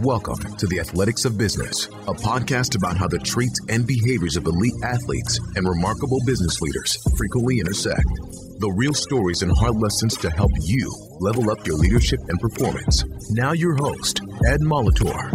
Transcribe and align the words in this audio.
Welcome 0.00 0.56
to 0.58 0.66
the 0.66 0.78
Athletics 0.78 1.24
of 1.24 1.38
Business, 1.38 1.86
a 1.86 2.12
podcast 2.12 2.76
about 2.76 2.98
how 2.98 3.08
the 3.08 3.18
traits 3.18 3.58
and 3.70 3.86
behaviors 3.86 4.36
of 4.36 4.44
elite 4.44 4.74
athletes 4.84 5.40
and 5.56 5.66
remarkable 5.66 6.20
business 6.26 6.60
leaders 6.60 6.98
frequently 7.16 7.60
intersect. 7.60 8.04
The 8.58 8.74
real 8.76 8.92
stories 8.92 9.40
and 9.40 9.50
hard 9.56 9.76
lessons 9.76 10.16
to 10.18 10.30
help 10.30 10.50
you 10.60 10.92
level 11.20 11.50
up 11.50 11.66
your 11.66 11.76
leadership 11.76 12.20
and 12.28 12.38
performance. 12.38 13.04
Now, 13.30 13.52
your 13.52 13.74
host, 13.76 14.20
Ed 14.46 14.60
Molitor. 14.60 15.32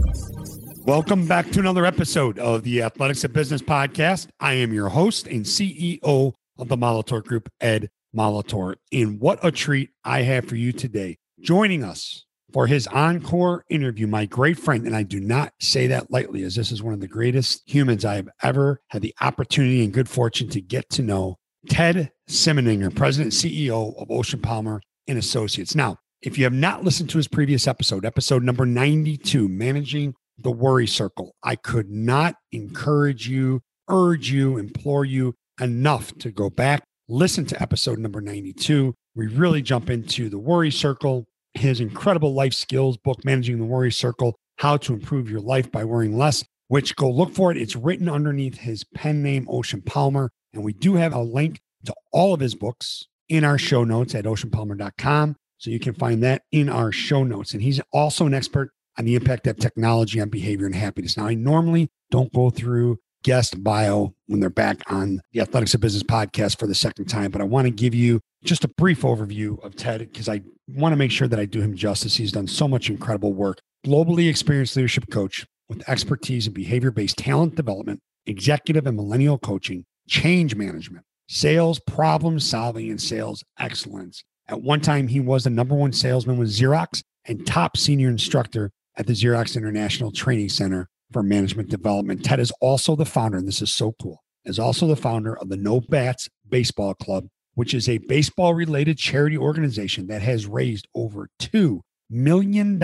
Welcome 0.85 1.27
back 1.27 1.49
to 1.51 1.59
another 1.59 1.85
episode 1.85 2.37
of 2.37 2.63
the 2.63 2.83
Athletics 2.83 3.23
of 3.23 3.33
Business 3.33 3.61
podcast. 3.61 4.27
I 4.39 4.53
am 4.53 4.73
your 4.73 4.89
host 4.89 5.27
and 5.27 5.43
CEO 5.43 6.33
of 6.57 6.67
the 6.67 6.77
Molitor 6.77 7.23
Group, 7.23 7.49
Ed 7.59 7.89
Molitor. 8.15 8.75
And 8.91 9.19
what 9.19 9.39
a 9.43 9.51
treat 9.51 9.89
I 10.03 10.21
have 10.21 10.45
for 10.45 10.55
you 10.55 10.71
today. 10.71 11.17
Joining 11.39 11.83
us 11.83 12.25
for 12.53 12.67
his 12.67 12.87
encore 12.87 13.63
interview, 13.69 14.07
my 14.07 14.25
great 14.25 14.59
friend, 14.59 14.85
and 14.85 14.95
I 14.95 15.03
do 15.03 15.19
not 15.19 15.53
say 15.59 15.87
that 15.87 16.11
lightly, 16.11 16.43
as 16.43 16.55
this 16.55 16.71
is 16.71 16.83
one 16.83 16.93
of 16.93 16.99
the 16.99 17.07
greatest 17.07 17.61
humans 17.65 18.05
I 18.05 18.15
have 18.15 18.29
ever 18.43 18.81
had 18.89 19.01
the 19.01 19.15
opportunity 19.21 19.83
and 19.83 19.93
good 19.93 20.09
fortune 20.09 20.49
to 20.49 20.61
get 20.61 20.89
to 20.91 21.01
know, 21.01 21.37
Ted 21.69 22.11
Simendinger, 22.29 22.95
President 22.95 23.33
CEO 23.33 23.95
of 24.01 24.11
Ocean 24.11 24.41
Palmer 24.41 24.81
and 25.07 25.17
Associates. 25.17 25.75
Now, 25.75 25.97
if 26.21 26.37
you 26.37 26.43
have 26.43 26.53
not 26.53 26.83
listened 26.83 27.09
to 27.11 27.17
his 27.17 27.27
previous 27.27 27.67
episode, 27.67 28.05
episode 28.05 28.43
number 28.43 28.65
92, 28.65 29.47
Managing 29.47 30.13
the 30.37 30.51
Worry 30.51 30.87
Circle, 30.87 31.35
I 31.43 31.55
could 31.55 31.89
not 31.89 32.35
encourage 32.51 33.27
you, 33.27 33.61
urge 33.89 34.29
you, 34.29 34.57
implore 34.57 35.05
you 35.05 35.35
enough 35.59 36.15
to 36.19 36.31
go 36.31 36.49
back, 36.49 36.83
listen 37.07 37.45
to 37.45 37.61
episode 37.61 37.99
number 37.99 38.21
92. 38.21 38.93
We 39.15 39.27
really 39.27 39.61
jump 39.61 39.89
into 39.89 40.29
the 40.29 40.39
worry 40.39 40.71
circle, 40.71 41.27
his 41.53 41.79
incredible 41.79 42.33
life 42.33 42.53
skills 42.53 42.97
book, 42.97 43.23
Managing 43.25 43.57
the 43.57 43.65
Worry 43.65 43.91
Circle 43.91 44.35
How 44.57 44.77
to 44.77 44.93
Improve 44.93 45.29
Your 45.29 45.41
Life 45.41 45.71
by 45.71 45.83
Worrying 45.83 46.17
Less, 46.17 46.43
which 46.67 46.95
go 46.95 47.09
look 47.09 47.33
for 47.33 47.51
it. 47.51 47.57
It's 47.57 47.75
written 47.75 48.09
underneath 48.09 48.57
his 48.57 48.83
pen 48.95 49.21
name, 49.21 49.47
Ocean 49.49 49.81
Palmer. 49.81 50.31
And 50.53 50.63
we 50.63 50.73
do 50.73 50.95
have 50.95 51.13
a 51.13 51.21
link 51.21 51.59
to 51.85 51.93
all 52.11 52.33
of 52.33 52.39
his 52.39 52.55
books 52.55 53.07
in 53.29 53.43
our 53.43 53.57
show 53.57 53.83
notes 53.83 54.15
at 54.15 54.25
oceanpalmer.com. 54.25 55.35
So 55.57 55.69
you 55.69 55.79
can 55.79 55.93
find 55.93 56.23
that 56.23 56.43
in 56.51 56.69
our 56.69 56.91
show 56.91 57.23
notes. 57.23 57.53
And 57.53 57.61
he's 57.61 57.79
also 57.93 58.25
an 58.25 58.33
expert 58.33 58.71
on 58.97 59.05
the 59.05 59.15
impact 59.15 59.47
of 59.47 59.57
technology 59.57 60.19
on 60.19 60.29
behavior 60.29 60.65
and 60.65 60.75
happiness. 60.75 61.17
Now, 61.17 61.27
I 61.27 61.35
normally 61.35 61.89
don't 62.09 62.33
go 62.33 62.49
through 62.49 62.99
guest 63.23 63.63
bio 63.63 64.13
when 64.27 64.39
they're 64.39 64.49
back 64.49 64.81
on 64.87 65.21
the 65.31 65.41
Athletics 65.41 65.73
of 65.73 65.81
Business 65.81 66.03
podcast 66.03 66.59
for 66.59 66.67
the 66.67 66.75
second 66.75 67.05
time, 67.05 67.31
but 67.31 67.41
I 67.41 67.45
want 67.45 67.65
to 67.65 67.71
give 67.71 67.93
you 67.93 68.19
just 68.43 68.63
a 68.63 68.67
brief 68.69 69.01
overview 69.01 69.63
of 69.63 69.75
Ted 69.75 69.99
because 69.99 70.27
I 70.27 70.41
want 70.67 70.93
to 70.93 70.97
make 70.97 71.11
sure 71.11 71.27
that 71.27 71.39
I 71.39 71.45
do 71.45 71.61
him 71.61 71.75
justice. 71.75 72.15
He's 72.15 72.31
done 72.31 72.47
so 72.47 72.67
much 72.67 72.89
incredible 72.89 73.33
work. 73.33 73.59
Globally 73.85 74.29
experienced 74.29 74.75
leadership 74.75 75.05
coach 75.11 75.45
with 75.69 75.87
expertise 75.87 76.47
in 76.47 76.53
behavior 76.53 76.91
based 76.91 77.17
talent 77.17 77.55
development, 77.55 77.99
executive 78.25 78.87
and 78.87 78.95
millennial 78.95 79.37
coaching, 79.37 79.85
change 80.07 80.55
management, 80.55 81.05
sales 81.29 81.79
problem 81.79 82.39
solving, 82.39 82.89
and 82.89 83.01
sales 83.01 83.43
excellence. 83.59 84.23
At 84.47 84.61
one 84.61 84.81
time, 84.81 85.07
he 85.07 85.19
was 85.19 85.43
the 85.43 85.49
number 85.49 85.75
one 85.75 85.93
salesman 85.93 86.37
with 86.37 86.49
Xerox 86.49 87.03
and 87.25 87.45
top 87.45 87.77
senior 87.77 88.09
instructor 88.09 88.71
at 88.97 89.07
the 89.07 89.13
Xerox 89.13 89.55
International 89.55 90.11
Training 90.11 90.49
Center 90.49 90.89
for 91.11 91.23
Management 91.23 91.69
Development. 91.69 92.23
Ted 92.23 92.39
is 92.39 92.51
also 92.61 92.95
the 92.95 93.05
founder, 93.05 93.37
and 93.37 93.47
this 93.47 93.61
is 93.61 93.71
so 93.71 93.93
cool, 94.01 94.23
is 94.45 94.59
also 94.59 94.87
the 94.87 94.95
founder 94.95 95.37
of 95.37 95.49
the 95.49 95.57
No 95.57 95.81
Bats 95.81 96.29
Baseball 96.49 96.93
Club 96.93 97.27
which 97.55 97.73
is 97.73 97.89
a 97.89 97.97
baseball 97.99 98.53
related 98.53 98.97
charity 98.97 99.37
organization 99.37 100.07
that 100.07 100.21
has 100.21 100.47
raised 100.47 100.87
over 100.95 101.29
$2 101.39 101.81
million 102.09 102.79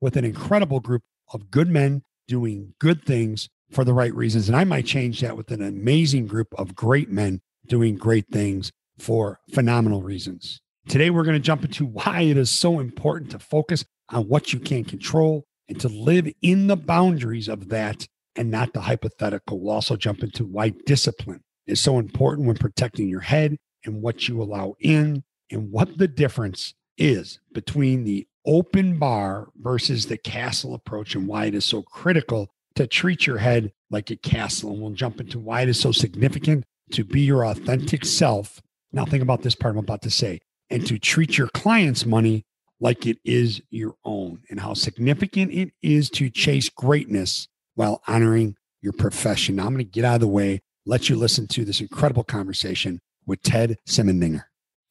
with 0.00 0.16
an 0.16 0.24
incredible 0.24 0.80
group 0.80 1.02
of 1.32 1.50
good 1.50 1.68
men 1.68 2.02
doing 2.26 2.74
good 2.78 3.04
things 3.04 3.48
for 3.70 3.84
the 3.84 3.92
right 3.92 4.14
reasons. 4.14 4.48
And 4.48 4.56
I 4.56 4.64
might 4.64 4.86
change 4.86 5.20
that 5.20 5.36
with 5.36 5.50
an 5.50 5.62
amazing 5.62 6.26
group 6.26 6.48
of 6.58 6.74
great 6.74 7.10
men 7.10 7.40
doing 7.66 7.96
great 7.96 8.26
things 8.32 8.72
for 8.98 9.38
phenomenal 9.52 10.02
reasons. 10.02 10.60
Today, 10.88 11.10
we're 11.10 11.24
going 11.24 11.36
to 11.36 11.40
jump 11.40 11.64
into 11.64 11.86
why 11.86 12.22
it 12.22 12.36
is 12.36 12.50
so 12.50 12.80
important 12.80 13.30
to 13.30 13.38
focus 13.38 13.84
on 14.08 14.28
what 14.28 14.52
you 14.52 14.58
can 14.58 14.82
control 14.82 15.44
and 15.70 15.80
to 15.80 15.88
live 15.88 16.28
in 16.42 16.66
the 16.66 16.76
boundaries 16.76 17.48
of 17.48 17.68
that 17.68 18.06
and 18.34 18.50
not 18.50 18.74
the 18.74 18.80
hypothetical. 18.80 19.60
We'll 19.60 19.74
also 19.74 19.96
jump 19.96 20.22
into 20.22 20.44
why 20.44 20.70
discipline 20.84 21.42
is 21.66 21.80
so 21.80 21.98
important 21.98 22.48
when 22.48 22.56
protecting 22.56 23.08
your 23.08 23.20
head 23.20 23.56
and 23.84 24.02
what 24.02 24.28
you 24.28 24.42
allow 24.42 24.74
in 24.80 25.22
and 25.50 25.70
what 25.70 25.96
the 25.96 26.08
difference 26.08 26.74
is 26.98 27.38
between 27.52 28.02
the 28.02 28.26
open 28.44 28.98
bar 28.98 29.48
versus 29.56 30.06
the 30.06 30.18
castle 30.18 30.74
approach 30.74 31.14
and 31.14 31.28
why 31.28 31.46
it 31.46 31.54
is 31.54 31.64
so 31.64 31.82
critical 31.82 32.50
to 32.74 32.86
treat 32.86 33.26
your 33.26 33.38
head 33.38 33.72
like 33.90 34.10
a 34.10 34.16
castle. 34.16 34.72
And 34.72 34.80
we'll 34.80 34.90
jump 34.90 35.20
into 35.20 35.38
why 35.38 35.62
it 35.62 35.68
is 35.68 35.78
so 35.78 35.92
significant 35.92 36.64
to 36.92 37.04
be 37.04 37.20
your 37.20 37.46
authentic 37.46 38.04
self. 38.04 38.60
Now, 38.92 39.04
think 39.04 39.22
about 39.22 39.42
this 39.42 39.54
part 39.54 39.74
I'm 39.74 39.78
about 39.78 40.02
to 40.02 40.10
say 40.10 40.40
and 40.68 40.84
to 40.88 40.98
treat 40.98 41.38
your 41.38 41.48
client's 41.48 42.04
money 42.04 42.42
like 42.80 43.06
it 43.06 43.18
is 43.24 43.60
your 43.70 43.94
own, 44.04 44.42
and 44.48 44.58
how 44.58 44.74
significant 44.74 45.52
it 45.52 45.72
is 45.82 46.10
to 46.10 46.30
chase 46.30 46.68
greatness 46.68 47.46
while 47.74 48.02
honoring 48.08 48.56
your 48.82 48.92
profession. 48.92 49.56
Now, 49.56 49.66
I'm 49.66 49.74
going 49.74 49.84
to 49.84 49.90
get 49.90 50.04
out 50.04 50.14
of 50.14 50.20
the 50.20 50.28
way, 50.28 50.62
let 50.86 51.08
you 51.08 51.16
listen 51.16 51.46
to 51.48 51.64
this 51.64 51.80
incredible 51.80 52.24
conversation 52.24 53.00
with 53.26 53.42
Ted 53.42 53.78
Simendinger. 53.86 54.44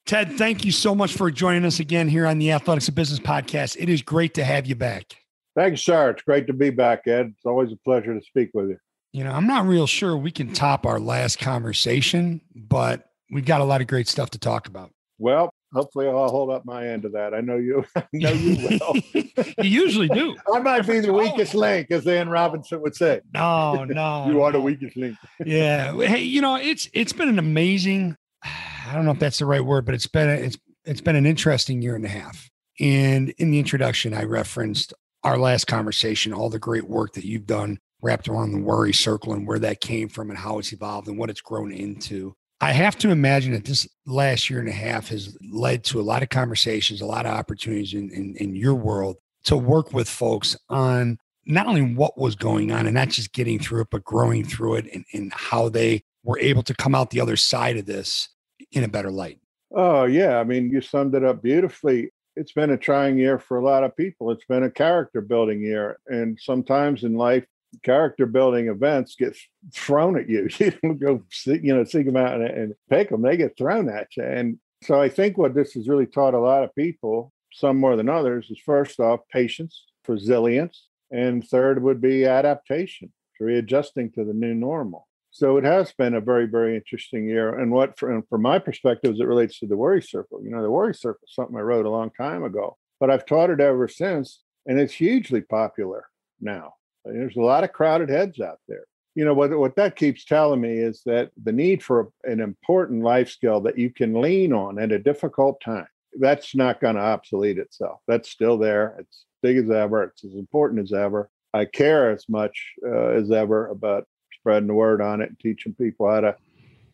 Ted, 0.05 0.37
thank 0.37 0.65
you 0.65 0.71
so 0.71 0.95
much 0.95 1.13
for 1.13 1.29
joining 1.29 1.65
us 1.65 1.79
again 1.79 2.07
here 2.07 2.25
on 2.25 2.39
the 2.39 2.51
Athletics 2.51 2.87
of 2.87 2.95
Business 2.95 3.19
podcast. 3.19 3.75
It 3.79 3.89
is 3.89 4.01
great 4.01 4.33
to 4.35 4.43
have 4.43 4.65
you 4.65 4.75
back. 4.75 5.15
Thanks, 5.55 5.81
sir. 5.81 6.11
It's 6.11 6.21
great 6.21 6.47
to 6.47 6.53
be 6.53 6.69
back, 6.69 7.07
Ed. 7.07 7.33
It's 7.35 7.45
always 7.45 7.71
a 7.71 7.77
pleasure 7.83 8.17
to 8.17 8.23
speak 8.23 8.51
with 8.53 8.69
you. 8.69 8.77
You 9.11 9.23
know, 9.23 9.31
I'm 9.31 9.47
not 9.47 9.65
real 9.65 9.87
sure 9.87 10.15
we 10.15 10.31
can 10.31 10.53
top 10.53 10.85
our 10.85 10.99
last 10.99 11.39
conversation, 11.39 12.41
but 12.55 13.09
we've 13.31 13.45
got 13.45 13.61
a 13.61 13.65
lot 13.65 13.81
of 13.81 13.87
great 13.87 14.07
stuff 14.07 14.29
to 14.31 14.39
talk 14.39 14.67
about. 14.67 14.91
Well, 15.17 15.51
hopefully 15.73 16.07
I'll 16.07 16.29
hold 16.29 16.49
up 16.51 16.65
my 16.65 16.87
end 16.87 17.05
of 17.05 17.13
that. 17.13 17.33
I 17.33 17.41
know 17.41 17.57
you 17.57 17.85
I 17.95 18.05
know 18.13 18.31
you 18.31 18.79
will. 18.79 18.95
you 19.63 19.69
usually 19.69 20.07
do. 20.07 20.35
I 20.53 20.59
might 20.59 20.87
be 20.87 20.99
the 20.99 21.09
oh. 21.09 21.17
weakest 21.17 21.55
link, 21.55 21.91
as 21.91 22.07
Anne 22.07 22.29
Robinson 22.29 22.81
would 22.81 22.95
say. 22.95 23.21
No, 23.33 23.85
no. 23.85 24.27
you 24.29 24.41
are 24.41 24.51
no. 24.51 24.59
the 24.59 24.61
weakest 24.61 24.97
link. 24.97 25.17
yeah. 25.45 25.93
Hey, 25.93 26.23
you 26.23 26.41
know, 26.41 26.55
it's 26.55 26.89
it's 26.93 27.13
been 27.13 27.29
an 27.29 27.39
amazing 27.39 28.15
I 28.43 28.93
don't 28.95 29.05
know 29.05 29.11
if 29.11 29.19
that's 29.19 29.39
the 29.39 29.45
right 29.45 29.63
word, 29.63 29.85
but 29.85 29.93
it's 29.93 30.07
been 30.07 30.29
a, 30.29 30.33
it's 30.33 30.57
it's 30.85 31.01
been 31.01 31.15
an 31.15 31.25
interesting 31.25 31.81
year 31.81 31.95
and 31.95 32.05
a 32.05 32.09
half. 32.09 32.49
And 32.79 33.29
in 33.37 33.51
the 33.51 33.59
introduction, 33.59 34.13
I 34.13 34.23
referenced 34.23 34.93
our 35.23 35.37
last 35.37 35.67
conversation, 35.67 36.33
all 36.33 36.49
the 36.49 36.59
great 36.59 36.89
work 36.89 37.13
that 37.13 37.25
you've 37.25 37.45
done 37.45 37.79
wrapped 38.01 38.29
around 38.29 38.53
the 38.53 38.61
worry 38.61 38.93
circle 38.93 39.33
and 39.33 39.45
where 39.45 39.59
that 39.59 39.81
came 39.81 40.07
from 40.07 40.29
and 40.29 40.39
how 40.39 40.57
it's 40.57 40.71
evolved 40.71 41.07
and 41.07 41.17
what 41.17 41.29
it's 41.29 41.41
grown 41.41 41.71
into. 41.71 42.33
I 42.61 42.73
have 42.73 42.97
to 42.99 43.09
imagine 43.09 43.53
that 43.53 43.65
this 43.65 43.87
last 44.05 44.49
year 44.49 44.59
and 44.59 44.67
a 44.67 44.73
half 44.73 45.09
has 45.09 45.37
led 45.49 45.83
to 45.85 45.99
a 45.99 46.03
lot 46.03 46.23
of 46.23 46.29
conversations, 46.29 46.99
a 46.99 47.05
lot 47.05 47.25
of 47.25 47.33
opportunities 47.33 47.93
in, 47.93 48.09
in, 48.11 48.35
in 48.35 48.55
your 48.55 48.75
world 48.75 49.17
to 49.45 49.55
work 49.55 49.93
with 49.93 50.09
folks 50.09 50.57
on 50.69 51.17
not 51.45 51.67
only 51.67 51.81
what 51.81 52.17
was 52.17 52.35
going 52.35 52.71
on 52.71 52.85
and 52.85 52.93
not 52.93 53.09
just 53.09 53.33
getting 53.33 53.59
through 53.59 53.81
it, 53.81 53.87
but 53.89 54.03
growing 54.03 54.43
through 54.43 54.75
it 54.75 54.93
and, 54.93 55.05
and 55.13 55.33
how 55.33 55.69
they 55.69 56.03
were 56.23 56.37
able 56.39 56.63
to 56.63 56.73
come 56.73 56.93
out 56.93 57.11
the 57.11 57.21
other 57.21 57.37
side 57.37 57.77
of 57.77 57.85
this 57.85 58.29
in 58.71 58.83
a 58.83 58.89
better 58.89 59.09
light. 59.09 59.39
Oh, 59.71 60.03
yeah. 60.03 60.37
I 60.39 60.43
mean, 60.43 60.69
you 60.69 60.81
summed 60.81 61.15
it 61.15 61.23
up 61.23 61.41
beautifully. 61.41 62.11
It's 62.35 62.51
been 62.51 62.71
a 62.71 62.77
trying 62.77 63.17
year 63.17 63.39
for 63.39 63.57
a 63.57 63.63
lot 63.63 63.83
of 63.83 63.95
people. 63.95 64.31
It's 64.31 64.45
been 64.45 64.63
a 64.63 64.71
character 64.71 65.21
building 65.21 65.61
year. 65.61 65.99
And 66.07 66.37
sometimes 66.41 67.03
in 67.03 67.15
life, 67.15 67.45
character 67.83 68.25
building 68.25 68.67
events 68.67 69.15
get 69.15 69.37
thrown 69.73 70.17
at 70.17 70.29
you. 70.29 70.49
You 70.59 70.71
don't 70.83 70.99
go, 70.99 71.23
see, 71.31 71.59
you 71.61 71.75
know, 71.75 71.83
seek 71.83 72.05
them 72.05 72.17
out 72.17 72.35
and, 72.35 72.43
and 72.43 72.73
pick 72.89 73.09
them. 73.09 73.21
They 73.21 73.37
get 73.37 73.57
thrown 73.57 73.89
at 73.89 74.07
you. 74.17 74.23
And 74.23 74.59
so 74.83 74.99
I 74.99 75.09
think 75.09 75.37
what 75.37 75.53
this 75.53 75.73
has 75.73 75.87
really 75.87 76.05
taught 76.05 76.33
a 76.33 76.39
lot 76.39 76.63
of 76.63 76.75
people, 76.75 77.31
some 77.51 77.77
more 77.77 77.95
than 77.95 78.09
others, 78.09 78.47
is 78.49 78.59
first 78.59 78.99
off, 78.99 79.21
patience, 79.31 79.85
resilience. 80.07 80.87
And 81.11 81.47
third 81.47 81.81
would 81.81 82.01
be 82.01 82.25
adaptation, 82.25 83.11
readjusting 83.39 84.11
to 84.11 84.23
the 84.23 84.33
new 84.33 84.53
normal. 84.53 85.07
So 85.31 85.57
it 85.57 85.63
has 85.63 85.91
been 85.93 86.15
a 86.15 86.21
very, 86.21 86.47
very 86.47 86.75
interesting 86.75 87.27
year. 87.27 87.57
And 87.57 87.71
what, 87.71 87.97
from, 87.99 88.23
from 88.29 88.41
my 88.41 88.59
perspective, 88.59 89.13
as 89.13 89.19
it 89.19 89.27
relates 89.27 89.59
to 89.59 89.67
the 89.67 89.77
worry 89.77 90.01
circle, 90.01 90.41
you 90.43 90.49
know, 90.49 90.61
the 90.61 90.71
worry 90.71 90.95
circle 90.95 91.21
is 91.27 91.33
something 91.33 91.55
I 91.55 91.61
wrote 91.61 91.85
a 91.85 91.89
long 91.89 92.11
time 92.11 92.43
ago, 92.43 92.77
but 92.99 93.11
I've 93.11 93.25
taught 93.25 93.51
it 93.51 93.59
ever 93.59 93.87
since, 93.87 94.41
and 94.65 94.79
it's 94.79 94.93
hugely 94.93 95.41
popular 95.41 96.07
now. 96.41 96.73
There's 97.05 97.37
a 97.37 97.41
lot 97.41 97.63
of 97.63 97.73
crowded 97.73 98.09
heads 98.09 98.39
out 98.39 98.59
there. 98.67 98.85
You 99.15 99.25
know, 99.25 99.33
what, 99.33 99.57
what 99.57 99.75
that 99.75 99.95
keeps 99.95 100.23
telling 100.23 100.61
me 100.61 100.77
is 100.77 101.01
that 101.05 101.31
the 101.41 101.51
need 101.51 101.83
for 101.83 102.11
an 102.23 102.39
important 102.39 103.03
life 103.03 103.29
skill 103.29 103.61
that 103.61 103.77
you 103.77 103.89
can 103.89 104.21
lean 104.21 104.53
on 104.53 104.79
at 104.79 104.91
a 104.91 104.99
difficult 104.99 105.59
time, 105.61 105.87
that's 106.19 106.55
not 106.55 106.79
going 106.79 106.95
to 106.95 107.01
obsolete 107.01 107.57
itself. 107.57 107.99
That's 108.07 108.29
still 108.29 108.57
there. 108.57 108.95
It's 108.99 109.25
big 109.41 109.57
as 109.57 109.69
ever. 109.69 110.03
It's 110.03 110.23
as 110.23 110.33
important 110.33 110.81
as 110.81 110.93
ever. 110.93 111.29
I 111.53 111.65
care 111.65 112.11
as 112.11 112.25
much 112.29 112.73
uh, 112.85 113.09
as 113.09 113.31
ever 113.31 113.67
about 113.67 114.07
spreading 114.39 114.67
the 114.67 114.73
word 114.73 115.01
on 115.01 115.21
it 115.21 115.29
and 115.29 115.39
teaching 115.39 115.73
people 115.73 116.09
how 116.09 116.21
to 116.21 116.35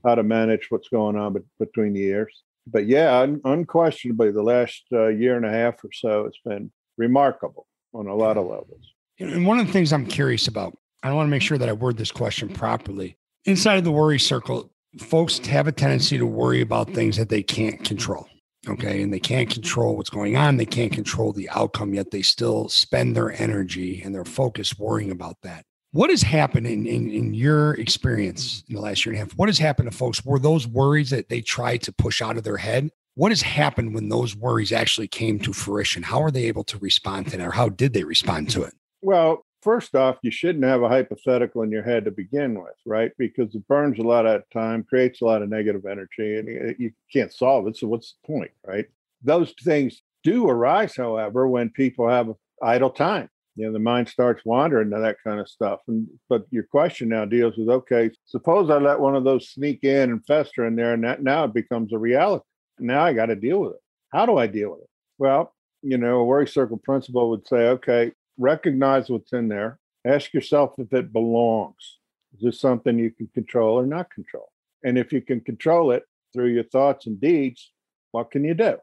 how 0.06 0.16
to 0.16 0.24
manage 0.24 0.68
what's 0.70 0.90
going 0.90 1.16
on 1.16 1.36
between 1.60 1.94
the 1.94 2.00
years. 2.00 2.44
But 2.68 2.86
yeah, 2.86 3.20
un- 3.20 3.42
unquestionably, 3.44 4.32
the 4.32 4.44
last 4.44 4.84
uh, 4.92 5.08
year 5.08 5.36
and 5.36 5.46
a 5.46 5.52
half 5.52 5.84
or 5.84 5.92
so, 5.92 6.26
it's 6.26 6.40
been 6.46 6.72
remarkable 6.98 7.68
on 7.94 8.08
a 8.08 8.16
lot 8.16 8.38
of 8.38 8.46
levels. 8.46 8.94
And 9.20 9.46
one 9.46 9.60
of 9.60 9.68
the 9.68 9.74
things 9.74 9.94
I'm 9.94 10.06
curious 10.06 10.48
about, 10.48 10.78
I 11.04 11.14
want 11.14 11.28
to 11.28 11.32
make 11.32 11.42
sure 11.42 11.58
that 11.58 11.70
I 11.70 11.74
word 11.74 11.98
this 11.98 12.12
question 12.12 12.50
properly. 12.50 13.18
Inside 13.46 13.78
of 13.78 13.84
the 13.84 13.92
worry 13.92 14.20
circle, 14.20 14.72
folks 15.00 15.38
have 15.46 15.68
a 15.68 15.72
tendency 15.72 16.18
to 16.18 16.26
worry 16.26 16.62
about 16.62 16.92
things 16.92 17.18
that 17.18 17.30
they 17.30 17.44
can't 17.44 17.84
control. 17.84 18.28
Okay. 18.68 19.02
And 19.02 19.14
they 19.14 19.20
can't 19.20 19.50
control 19.50 19.96
what's 19.96 20.10
going 20.10 20.36
on. 20.36 20.58
They 20.58 20.66
can't 20.66 20.92
control 20.92 21.32
the 21.32 21.50
outcome, 21.52 21.94
yet 21.94 22.12
they 22.12 22.24
still 22.24 22.68
spend 22.68 23.16
their 23.16 23.32
energy 23.40 24.02
and 24.04 24.14
their 24.14 24.26
focus 24.26 24.78
worrying 24.78 25.12
about 25.12 25.38
that. 25.44 25.66
What 25.92 26.10
has 26.10 26.24
happened 26.24 26.68
in, 26.68 26.86
in, 26.86 27.10
in 27.10 27.34
your 27.34 27.76
experience 27.76 28.64
in 28.68 28.76
the 28.76 28.82
last 28.82 29.06
year 29.06 29.14
and 29.14 29.22
a 29.22 29.26
half? 29.26 29.38
What 29.38 29.48
has 29.48 29.60
happened 29.60 29.90
to 29.90 29.98
folks? 29.98 30.26
Were 30.26 30.40
those 30.40 30.68
worries 30.68 31.12
that 31.12 31.30
they 31.30 31.40
tried 31.40 31.84
to 31.84 31.94
push 31.94 32.22
out 32.22 32.36
of 32.36 32.44
their 32.44 32.58
head? 32.58 32.90
What 33.14 33.32
has 33.32 33.42
happened 33.42 33.94
when 33.96 34.10
those 34.10 34.36
worries 34.36 34.74
actually 34.74 35.08
came 35.08 35.40
to 35.40 35.54
fruition? 35.54 36.04
How 36.04 36.22
are 36.22 36.32
they 36.32 36.46
able 36.46 36.66
to 36.66 36.78
respond 36.80 37.28
to 37.28 37.38
that, 37.38 37.48
or 37.48 37.52
how 37.52 37.70
did 37.70 37.94
they 37.94 38.04
respond 38.04 38.50
to 38.50 38.64
it? 38.64 38.74
Well, 39.06 39.46
first 39.62 39.94
off, 39.94 40.18
you 40.24 40.32
shouldn't 40.32 40.66
have 40.66 40.82
a 40.82 40.90
hypothetical 40.90 41.62
in 41.62 41.70
your 41.70 41.84
head 41.84 42.06
to 42.06 42.12
begin 42.12 42.56
with, 42.56 42.74
right? 42.88 43.12
Because 43.20 43.54
it 43.54 43.68
burns 43.68 44.00
a 44.00 44.02
lot 44.02 44.26
of 44.26 44.42
time, 44.52 44.84
creates 44.84 45.22
a 45.22 45.26
lot 45.26 45.44
of 45.44 45.50
negative 45.50 45.86
energy, 45.86 46.40
and 46.40 46.72
uh, 46.72 46.74
you 46.80 46.92
can't 47.14 47.32
solve 47.32 47.68
it. 47.68 47.78
So, 47.78 47.86
what's 47.86 48.16
the 48.16 48.28
point, 48.34 48.50
right? 48.66 48.88
Those 49.22 49.54
things 49.62 50.02
do 50.24 50.50
arise, 50.50 50.96
however, 50.96 51.48
when 51.48 51.70
people 51.70 52.10
have 52.10 52.34
idle 52.64 52.90
time 52.90 53.30
you 53.56 53.66
know 53.66 53.72
the 53.72 53.80
mind 53.80 54.08
starts 54.08 54.44
wandering 54.44 54.90
to 54.90 54.98
that 55.00 55.18
kind 55.24 55.40
of 55.40 55.48
stuff 55.50 55.82
and 55.90 56.08
but 56.30 56.46
your 56.52 56.64
question 56.64 57.10
now 57.10 57.26
deals 57.26 57.58
with 57.58 57.68
okay 57.70 58.10
suppose 58.26 58.70
i 58.70 58.78
let 58.78 59.00
one 59.00 59.16
of 59.16 59.26
those 59.26 59.50
sneak 59.50 59.84
in 59.84 60.10
and 60.10 60.26
fester 60.26 60.66
in 60.66 60.76
there 60.76 60.94
and 60.94 61.04
that 61.04 61.22
now 61.22 61.44
it 61.44 61.54
becomes 61.54 61.92
a 61.92 61.98
reality 61.98 62.44
now 62.80 63.04
i 63.04 63.12
got 63.12 63.26
to 63.26 63.36
deal 63.36 63.60
with 63.60 63.74
it 63.74 63.82
how 64.14 64.26
do 64.26 64.38
i 64.38 64.48
deal 64.48 64.72
with 64.72 64.82
it 64.82 64.90
well 65.18 65.54
you 65.82 65.98
know 65.98 66.20
a 66.20 66.26
worry 66.26 66.48
circle 66.48 66.78
principle 66.78 67.30
would 67.30 67.46
say 67.46 67.68
okay 67.68 68.12
recognize 68.38 69.10
what's 69.10 69.34
in 69.34 69.48
there 69.48 69.80
ask 70.06 70.34
yourself 70.34 70.74
if 70.78 70.92
it 70.94 71.14
belongs 71.14 72.00
is 72.36 72.42
this 72.42 72.60
something 72.60 73.00
you 73.00 73.12
can 73.12 73.28
control 73.34 73.80
or 73.80 73.86
not 73.86 74.10
control 74.12 74.50
and 74.84 74.98
if 74.98 75.12
you 75.12 75.22
can 75.22 75.40
control 75.40 75.92
it 75.92 76.04
through 76.34 76.50
your 76.50 76.64
thoughts 76.64 77.08
and 77.08 77.20
deeds 77.20 77.72
what 78.12 78.32
can 78.32 78.44
you 78.44 78.54
do 78.54 78.78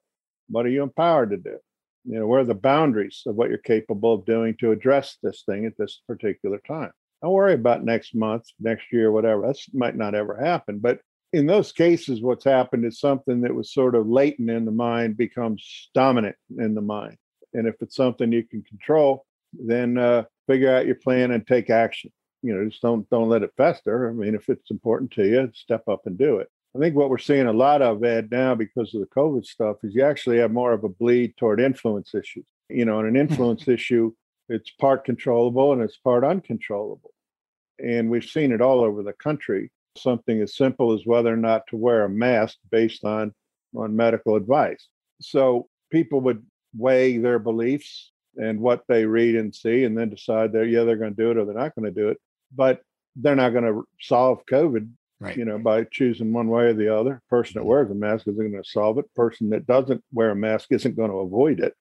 what 0.49 0.67
are 0.67 0.71
you 0.71 0.83
empowered 0.83 1.31
to 1.31 1.37
do 1.37 1.59
you 2.05 2.19
know, 2.19 2.27
where 2.27 2.41
are 2.41 2.45
the 2.45 2.55
boundaries 2.55 3.23
of 3.27 3.37
what 3.37 3.49
you're 3.49 3.59
capable 3.59 4.15
of 4.15 4.25
doing 4.25 4.57
to 4.59 4.73
address 4.73 5.19
this 5.23 5.43
thing 5.47 5.67
at 5.67 5.77
this 5.79 6.01
particular 6.07 6.61
time? 6.67 6.91
Don't 7.23 7.33
worry 7.33 7.55
about 7.55 7.85
next 7.85 8.15
month, 8.15 8.45
next 8.59 8.87
year, 8.93 9.13
whatever. 9.13 9.47
That 9.47 9.57
might 9.73 9.97
not 9.97 10.15
ever 10.15 10.37
happen. 10.37 10.81
But 10.81 10.99
in 11.33 11.47
those 11.47 11.71
cases, 11.71 12.21
what's 12.21 12.45
happened 12.45 12.85
is 12.85 12.99
something 12.99 13.43
that 13.43 13.55
was 13.55 13.73
sort 13.73 13.95
of 13.95 14.09
latent 14.09 14.51
in 14.51 14.65
the 14.65 14.73
mind 14.73 15.17
becomes 15.17 15.91
dominant 15.95 16.37
in 16.59 16.75
the 16.75 16.81
mind. 16.81 17.17
And 17.55 17.69
if 17.69 17.77
it's 17.81 17.95
something 17.95 18.33
you 18.33 18.43
can 18.43 18.63
control, 18.63 19.25
then 19.53 19.99
uh, 19.99 20.25
figure 20.47 20.75
out 20.75 20.87
your 20.87 20.97
plan 20.97 21.31
and 21.31 21.47
take 21.47 21.71
action. 21.71 22.11
You 22.43 22.55
know, 22.55 22.69
just 22.69 22.83
don't 22.83 23.09
don't 23.11 23.29
let 23.29 23.43
it 23.43 23.53
fester. 23.57 24.09
I 24.09 24.13
mean, 24.13 24.35
if 24.35 24.49
it's 24.49 24.71
important 24.71 25.13
to 25.13 25.25
you, 25.25 25.51
step 25.55 25.87
up 25.89 26.07
and 26.07 26.19
do 26.19 26.39
it. 26.39 26.49
I 26.75 26.79
think 26.79 26.97
what 26.97 27.11
we're 27.11 27.19
seeing 27.19 27.47
a 27.47 27.53
lot 27.53 27.83
of, 27.83 28.03
Ed, 28.03 28.31
now 28.31 28.55
because 28.55 28.95
of 28.95 29.01
the 29.01 29.07
COVID 29.09 29.45
stuff, 29.45 29.77
is 29.83 29.95
you 29.95 30.03
actually 30.03 30.39
have 30.39 30.53
more 30.53 30.73
of 30.73 30.85
a 30.85 30.89
bleed 30.89 31.37
toward 31.37 31.61
influence 31.61 32.15
issues. 32.15 32.47
You 32.69 32.85
know, 32.85 32.99
and 32.99 33.09
an 33.09 33.17
influence 33.29 33.69
issue, 33.69 34.13
it's 34.49 34.71
part 34.71 35.05
controllable 35.05 35.73
and 35.73 35.83
it's 35.83 35.99
part 35.99 36.25
uncontrollable. 36.25 37.13
And 37.79 38.11
we've 38.11 38.25
seen 38.25 38.53
it 38.53 38.61
all 38.61 38.81
over 38.81 39.03
the 39.03 39.13
country. 39.13 39.71
Something 39.99 40.41
as 40.41 40.57
simple 40.57 40.93
as 40.93 41.03
whether 41.05 41.33
or 41.33 41.37
not 41.37 41.67
to 41.69 41.77
wear 41.77 42.05
a 42.05 42.09
mask 42.09 42.57
based 42.71 43.05
on, 43.05 43.35
on 43.77 43.95
medical 43.95 44.37
advice. 44.37 44.89
So 45.21 45.69
people 45.91 46.23
would 46.23 46.45
weigh 46.75 47.19
their 47.19 47.39
beliefs 47.39 48.12
and 48.37 48.61
what 48.61 48.85
they 48.89 49.05
read 49.05 49.37
and 49.37 49.55
see 49.55 49.85
and 49.85 49.97
then 49.97 50.11
decide 50.11 50.53
that, 50.53 50.69
yeah, 50.69 50.85
they're 50.85 50.97
going 50.97 51.15
to 51.15 51.23
do 51.23 51.31
it 51.31 51.37
or 51.37 51.45
they're 51.45 51.55
not 51.55 51.75
going 51.75 51.93
to 51.93 52.01
do 52.01 52.09
it. 52.09 52.19
But 52.55 52.83
they're 53.17 53.37
not 53.37 53.51
going 53.51 53.65
to 53.65 53.85
solve 54.01 54.43
COVID 54.51 54.89
right. 55.23 55.37
you 55.37 55.45
know, 55.45 55.59
by 55.59 55.85
choosing 55.85 56.33
one 56.33 56.49
way 56.49 56.65
or 56.65 56.75
the 56.75 56.95
other. 56.95 57.23
Person 57.29 57.55
that 57.55 57.61
mm-hmm. 57.61 57.69
wears 57.69 57.91
a 57.91 57.95
mask 57.95 58.27
isn't 58.27 58.37
going 58.37 58.63
to 58.63 58.69
solve 58.69 58.99
it. 58.99 59.15
Person 59.15 59.51
that 59.51 59.67
doesn't 59.67 60.03
wear 60.13 60.31
a 60.31 60.37
mask 60.37 60.69
isn't 60.71 60.97
going 60.97 61.11
to 61.11 61.19
avoid 61.19 61.61
it. 61.61 61.75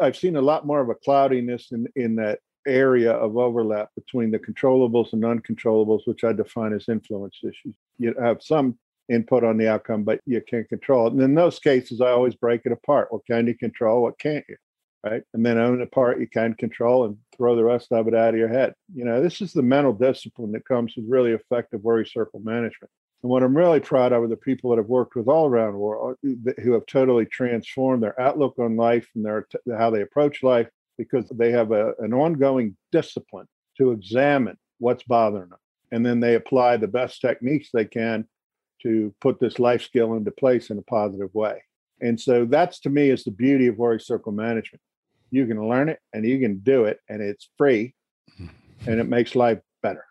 I've 0.00 0.16
seen 0.16 0.36
a 0.36 0.42
lot 0.42 0.66
more 0.66 0.80
of 0.80 0.90
a 0.90 0.94
cloudiness 0.94 1.72
in, 1.72 1.86
in 1.96 2.16
that 2.16 2.40
area 2.66 3.12
of 3.12 3.36
overlap 3.36 3.88
between 3.94 4.30
the 4.30 4.38
controllables 4.38 5.12
and 5.12 5.22
uncontrollables, 5.22 6.06
which 6.06 6.24
I 6.24 6.32
define 6.32 6.72
as 6.72 6.88
influence 6.88 7.38
issues. 7.42 7.74
You 7.98 8.14
have 8.20 8.42
some 8.42 8.78
input 9.08 9.42
on 9.42 9.56
the 9.56 9.68
outcome, 9.68 10.04
but 10.04 10.20
you 10.26 10.40
can't 10.40 10.68
control 10.68 11.06
it. 11.06 11.14
And 11.14 11.22
in 11.22 11.34
those 11.34 11.58
cases, 11.58 12.00
I 12.00 12.10
always 12.10 12.34
break 12.34 12.62
it 12.64 12.72
apart. 12.72 13.08
What 13.10 13.26
can 13.26 13.46
you 13.46 13.56
control? 13.56 14.02
What 14.02 14.18
can't 14.18 14.44
you? 14.48 14.56
Right. 15.04 15.22
And 15.32 15.46
then 15.46 15.58
own 15.58 15.78
the 15.78 15.86
part 15.86 16.18
you 16.18 16.26
can 16.26 16.54
control 16.54 17.04
and 17.04 17.16
throw 17.36 17.54
the 17.54 17.62
rest 17.62 17.92
of 17.92 18.08
it 18.08 18.14
out 18.14 18.34
of 18.34 18.38
your 18.38 18.48
head. 18.48 18.74
You 18.92 19.04
know, 19.04 19.22
this 19.22 19.40
is 19.40 19.52
the 19.52 19.62
mental 19.62 19.92
discipline 19.92 20.50
that 20.52 20.66
comes 20.66 20.94
with 20.96 21.06
really 21.08 21.32
effective 21.32 21.82
worry 21.84 22.04
circle 22.04 22.40
management. 22.40 22.90
And 23.22 23.30
what 23.30 23.42
I'm 23.42 23.56
really 23.56 23.80
proud 23.80 24.12
of 24.12 24.22
are 24.22 24.28
the 24.28 24.36
people 24.36 24.70
that 24.70 24.80
I've 24.80 24.88
worked 24.88 25.14
with 25.14 25.28
all 25.28 25.46
around 25.46 25.72
the 25.72 25.78
world 25.78 26.16
uh, 26.24 26.52
who 26.62 26.72
have 26.72 26.86
totally 26.86 27.26
transformed 27.26 28.02
their 28.02 28.20
outlook 28.20 28.58
on 28.58 28.76
life 28.76 29.08
and 29.14 29.24
their 29.24 29.46
how 29.76 29.90
they 29.90 30.02
approach 30.02 30.42
life 30.42 30.68
because 30.96 31.28
they 31.28 31.52
have 31.52 31.70
a, 31.70 31.94
an 32.00 32.12
ongoing 32.12 32.76
discipline 32.90 33.46
to 33.76 33.92
examine 33.92 34.56
what's 34.78 35.04
bothering 35.04 35.50
them. 35.50 35.58
And 35.92 36.04
then 36.04 36.20
they 36.20 36.34
apply 36.34 36.76
the 36.76 36.88
best 36.88 37.20
techniques 37.20 37.70
they 37.72 37.84
can 37.84 38.26
to 38.82 39.14
put 39.20 39.40
this 39.40 39.58
life 39.58 39.82
skill 39.82 40.14
into 40.14 40.30
place 40.30 40.70
in 40.70 40.78
a 40.78 40.82
positive 40.82 41.32
way. 41.34 41.62
And 42.00 42.20
so 42.20 42.44
that's 42.44 42.80
to 42.80 42.90
me 42.90 43.10
is 43.10 43.24
the 43.24 43.30
beauty 43.30 43.66
of 43.66 43.76
worry 43.76 44.00
circle 44.00 44.32
management. 44.32 44.80
You 45.30 45.46
can 45.46 45.68
learn 45.68 45.88
it 45.88 46.00
and 46.12 46.24
you 46.24 46.38
can 46.38 46.58
do 46.58 46.84
it 46.84 47.00
and 47.08 47.20
it's 47.20 47.50
free 47.58 47.94
mm-hmm. 48.32 48.90
and 48.90 49.00
it 49.00 49.04
makes 49.04 49.34
life 49.34 49.58
better. 49.82 50.04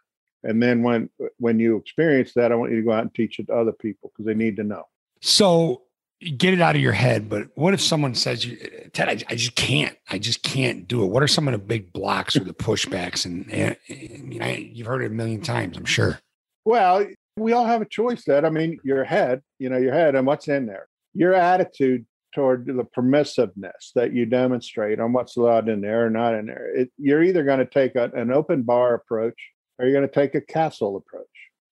And 0.44 0.62
then 0.62 0.84
when 0.84 1.10
when 1.38 1.60
you 1.60 1.78
experience 1.78 2.34
that, 2.36 2.52
I 2.52 2.56
want 2.56 2.72
you 2.72 2.78
to 2.78 2.84
go 2.84 2.92
out 2.92 3.02
and 3.02 3.14
teach 3.14 3.40
it 3.40 3.48
to 3.48 3.54
other 3.54 3.72
people 3.72 4.12
because 4.14 4.26
they 4.26 4.36
need 4.36 4.56
to 4.58 4.64
know. 4.64 4.84
So 5.22 5.84
get 6.38 6.54
it 6.54 6.62
out 6.62 6.76
of 6.76 6.82
your 6.82 6.94
head. 6.94 7.30
But 7.30 7.48
what 7.56 7.74
if 7.74 7.82
someone 7.82 8.16
says, 8.16 8.46
Ted, 8.94 9.10
I, 9.10 9.24
I, 9.30 9.36
just 9.36 9.56
can't, 9.56 9.96
I 10.10 10.18
just 10.18 10.42
can't 10.44 10.88
do 10.88 11.04
it. 11.04 11.08
What 11.08 11.22
are 11.22 11.28
some 11.28 11.48
of 11.48 11.52
the 11.52 11.60
big 11.60 11.94
blocks 11.94 12.36
or 12.36 12.44
the 12.44 12.54
pushbacks? 12.54 13.26
And, 13.26 13.52
and 13.52 13.78
I 13.90 14.22
mean, 14.24 14.42
I, 14.42 14.56
you've 14.56 14.88
heard 14.88 15.04
it 15.04 15.12
a 15.12 15.14
million 15.14 15.42
times, 15.42 15.78
I'm 15.78 15.86
sure. 15.86 16.20
Well, 16.66 17.06
we 17.38 17.54
all 17.54 17.66
have 17.66 17.82
a 17.82 17.86
choice. 17.86 18.24
That 18.26 18.46
I 18.46 18.50
mean, 18.50 18.80
your 18.84 19.04
head, 19.04 19.42
you 19.60 19.70
know, 19.70 19.78
your 19.78 19.94
head 19.94 20.16
and 20.16 20.26
what's 20.26 20.48
in 20.48 20.66
there. 20.66 20.88
Your 21.18 21.34
attitude 21.34 22.06
toward 22.36 22.68
the 22.68 22.86
permissiveness 22.96 23.92
that 23.96 24.14
you 24.14 24.26
demonstrate 24.28 25.00
on 25.00 25.12
what's 25.12 25.38
allowed 25.38 25.68
in 25.68 25.82
there 25.82 26.06
or 26.06 26.10
not 26.12 26.36
in 26.36 26.46
there. 26.46 26.72
It, 26.76 26.92
you're 26.98 27.24
either 27.24 27.44
going 27.44 27.60
to 27.60 27.66
take 27.66 27.96
a, 27.96 28.12
an 28.14 28.32
open 28.32 28.62
bar 28.62 28.94
approach 28.94 29.40
or 29.80 29.86
you're 29.86 29.96
going 29.96 30.08
to 30.08 30.14
take 30.14 30.36
a 30.36 30.42
castle 30.42 30.98
approach. 30.98 31.26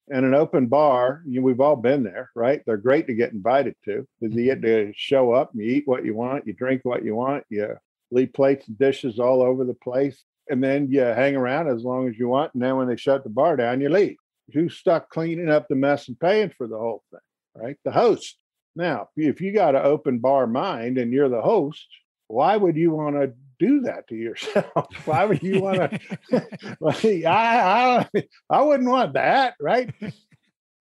And 0.09 0.25
an 0.25 0.33
open 0.33 0.65
bar, 0.65 1.21
you, 1.27 1.43
we've 1.43 1.61
all 1.61 1.75
been 1.75 2.03
there, 2.03 2.31
right? 2.35 2.61
They're 2.65 2.77
great 2.77 3.05
to 3.07 3.13
get 3.13 3.33
invited 3.33 3.75
to 3.85 4.07
because 4.19 4.35
you 4.35 4.51
mm-hmm. 4.51 4.61
get 4.61 4.67
to 4.67 4.93
show 4.95 5.33
up, 5.33 5.51
you 5.53 5.63
eat 5.63 5.83
what 5.85 6.03
you 6.03 6.15
want, 6.15 6.47
you 6.47 6.53
drink 6.53 6.81
what 6.83 7.05
you 7.05 7.15
want, 7.15 7.43
you 7.49 7.75
leave 8.09 8.33
plates 8.33 8.67
and 8.67 8.77
dishes 8.77 9.19
all 9.19 9.43
over 9.43 9.65
the 9.65 9.73
place, 9.73 10.23
and 10.49 10.63
then 10.63 10.87
you 10.89 11.01
hang 11.01 11.35
around 11.35 11.67
as 11.67 11.83
long 11.83 12.07
as 12.07 12.17
you 12.17 12.27
want. 12.27 12.53
And 12.53 12.63
then 12.63 12.75
when 12.75 12.87
they 12.87 12.97
shut 12.97 13.23
the 13.23 13.29
bar 13.29 13.55
down, 13.55 13.81
you 13.81 13.89
leave. 13.89 14.17
Who's 14.53 14.75
stuck 14.75 15.09
cleaning 15.09 15.49
up 15.49 15.67
the 15.67 15.75
mess 15.75 16.07
and 16.07 16.19
paying 16.19 16.51
for 16.55 16.67
the 16.67 16.77
whole 16.77 17.03
thing, 17.11 17.19
right? 17.55 17.77
The 17.83 17.91
host. 17.91 18.37
Now, 18.75 19.09
if 19.15 19.39
you 19.41 19.53
got 19.53 19.75
an 19.75 19.85
open 19.85 20.19
bar 20.19 20.47
mind 20.47 20.97
and 20.97 21.13
you're 21.13 21.29
the 21.29 21.41
host, 21.41 21.87
why 22.27 22.57
would 22.57 22.75
you 22.75 22.91
want 22.91 23.15
to 23.15 23.33
do 23.59 23.81
that 23.81 24.07
to 24.09 24.15
yourself? 24.15 24.87
why 25.05 25.25
would 25.25 25.41
you 25.41 25.61
want 25.61 25.91
to? 26.29 27.25
I, 27.27 28.07
I, 28.13 28.23
I 28.49 28.61
wouldn't 28.61 28.89
want 28.89 29.13
that, 29.13 29.55
right? 29.59 29.93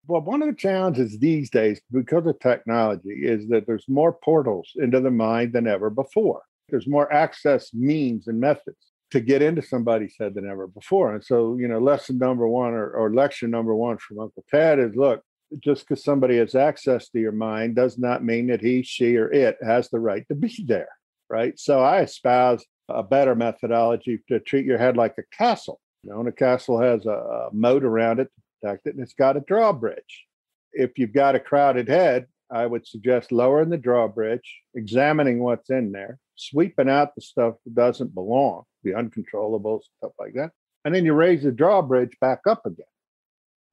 Well, 0.07 0.21
one 0.21 0.41
of 0.41 0.49
the 0.49 0.55
challenges 0.55 1.17
these 1.17 1.49
days, 1.49 1.81
because 1.91 2.27
of 2.27 2.39
technology, 2.39 3.09
is 3.09 3.47
that 3.49 3.65
there's 3.65 3.85
more 3.87 4.13
portals 4.13 4.71
into 4.75 4.99
the 4.99 5.11
mind 5.11 5.53
than 5.53 5.67
ever 5.67 5.89
before. 5.89 6.41
There's 6.69 6.87
more 6.87 7.11
access 7.11 7.73
means 7.73 8.27
and 8.27 8.39
methods 8.39 8.77
to 9.11 9.19
get 9.19 9.41
into 9.41 9.61
somebody's 9.61 10.15
head 10.19 10.33
than 10.35 10.49
ever 10.49 10.67
before. 10.67 11.13
And 11.13 11.23
so, 11.23 11.57
you 11.57 11.67
know, 11.67 11.79
lesson 11.79 12.17
number 12.17 12.47
one 12.47 12.73
or, 12.73 12.89
or 12.91 13.13
lecture 13.13 13.47
number 13.47 13.75
one 13.75 13.97
from 13.97 14.19
Uncle 14.19 14.43
Ted 14.49 14.79
is 14.79 14.95
look, 14.95 15.21
just 15.59 15.87
because 15.87 16.03
somebody 16.03 16.37
has 16.37 16.55
access 16.55 17.09
to 17.09 17.19
your 17.19 17.31
mind 17.31 17.75
does 17.75 17.97
not 17.97 18.23
mean 18.23 18.47
that 18.47 18.61
he, 18.61 18.81
she, 18.83 19.15
or 19.17 19.31
it 19.31 19.57
has 19.63 19.89
the 19.89 19.99
right 19.99 20.27
to 20.27 20.35
be 20.35 20.63
there 20.67 20.89
right? 21.29 21.57
So 21.59 21.79
I 21.79 22.01
espouse 22.01 22.65
a 22.89 23.03
better 23.03 23.35
methodology 23.35 24.19
to 24.27 24.39
treat 24.39 24.65
your 24.65 24.77
head 24.77 24.97
like 24.97 25.15
a 25.17 25.35
castle. 25.35 25.79
You 26.03 26.11
know, 26.11 26.19
and 26.19 26.29
a 26.29 26.31
castle 26.31 26.79
has 26.79 27.05
a, 27.05 27.09
a 27.09 27.49
moat 27.51 27.83
around 27.83 28.19
it 28.19 28.25
to 28.25 28.41
protect 28.61 28.87
it, 28.87 28.95
and 28.95 29.03
it's 29.03 29.13
got 29.13 29.37
a 29.37 29.41
drawbridge. 29.41 30.25
If 30.73 30.97
you've 30.97 31.13
got 31.13 31.35
a 31.35 31.39
crowded 31.39 31.87
head, 31.87 32.27
I 32.51 32.65
would 32.67 32.85
suggest 32.85 33.31
lowering 33.31 33.69
the 33.69 33.77
drawbridge, 33.77 34.61
examining 34.75 35.39
what's 35.39 35.71
in 35.71 35.91
there, 35.91 36.19
sweeping 36.35 36.89
out 36.89 37.15
the 37.15 37.21
stuff 37.21 37.55
that 37.65 37.73
doesn't 37.73 38.13
belong, 38.13 38.63
the 38.83 38.91
uncontrollables, 38.91 39.81
stuff 39.97 40.11
like 40.19 40.33
that. 40.33 40.51
And 40.83 40.93
then 40.93 41.05
you 41.05 41.13
raise 41.13 41.41
the 41.41 41.51
drawbridge 41.51 42.15
back 42.21 42.41
up 42.47 42.67
again 42.67 42.85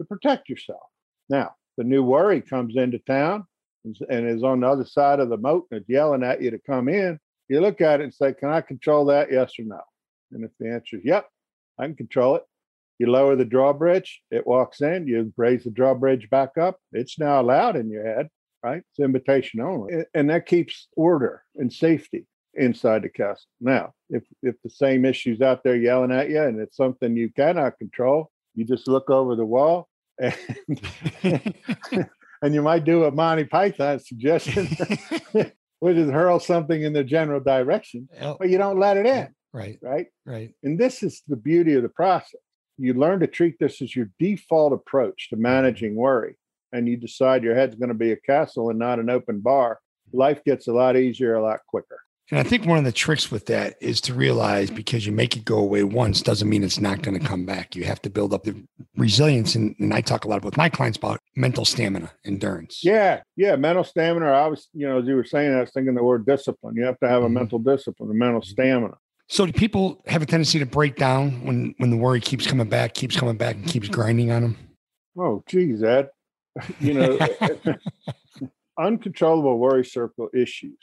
to 0.01 0.07
protect 0.07 0.49
yourself. 0.49 0.81
Now, 1.29 1.55
the 1.77 1.85
new 1.85 2.03
worry 2.03 2.41
comes 2.41 2.77
into 2.77 2.99
town 2.99 3.45
and 3.85 4.29
is 4.29 4.43
on 4.43 4.61
the 4.61 4.69
other 4.69 4.85
side 4.85 5.21
of 5.21 5.29
the 5.29 5.37
moat 5.37 5.67
and 5.71 5.81
is 5.81 5.89
yelling 5.89 6.23
at 6.23 6.43
you 6.43 6.51
to 6.51 6.59
come 6.59 6.89
in 6.89 7.19
You 7.49 7.61
look 7.61 7.81
at 7.81 8.01
it 8.01 8.05
and 8.05 8.15
say, 8.15 8.33
Can 8.33 8.51
I 8.51 8.61
control 8.61 9.07
that? 9.07 9.33
Yes 9.33 9.59
or 9.59 9.65
no? 9.65 9.81
And 10.33 10.45
if 10.45 10.51
the 10.59 10.73
answer 10.73 10.97
is 10.97 11.03
yep, 11.05 11.29
I 11.79 11.87
can 11.87 11.97
control 11.97 12.37
it. 12.37 12.43
You 12.99 13.11
lower 13.11 13.35
the 13.35 13.45
drawbridge, 13.45 14.23
it 14.31 14.47
walks 14.47 14.81
in, 14.81 15.09
you 15.09 15.33
raise 15.37 15.65
the 15.65 15.71
drawbridge 15.71 16.31
back 16.31 16.57
up. 16.57 16.79
It's 16.93 17.19
now 17.19 17.41
allowed 17.41 17.75
in 17.75 17.91
your 17.91 18.07
head, 18.07 18.29
right? 18.63 18.83
It's 18.91 19.01
invitation 19.01 19.61
only. 19.61 20.05
And 20.15 20.31
that 20.31 20.47
keeps 20.47 20.89
order 20.97 21.43
and 21.57 21.73
safety 21.73 22.27
inside 22.55 23.03
the 23.03 23.09
castle. 23.09 23.49
Now, 23.61 23.95
if 24.11 24.23
if 24.43 24.55
the 24.63 24.71
same 24.71 25.05
issue's 25.05 25.41
out 25.41 25.65
there 25.65 25.77
yelling 25.77 26.13
at 26.13 26.31
you 26.31 26.43
and 26.43 26.61
it's 26.61 26.77
something 26.77 27.17
you 27.17 27.31
cannot 27.33 27.79
control, 27.79 28.31
you 28.55 28.65
just 28.65 28.87
look 28.87 29.11
over 29.11 29.35
the 29.35 29.45
wall 29.45 29.89
and 30.23 31.55
and 32.43 32.55
you 32.55 32.63
might 32.63 32.85
do 32.85 33.05
a 33.05 33.11
Monty 33.11 33.45
Python 33.45 33.99
suggestion, 33.99 34.69
which 35.81 35.97
is 35.97 36.11
hurl 36.11 36.41
something 36.41 36.83
in 36.83 36.93
the 36.93 37.05
general 37.05 37.41
direction, 37.41 38.09
oh. 38.21 38.37
but 38.39 38.49
you 38.51 38.59
don't 38.59 38.79
let 38.79 38.97
it 38.97 39.07
in. 39.07 39.29
Right. 39.53 39.79
Right. 39.83 40.07
Right. 40.25 40.55
And 40.63 40.79
this 40.79 41.03
is 41.03 41.23
the 41.29 41.37
beauty 41.37 41.75
of 41.75 41.83
the 41.83 41.89
process. 41.89 42.41
You 42.79 42.95
learn 42.95 43.21
to 43.21 43.27
treat 43.27 43.59
this 43.59 43.83
as 43.83 43.95
your 43.95 44.09
default 44.19 44.73
approach 44.73 45.29
to 45.31 45.37
managing 45.37 45.95
worry, 45.95 46.37
and 46.73 46.89
you 46.89 46.97
decide 46.97 47.45
your 47.45 47.55
head's 47.55 47.75
going 47.75 47.91
to 47.91 47.95
be 47.95 48.13
a 48.13 48.17
castle 48.17 48.71
and 48.71 48.79
not 48.79 48.99
an 48.99 49.11
open 49.11 49.41
bar. 49.41 49.79
Life 50.13 50.43
gets 50.45 50.69
a 50.69 50.73
lot 50.73 50.97
easier, 50.97 51.35
a 51.35 51.43
lot 51.43 51.61
quicker. 51.69 52.01
And 52.31 52.41
I 52.41 52.45
think 52.45 52.65
one 52.65 52.79
of 52.79 52.85
the 52.85 52.93
tricks 52.93 53.31
with 53.31 53.47
that 53.47 53.75
is 53.81 54.01
to 54.03 54.15
realize 54.15 54.71
because 54.71 55.05
you 55.05 55.13
make 55.13 55.37
it 55.37 55.45
go 55.45 55.59
away 55.59 55.85
once 55.85 56.23
doesn't 56.23 56.49
mean 56.49 56.65
it's 56.65 56.81
not 56.81 57.03
going 57.03 57.19
to 57.19 57.27
come 57.27 57.45
back. 57.45 57.77
You 57.77 57.85
have 57.85 58.01
to 58.03 58.11
build 58.11 58.33
up 58.33 58.45
the 58.45 58.63
resilience. 58.97 59.55
And, 59.55 59.77
and 59.79 59.93
I 59.93 60.01
talk 60.01 60.25
a 60.25 60.29
lot 60.29 60.43
with 60.43 60.57
my 60.57 60.71
clients 60.71 60.97
about 60.97 61.21
mental 61.37 61.67
stamina, 61.67 62.11
endurance. 62.25 62.81
Yeah. 62.83 63.21
Yeah. 63.37 63.57
Mental 63.57 63.85
stamina. 63.85 64.27
I 64.27 64.47
was, 64.47 64.69
you 64.73 64.89
know, 64.89 65.01
as 65.01 65.07
you 65.07 65.15
were 65.15 65.25
saying, 65.25 65.55
I 65.55 65.61
was 65.61 65.73
thinking 65.73 65.95
the 65.95 66.03
word 66.03 66.25
discipline. 66.25 66.75
You 66.77 66.85
have 66.85 66.99
to 67.01 67.09
have 67.09 67.23
a 67.23 67.27
mm-hmm. 67.27 67.35
mental 67.35 67.59
discipline, 67.59 68.11
a 68.11 68.15
mental 68.15 68.43
stamina. 68.43 68.95
So 69.29 69.47
do 69.47 69.53
people 69.53 70.03
have 70.07 70.23
a 70.23 70.27
tendency 70.27 70.59
to 70.59 70.67
break 70.67 70.97
down 70.97 71.45
when 71.45 71.75
when 71.79 71.91
the 71.91 71.97
worry 71.97 72.21
keeps 72.21 72.47
coming 72.47 72.69
back, 72.69 72.95
keeps 72.95 73.17
coming 73.17 73.37
back, 73.37 73.57
and 73.57 73.67
keeps 73.67 73.89
grinding 73.89 74.31
on 74.31 74.43
them? 74.43 74.57
Oh, 75.19 75.43
geez, 75.47 75.83
Ed. 75.83 76.09
You 76.81 76.95
know, 76.95 77.19
uncontrollable 78.79 79.59
worry 79.59 79.85
circle 79.85 80.29
issues 80.35 80.79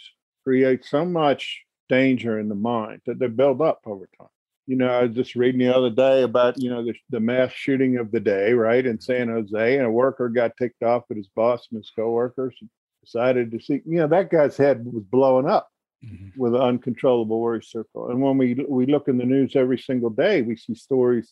create 0.49 0.83
so 0.83 1.05
much 1.05 1.61
danger 1.89 2.39
in 2.39 2.49
the 2.49 2.55
mind 2.55 2.99
that 3.05 3.19
they 3.19 3.27
build 3.27 3.61
up 3.61 3.81
over 3.85 4.09
time. 4.17 4.27
You 4.65 4.77
know, 4.77 4.89
I 4.89 5.03
was 5.03 5.15
just 5.15 5.35
reading 5.35 5.59
the 5.59 5.75
other 5.75 5.91
day 5.91 6.23
about, 6.23 6.59
you 6.59 6.71
know, 6.71 6.83
the, 6.83 6.95
the 7.11 7.19
mass 7.19 7.51
shooting 7.51 7.97
of 7.97 8.11
the 8.11 8.19
day, 8.19 8.53
right, 8.53 8.83
in 8.83 8.99
San 8.99 9.27
Jose, 9.27 9.77
and 9.77 9.85
a 9.85 9.91
worker 9.91 10.27
got 10.27 10.57
ticked 10.57 10.81
off 10.81 11.03
at 11.11 11.17
his 11.17 11.29
boss 11.35 11.67
and 11.69 11.77
his 11.77 11.91
coworkers 11.95 12.55
and 12.61 12.69
decided 13.03 13.51
to 13.51 13.59
see, 13.59 13.81
you 13.85 13.99
know, 13.99 14.07
that 14.07 14.31
guy's 14.31 14.57
head 14.57 14.83
was 14.91 15.03
blowing 15.03 15.47
up 15.47 15.69
mm-hmm. 16.03 16.29
with 16.35 16.55
an 16.55 16.61
uncontrollable 16.61 17.39
worry 17.39 17.63
circle. 17.63 18.09
And 18.09 18.19
when 18.19 18.39
we 18.39 18.65
we 18.67 18.87
look 18.87 19.07
in 19.07 19.19
the 19.19 19.25
news 19.25 19.55
every 19.55 19.77
single 19.77 20.09
day, 20.09 20.41
we 20.41 20.55
see 20.55 20.73
stories 20.73 21.31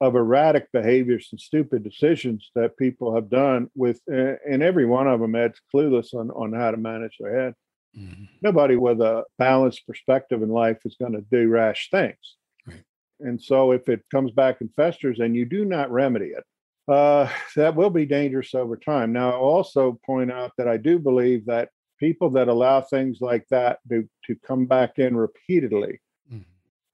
of 0.00 0.14
erratic 0.14 0.70
behaviors 0.70 1.28
and 1.32 1.40
stupid 1.40 1.82
decisions 1.82 2.52
that 2.54 2.76
people 2.76 3.16
have 3.16 3.28
done 3.30 3.68
with, 3.74 4.00
and 4.06 4.62
every 4.62 4.86
one 4.86 5.08
of 5.08 5.18
them 5.20 5.34
adds 5.34 5.60
clueless 5.74 6.14
on 6.14 6.30
on 6.30 6.52
how 6.52 6.70
to 6.70 6.76
manage 6.76 7.16
their 7.18 7.36
head. 7.40 7.54
Mm-hmm. 7.98 8.24
Nobody 8.42 8.76
with 8.76 9.00
a 9.00 9.24
balanced 9.38 9.86
perspective 9.86 10.42
in 10.42 10.48
life 10.48 10.78
is 10.84 10.96
going 10.98 11.12
to 11.12 11.24
do 11.30 11.48
rash 11.48 11.90
things. 11.90 12.36
Right. 12.66 12.82
And 13.20 13.40
so, 13.40 13.72
if 13.72 13.88
it 13.88 14.04
comes 14.10 14.32
back 14.32 14.60
and 14.60 14.72
festers 14.74 15.20
and 15.20 15.36
you 15.36 15.44
do 15.44 15.64
not 15.64 15.90
remedy 15.90 16.32
it, 16.36 16.44
uh, 16.88 17.28
that 17.56 17.76
will 17.76 17.90
be 17.90 18.06
dangerous 18.06 18.54
over 18.54 18.76
time. 18.76 19.12
Now, 19.12 19.30
I'll 19.30 19.40
also 19.40 19.98
point 20.04 20.32
out 20.32 20.52
that 20.58 20.68
I 20.68 20.76
do 20.76 20.98
believe 20.98 21.46
that 21.46 21.70
people 21.98 22.30
that 22.30 22.48
allow 22.48 22.80
things 22.80 23.18
like 23.20 23.46
that 23.50 23.78
to, 23.88 24.08
to 24.26 24.36
come 24.46 24.66
back 24.66 24.98
in 24.98 25.16
repeatedly 25.16 26.00
mm-hmm. 26.30 26.42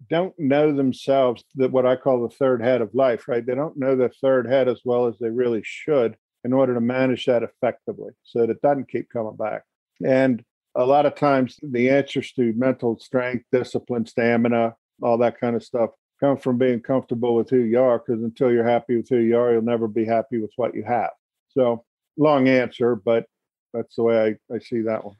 don't 0.08 0.38
know 0.38 0.72
themselves 0.72 1.42
that 1.56 1.72
what 1.72 1.86
I 1.86 1.96
call 1.96 2.22
the 2.22 2.34
third 2.34 2.62
head 2.62 2.82
of 2.82 2.94
life, 2.94 3.26
right? 3.26 3.44
They 3.44 3.54
don't 3.54 3.76
know 3.76 3.96
the 3.96 4.10
third 4.20 4.46
head 4.46 4.68
as 4.68 4.80
well 4.84 5.06
as 5.06 5.18
they 5.18 5.30
really 5.30 5.62
should 5.64 6.16
in 6.44 6.52
order 6.52 6.74
to 6.74 6.80
manage 6.80 7.26
that 7.26 7.42
effectively 7.42 8.12
so 8.22 8.40
that 8.40 8.50
it 8.50 8.62
doesn't 8.62 8.90
keep 8.90 9.10
coming 9.10 9.36
back. 9.36 9.62
And 10.04 10.42
a 10.74 10.84
lot 10.84 11.06
of 11.06 11.14
times 11.14 11.58
the 11.62 11.90
answers 11.90 12.32
to 12.32 12.52
mental 12.54 12.98
strength, 12.98 13.44
discipline, 13.52 14.06
stamina, 14.06 14.74
all 15.02 15.18
that 15.18 15.40
kind 15.40 15.56
of 15.56 15.64
stuff 15.64 15.90
come 16.20 16.36
from 16.36 16.58
being 16.58 16.80
comfortable 16.80 17.34
with 17.34 17.48
who 17.48 17.60
you 17.60 17.80
are 17.80 17.98
because 17.98 18.22
until 18.22 18.52
you're 18.52 18.68
happy 18.68 18.96
with 18.96 19.08
who 19.08 19.18
you 19.18 19.38
are, 19.38 19.52
you'll 19.52 19.62
never 19.62 19.88
be 19.88 20.04
happy 20.04 20.38
with 20.38 20.52
what 20.56 20.74
you 20.74 20.84
have. 20.84 21.10
So, 21.48 21.84
long 22.16 22.48
answer, 22.48 22.94
but 22.94 23.24
that's 23.72 23.96
the 23.96 24.02
way 24.02 24.38
I, 24.50 24.54
I 24.54 24.58
see 24.58 24.82
that 24.82 25.04
one. 25.04 25.16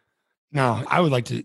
Now, 0.53 0.85
I 0.87 1.01
would 1.01 1.13
like 1.13 1.25
to, 1.27 1.43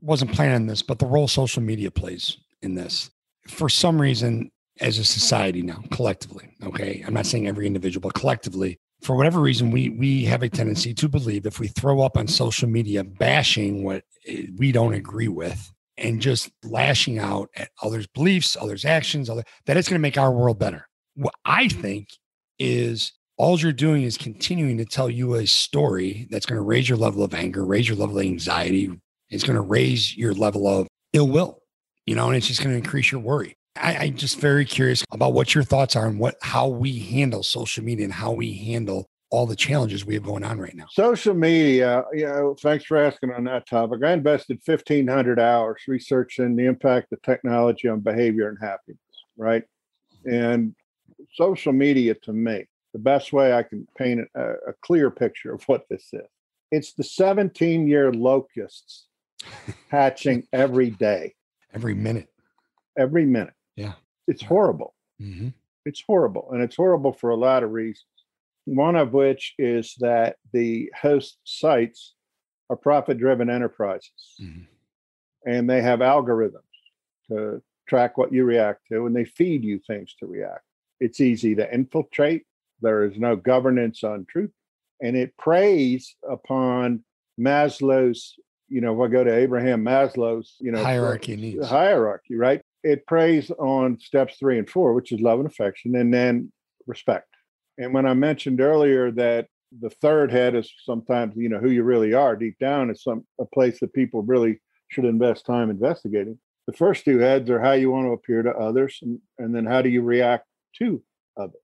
wasn't 0.00 0.32
planning 0.32 0.66
this, 0.66 0.82
but 0.82 0.98
the 0.98 1.06
role 1.06 1.28
social 1.28 1.62
media 1.62 1.90
plays 1.90 2.38
in 2.62 2.74
this. 2.74 3.10
For 3.48 3.68
some 3.68 4.00
reason, 4.00 4.50
as 4.80 4.98
a 4.98 5.04
society 5.04 5.62
now, 5.62 5.82
collectively, 5.90 6.54
okay, 6.64 7.02
I'm 7.06 7.14
not 7.14 7.26
saying 7.26 7.46
every 7.46 7.66
individual, 7.66 8.00
but 8.02 8.14
collectively, 8.14 8.78
for 9.02 9.16
whatever 9.16 9.40
reason, 9.40 9.70
we 9.70 9.90
we 9.90 10.24
have 10.24 10.42
a 10.42 10.48
tendency 10.48 10.94
to 10.94 11.08
believe 11.08 11.46
if 11.46 11.60
we 11.60 11.68
throw 11.68 12.00
up 12.00 12.16
on 12.16 12.26
social 12.26 12.68
media 12.68 13.04
bashing 13.04 13.84
what 13.84 14.04
eh, 14.26 14.46
we 14.56 14.72
don't 14.72 14.94
agree 14.94 15.28
with 15.28 15.72
and 15.98 16.20
just 16.20 16.50
lashing 16.64 17.18
out 17.18 17.48
at 17.56 17.70
others' 17.82 18.06
beliefs, 18.06 18.56
others' 18.60 18.84
actions, 18.84 19.30
other 19.30 19.44
that 19.66 19.76
it's 19.76 19.88
going 19.88 19.98
to 19.98 20.02
make 20.02 20.18
our 20.18 20.32
world 20.32 20.58
better. 20.58 20.88
What 21.14 21.34
I 21.44 21.68
think 21.68 22.08
is 22.58 23.12
all 23.38 23.58
you're 23.58 23.72
doing 23.72 24.02
is 24.02 24.16
continuing 24.16 24.78
to 24.78 24.84
tell 24.84 25.10
you 25.10 25.34
a 25.34 25.46
story 25.46 26.26
that's 26.30 26.46
going 26.46 26.56
to 26.56 26.62
raise 26.62 26.88
your 26.88 26.98
level 26.98 27.22
of 27.22 27.34
anger, 27.34 27.64
raise 27.64 27.88
your 27.88 27.96
level 27.96 28.18
of 28.18 28.24
anxiety. 28.24 28.90
It's 29.28 29.44
going 29.44 29.56
to 29.56 29.62
raise 29.62 30.16
your 30.16 30.32
level 30.32 30.66
of 30.66 30.86
ill 31.12 31.28
will, 31.28 31.58
you 32.06 32.14
know, 32.14 32.28
and 32.28 32.36
it's 32.36 32.46
just 32.46 32.62
going 32.62 32.72
to 32.72 32.78
increase 32.78 33.12
your 33.12 33.20
worry. 33.20 33.56
I, 33.80 34.06
am 34.06 34.16
just 34.16 34.40
very 34.40 34.64
curious 34.64 35.04
about 35.10 35.32
what 35.32 35.54
your 35.54 35.64
thoughts 35.64 35.96
are 35.96 36.06
and 36.06 36.18
what 36.18 36.36
how 36.42 36.68
we 36.68 36.98
handle 36.98 37.42
social 37.42 37.84
media 37.84 38.04
and 38.04 38.12
how 38.12 38.32
we 38.32 38.52
handle 38.52 39.08
all 39.30 39.46
the 39.46 39.56
challenges 39.56 40.04
we 40.04 40.14
have 40.14 40.22
going 40.22 40.44
on 40.44 40.58
right 40.58 40.74
now. 40.74 40.86
Social 40.90 41.34
media, 41.34 42.04
you 42.12 42.26
know, 42.26 42.54
thanks 42.60 42.84
for 42.84 42.96
asking 42.96 43.32
on 43.32 43.44
that 43.44 43.66
topic. 43.66 44.02
I 44.04 44.12
invested 44.12 44.60
1,500 44.64 45.40
hours 45.40 45.82
researching 45.88 46.54
the 46.54 46.66
impact 46.66 47.12
of 47.12 47.20
technology 47.22 47.88
on 47.88 48.00
behavior 48.00 48.48
and 48.48 48.58
happiness, 48.60 49.00
right? 49.36 49.64
And 50.24 50.74
social 51.34 51.72
media 51.72 52.14
to 52.22 52.32
me, 52.32 52.66
the 52.92 52.98
best 52.98 53.32
way 53.32 53.52
I 53.52 53.62
can 53.62 53.86
paint 53.98 54.20
a, 54.34 54.52
a 54.68 54.72
clear 54.82 55.10
picture 55.10 55.52
of 55.52 55.62
what 55.64 55.84
this 55.90 56.08
is. 56.12 56.26
It's 56.70 56.92
the 56.94 57.04
17 57.04 57.86
year 57.88 58.12
locusts 58.12 59.06
hatching 59.90 60.46
every 60.52 60.90
day, 60.90 61.34
every 61.74 61.94
minute, 61.94 62.28
every 62.96 63.26
minute. 63.26 63.54
Yeah. 63.76 63.92
It's 64.26 64.42
horrible. 64.42 64.94
Mm-hmm. 65.20 65.48
It's 65.84 66.02
horrible. 66.06 66.50
And 66.52 66.62
it's 66.62 66.76
horrible 66.76 67.12
for 67.12 67.30
a 67.30 67.36
lot 67.36 67.62
of 67.62 67.70
reasons. 67.70 68.04
One 68.64 68.96
of 68.96 69.12
which 69.12 69.54
is 69.58 69.94
that 70.00 70.36
the 70.52 70.90
host 71.00 71.38
sites 71.44 72.14
are 72.68 72.76
profit 72.76 73.18
driven 73.18 73.48
enterprises 73.48 74.10
mm-hmm. 74.42 74.62
and 75.48 75.70
they 75.70 75.80
have 75.80 76.00
algorithms 76.00 76.62
to 77.28 77.62
track 77.86 78.18
what 78.18 78.32
you 78.32 78.44
react 78.44 78.80
to 78.90 79.06
and 79.06 79.14
they 79.14 79.24
feed 79.24 79.62
you 79.62 79.78
things 79.86 80.14
to 80.18 80.26
react. 80.26 80.64
It's 80.98 81.20
easy 81.20 81.54
to 81.54 81.72
infiltrate. 81.72 82.44
There 82.82 83.04
is 83.04 83.16
no 83.18 83.36
governance 83.36 84.02
on 84.02 84.26
truth. 84.28 84.50
And 85.00 85.16
it 85.16 85.36
preys 85.36 86.16
upon 86.28 87.04
Maslow's, 87.38 88.34
you 88.68 88.80
know, 88.80 89.00
if 89.00 89.08
I 89.08 89.12
go 89.12 89.22
to 89.22 89.34
Abraham 89.34 89.84
Maslow's, 89.84 90.56
you 90.58 90.72
know, 90.72 90.82
hierarchy 90.82 91.36
needs. 91.36 91.68
Hierarchy, 91.68 92.34
right? 92.34 92.62
It 92.82 93.06
preys 93.06 93.50
on 93.50 93.98
steps 93.98 94.36
three 94.38 94.58
and 94.58 94.68
four, 94.68 94.94
which 94.94 95.12
is 95.12 95.20
love 95.20 95.40
and 95.40 95.48
affection, 95.48 95.96
and 95.96 96.12
then 96.12 96.52
respect. 96.86 97.28
And 97.78 97.92
when 97.92 98.06
I 98.06 98.14
mentioned 98.14 98.60
earlier 98.60 99.10
that 99.12 99.48
the 99.80 99.90
third 99.90 100.30
head 100.30 100.54
is 100.54 100.72
sometimes, 100.84 101.34
you 101.36 101.48
know, 101.48 101.58
who 101.58 101.70
you 101.70 101.82
really 101.82 102.14
are 102.14 102.36
deep 102.36 102.58
down 102.58 102.90
is 102.90 103.02
some 103.02 103.26
a 103.40 103.44
place 103.44 103.80
that 103.80 103.92
people 103.92 104.22
really 104.22 104.60
should 104.88 105.04
invest 105.04 105.44
time 105.44 105.70
investigating. 105.70 106.38
The 106.66 106.72
first 106.72 107.04
two 107.04 107.18
heads 107.18 107.50
are 107.50 107.60
how 107.60 107.72
you 107.72 107.90
want 107.90 108.06
to 108.06 108.12
appear 108.12 108.42
to 108.42 108.50
others, 108.50 108.98
and, 109.02 109.20
and 109.38 109.54
then 109.54 109.66
how 109.66 109.82
do 109.82 109.88
you 109.88 110.02
react 110.02 110.46
to 110.78 111.02
others. 111.36 111.60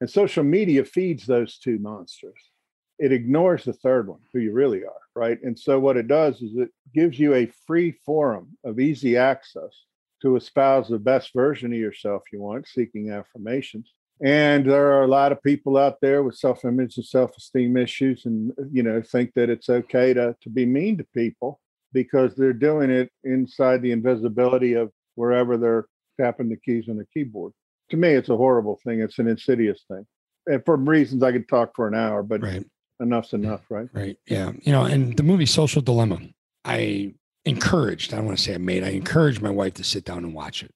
And 0.00 0.10
social 0.10 0.42
media 0.42 0.84
feeds 0.84 1.26
those 1.26 1.58
two 1.58 1.78
monsters. 1.78 2.50
It 2.98 3.12
ignores 3.12 3.64
the 3.64 3.72
third 3.72 4.08
one, 4.08 4.20
who 4.32 4.40
you 4.40 4.52
really 4.52 4.84
are, 4.84 5.02
right? 5.14 5.38
And 5.42 5.58
so 5.58 5.78
what 5.78 5.96
it 5.96 6.08
does 6.08 6.40
is 6.42 6.56
it 6.56 6.70
gives 6.94 7.18
you 7.18 7.34
a 7.34 7.50
free 7.66 7.92
forum 8.04 8.56
of 8.64 8.80
easy 8.80 9.16
access 9.16 9.84
to 10.22 10.36
espouse 10.36 10.88
the 10.88 10.98
best 10.98 11.32
version 11.34 11.72
of 11.72 11.78
yourself 11.78 12.22
you 12.32 12.40
want, 12.40 12.66
seeking 12.66 13.10
affirmations. 13.10 13.92
And 14.24 14.64
there 14.64 14.92
are 14.92 15.02
a 15.02 15.08
lot 15.08 15.32
of 15.32 15.42
people 15.42 15.76
out 15.76 15.96
there 16.00 16.22
with 16.22 16.36
self-image 16.36 16.96
and 16.96 17.04
self-esteem 17.04 17.76
issues, 17.76 18.24
and 18.24 18.52
you 18.70 18.82
know, 18.82 19.02
think 19.02 19.32
that 19.34 19.50
it's 19.50 19.68
okay 19.68 20.14
to 20.14 20.36
to 20.40 20.48
be 20.48 20.64
mean 20.64 20.96
to 20.98 21.06
people 21.14 21.60
because 21.92 22.34
they're 22.34 22.52
doing 22.52 22.90
it 22.90 23.10
inside 23.24 23.82
the 23.82 23.92
invisibility 23.92 24.74
of 24.74 24.90
wherever 25.16 25.56
they're 25.56 25.86
tapping 26.20 26.48
the 26.48 26.56
keys 26.56 26.88
on 26.88 26.96
the 26.96 27.06
keyboard. 27.12 27.52
To 27.90 27.96
me, 27.96 28.10
it's 28.10 28.28
a 28.28 28.36
horrible 28.36 28.78
thing. 28.84 29.00
It's 29.00 29.18
an 29.18 29.28
insidious 29.28 29.82
thing. 29.88 30.06
And 30.46 30.64
for 30.64 30.76
reasons 30.76 31.22
I 31.22 31.32
could 31.32 31.48
talk 31.48 31.72
for 31.74 31.88
an 31.88 31.94
hour, 31.94 32.22
but 32.22 32.42
right. 32.42 32.64
enough's 33.00 33.32
enough, 33.32 33.62
right? 33.70 33.88
Right. 33.92 34.16
Yeah. 34.26 34.52
You 34.62 34.72
know, 34.72 34.84
and 34.84 35.16
the 35.16 35.22
movie 35.22 35.46
Social 35.46 35.82
Dilemma, 35.82 36.20
I 36.64 37.14
encouraged. 37.44 38.12
I 38.12 38.16
don't 38.16 38.26
want 38.26 38.38
to 38.38 38.44
say 38.44 38.54
I 38.54 38.58
made. 38.58 38.84
I 38.84 38.90
encouraged 38.90 39.42
my 39.42 39.50
wife 39.50 39.74
to 39.74 39.84
sit 39.84 40.04
down 40.04 40.18
and 40.18 40.34
watch 40.34 40.62
it 40.62 40.72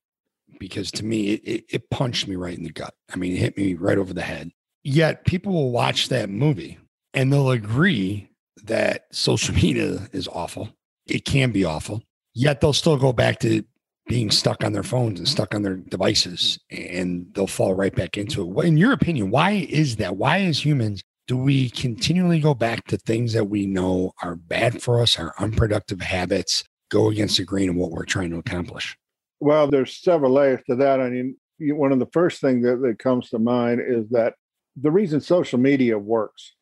because 0.58 0.90
to 0.92 1.04
me 1.04 1.32
it, 1.34 1.64
it, 1.68 1.90
punched 1.90 2.28
me 2.28 2.36
right 2.36 2.56
in 2.56 2.64
the 2.64 2.70
gut. 2.70 2.94
I 3.12 3.16
mean, 3.16 3.32
it 3.32 3.38
hit 3.38 3.56
me 3.56 3.74
right 3.74 3.98
over 3.98 4.14
the 4.14 4.22
head. 4.22 4.50
Yet 4.82 5.24
people 5.24 5.52
will 5.52 5.70
watch 5.70 6.08
that 6.08 6.30
movie 6.30 6.78
and 7.14 7.32
they'll 7.32 7.50
agree 7.50 8.30
that 8.64 9.06
social 9.12 9.54
media 9.62 10.08
is 10.12 10.28
awful. 10.28 10.68
It 11.06 11.24
can 11.24 11.52
be 11.52 11.64
awful. 11.64 12.02
Yet 12.34 12.60
they'll 12.60 12.72
still 12.72 12.96
go 12.96 13.12
back 13.12 13.40
to 13.40 13.64
being 14.08 14.30
stuck 14.30 14.62
on 14.62 14.72
their 14.72 14.82
phones 14.82 15.18
and 15.18 15.28
stuck 15.28 15.54
on 15.54 15.62
their 15.62 15.76
devices 15.76 16.58
and 16.70 17.26
they'll 17.34 17.46
fall 17.46 17.74
right 17.74 17.94
back 17.94 18.16
into 18.16 18.60
it. 18.60 18.66
In 18.66 18.76
your 18.76 18.92
opinion, 18.92 19.30
why 19.30 19.66
is 19.68 19.96
that? 19.96 20.16
Why, 20.16 20.40
as 20.42 20.64
humans, 20.64 21.02
do 21.26 21.36
we 21.36 21.70
continually 21.70 22.40
go 22.40 22.54
back 22.54 22.86
to 22.86 22.96
things 22.96 23.32
that 23.32 23.44
we 23.44 23.66
know 23.66 24.12
are 24.22 24.36
bad 24.36 24.80
for 24.80 25.00
us, 25.00 25.18
our 25.18 25.34
unproductive 25.38 26.00
habits, 26.00 26.64
go 26.88 27.10
against 27.10 27.38
the 27.38 27.44
grain 27.44 27.68
of 27.68 27.76
what 27.76 27.90
we're 27.90 28.04
trying 28.04 28.30
to 28.30 28.38
accomplish? 28.38 28.96
Well, 29.40 29.68
there's 29.68 29.96
several 29.96 30.32
layers 30.32 30.62
to 30.68 30.76
that. 30.76 31.00
I 31.00 31.10
mean, 31.10 31.36
one 31.58 31.92
of 31.92 31.98
the 31.98 32.08
first 32.12 32.40
things 32.40 32.64
that, 32.64 32.80
that 32.82 32.98
comes 32.98 33.30
to 33.30 33.38
mind 33.38 33.80
is 33.86 34.08
that 34.10 34.34
the 34.76 34.90
reason 34.90 35.20
social 35.20 35.58
media 35.58 35.98
works 35.98 36.54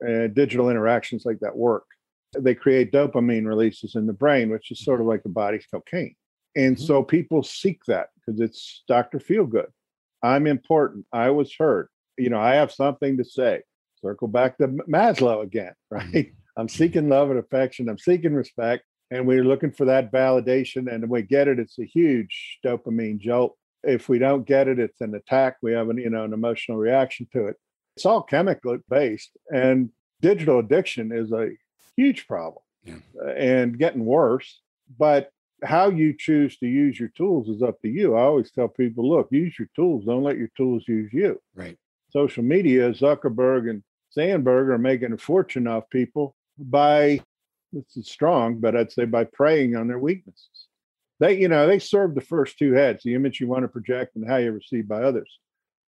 and 0.00 0.34
digital 0.34 0.70
interactions 0.70 1.24
like 1.24 1.40
that 1.40 1.56
work, 1.56 1.84
they 2.38 2.54
create 2.54 2.92
dopamine 2.92 3.46
releases 3.46 3.94
in 3.94 4.06
the 4.06 4.12
brain, 4.12 4.50
which 4.50 4.70
is 4.70 4.84
sort 4.84 5.00
of 5.00 5.06
like 5.06 5.22
the 5.22 5.28
body's 5.28 5.66
cocaine. 5.66 6.14
And 6.56 6.76
mm-hmm. 6.76 6.84
so 6.84 7.02
people 7.02 7.42
seek 7.42 7.84
that 7.86 8.08
because 8.14 8.40
it's 8.40 8.84
Dr. 8.86 9.18
Feel 9.18 9.46
Good. 9.46 9.66
I'm 10.22 10.46
important. 10.46 11.04
I 11.12 11.30
was 11.30 11.54
heard. 11.58 11.88
You 12.16 12.30
know, 12.30 12.40
I 12.40 12.54
have 12.54 12.72
something 12.72 13.16
to 13.18 13.24
say. 13.24 13.62
Circle 14.04 14.28
back 14.28 14.58
to 14.58 14.68
Maslow 14.68 15.42
again, 15.42 15.72
right? 15.90 16.06
Mm-hmm. 16.06 16.34
I'm 16.56 16.68
seeking 16.68 17.08
love 17.08 17.30
and 17.30 17.38
affection. 17.38 17.88
I'm 17.88 17.98
seeking 17.98 18.34
respect. 18.34 18.84
And 19.10 19.26
we're 19.26 19.44
looking 19.44 19.72
for 19.72 19.86
that 19.86 20.12
validation. 20.12 20.92
And 20.92 21.08
we 21.08 21.22
get 21.22 21.48
it, 21.48 21.58
it's 21.58 21.78
a 21.78 21.84
huge 21.84 22.58
dopamine 22.64 23.18
jolt. 23.18 23.56
If 23.82 24.08
we 24.08 24.18
don't 24.18 24.46
get 24.46 24.68
it, 24.68 24.78
it's 24.78 25.00
an 25.00 25.14
attack. 25.14 25.56
We 25.62 25.72
have 25.72 25.88
an, 25.88 25.98
you 25.98 26.10
know, 26.10 26.24
an 26.24 26.32
emotional 26.32 26.78
reaction 26.78 27.28
to 27.32 27.46
it. 27.48 27.56
It's 27.96 28.06
all 28.06 28.22
chemical 28.22 28.78
based. 28.88 29.30
And 29.52 29.90
digital 30.20 30.58
addiction 30.58 31.12
is 31.12 31.32
a 31.32 31.50
huge 31.96 32.26
problem 32.26 32.62
yeah. 32.84 32.96
and 33.36 33.78
getting 33.78 34.04
worse. 34.04 34.60
But 34.98 35.30
how 35.62 35.88
you 35.88 36.14
choose 36.16 36.58
to 36.58 36.66
use 36.66 36.98
your 36.98 37.10
tools 37.10 37.48
is 37.48 37.62
up 37.62 37.80
to 37.82 37.88
you. 37.88 38.16
I 38.16 38.22
always 38.22 38.50
tell 38.50 38.68
people, 38.68 39.08
look, 39.08 39.28
use 39.30 39.54
your 39.58 39.68
tools. 39.74 40.04
Don't 40.04 40.24
let 40.24 40.38
your 40.38 40.50
tools 40.56 40.84
use 40.86 41.10
you. 41.12 41.40
Right. 41.54 41.76
Social 42.10 42.42
media, 42.42 42.90
Zuckerberg 42.92 43.68
and 43.70 43.82
Sandberg 44.14 44.68
are 44.68 44.78
making 44.78 45.12
a 45.12 45.18
fortune 45.18 45.66
off 45.66 45.90
people 45.90 46.36
by 46.58 47.20
this 47.72 47.96
is 47.96 48.08
strong, 48.08 48.58
but 48.58 48.76
I'd 48.76 48.92
say 48.92 49.04
by 49.04 49.24
preying 49.24 49.74
on 49.74 49.88
their 49.88 49.98
weaknesses. 49.98 50.68
They, 51.18 51.38
you 51.40 51.48
know, 51.48 51.66
they 51.66 51.80
serve 51.80 52.14
the 52.14 52.20
first 52.20 52.56
two 52.56 52.72
heads, 52.72 53.02
the 53.02 53.14
image 53.14 53.40
you 53.40 53.48
want 53.48 53.62
to 53.62 53.68
project 53.68 54.14
and 54.14 54.28
how 54.28 54.36
you're 54.36 54.52
received 54.52 54.88
by 54.88 55.02
others. 55.02 55.38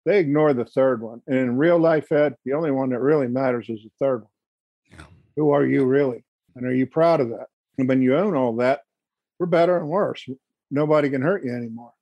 They 0.05 0.19
ignore 0.19 0.53
the 0.53 0.65
third 0.65 1.01
one. 1.01 1.21
And 1.27 1.37
in 1.37 1.57
real 1.57 1.77
life, 1.77 2.11
Ed, 2.11 2.35
the 2.45 2.53
only 2.53 2.71
one 2.71 2.89
that 2.89 2.99
really 2.99 3.27
matters 3.27 3.69
is 3.69 3.83
the 3.83 3.91
third 3.99 4.23
one. 4.23 4.31
Yeah. 4.91 5.05
Who 5.35 5.51
are 5.51 5.65
you 5.65 5.85
really? 5.85 6.23
And 6.55 6.65
are 6.65 6.73
you 6.73 6.87
proud 6.87 7.21
of 7.21 7.29
that? 7.29 7.47
And 7.77 7.87
when 7.87 8.01
you 8.01 8.17
own 8.17 8.35
all 8.35 8.55
that, 8.57 8.81
we're 9.39 9.45
better 9.45 9.77
and 9.77 9.87
worse. 9.87 10.27
Nobody 10.71 11.09
can 11.09 11.21
hurt 11.21 11.45
you 11.45 11.53
anymore. 11.55 11.93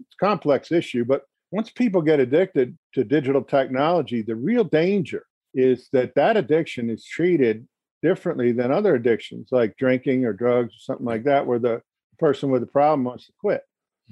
It's 0.00 0.14
a 0.20 0.24
complex 0.24 0.72
issue, 0.72 1.04
but 1.04 1.24
once 1.50 1.70
people 1.70 2.02
get 2.02 2.20
addicted 2.20 2.76
to 2.94 3.04
digital 3.04 3.42
technology, 3.42 4.22
the 4.22 4.36
real 4.36 4.64
danger 4.64 5.26
is 5.56 5.88
that 5.92 6.14
that 6.14 6.36
addiction 6.36 6.90
is 6.90 7.04
treated 7.04 7.66
differently 8.02 8.52
than 8.52 8.70
other 8.70 8.94
addictions 8.94 9.48
like 9.50 9.76
drinking 9.76 10.24
or 10.24 10.32
drugs 10.32 10.74
or 10.74 10.80
something 10.80 11.06
like 11.06 11.24
that, 11.24 11.46
where 11.46 11.58
the 11.58 11.82
person 12.18 12.50
with 12.50 12.60
the 12.60 12.66
problem 12.66 13.04
wants 13.04 13.26
to 13.26 13.32
quit. 13.40 13.62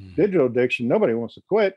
Mm. 0.00 0.16
Digital 0.16 0.46
addiction, 0.46 0.88
nobody 0.88 1.14
wants 1.14 1.34
to 1.34 1.42
quit. 1.48 1.76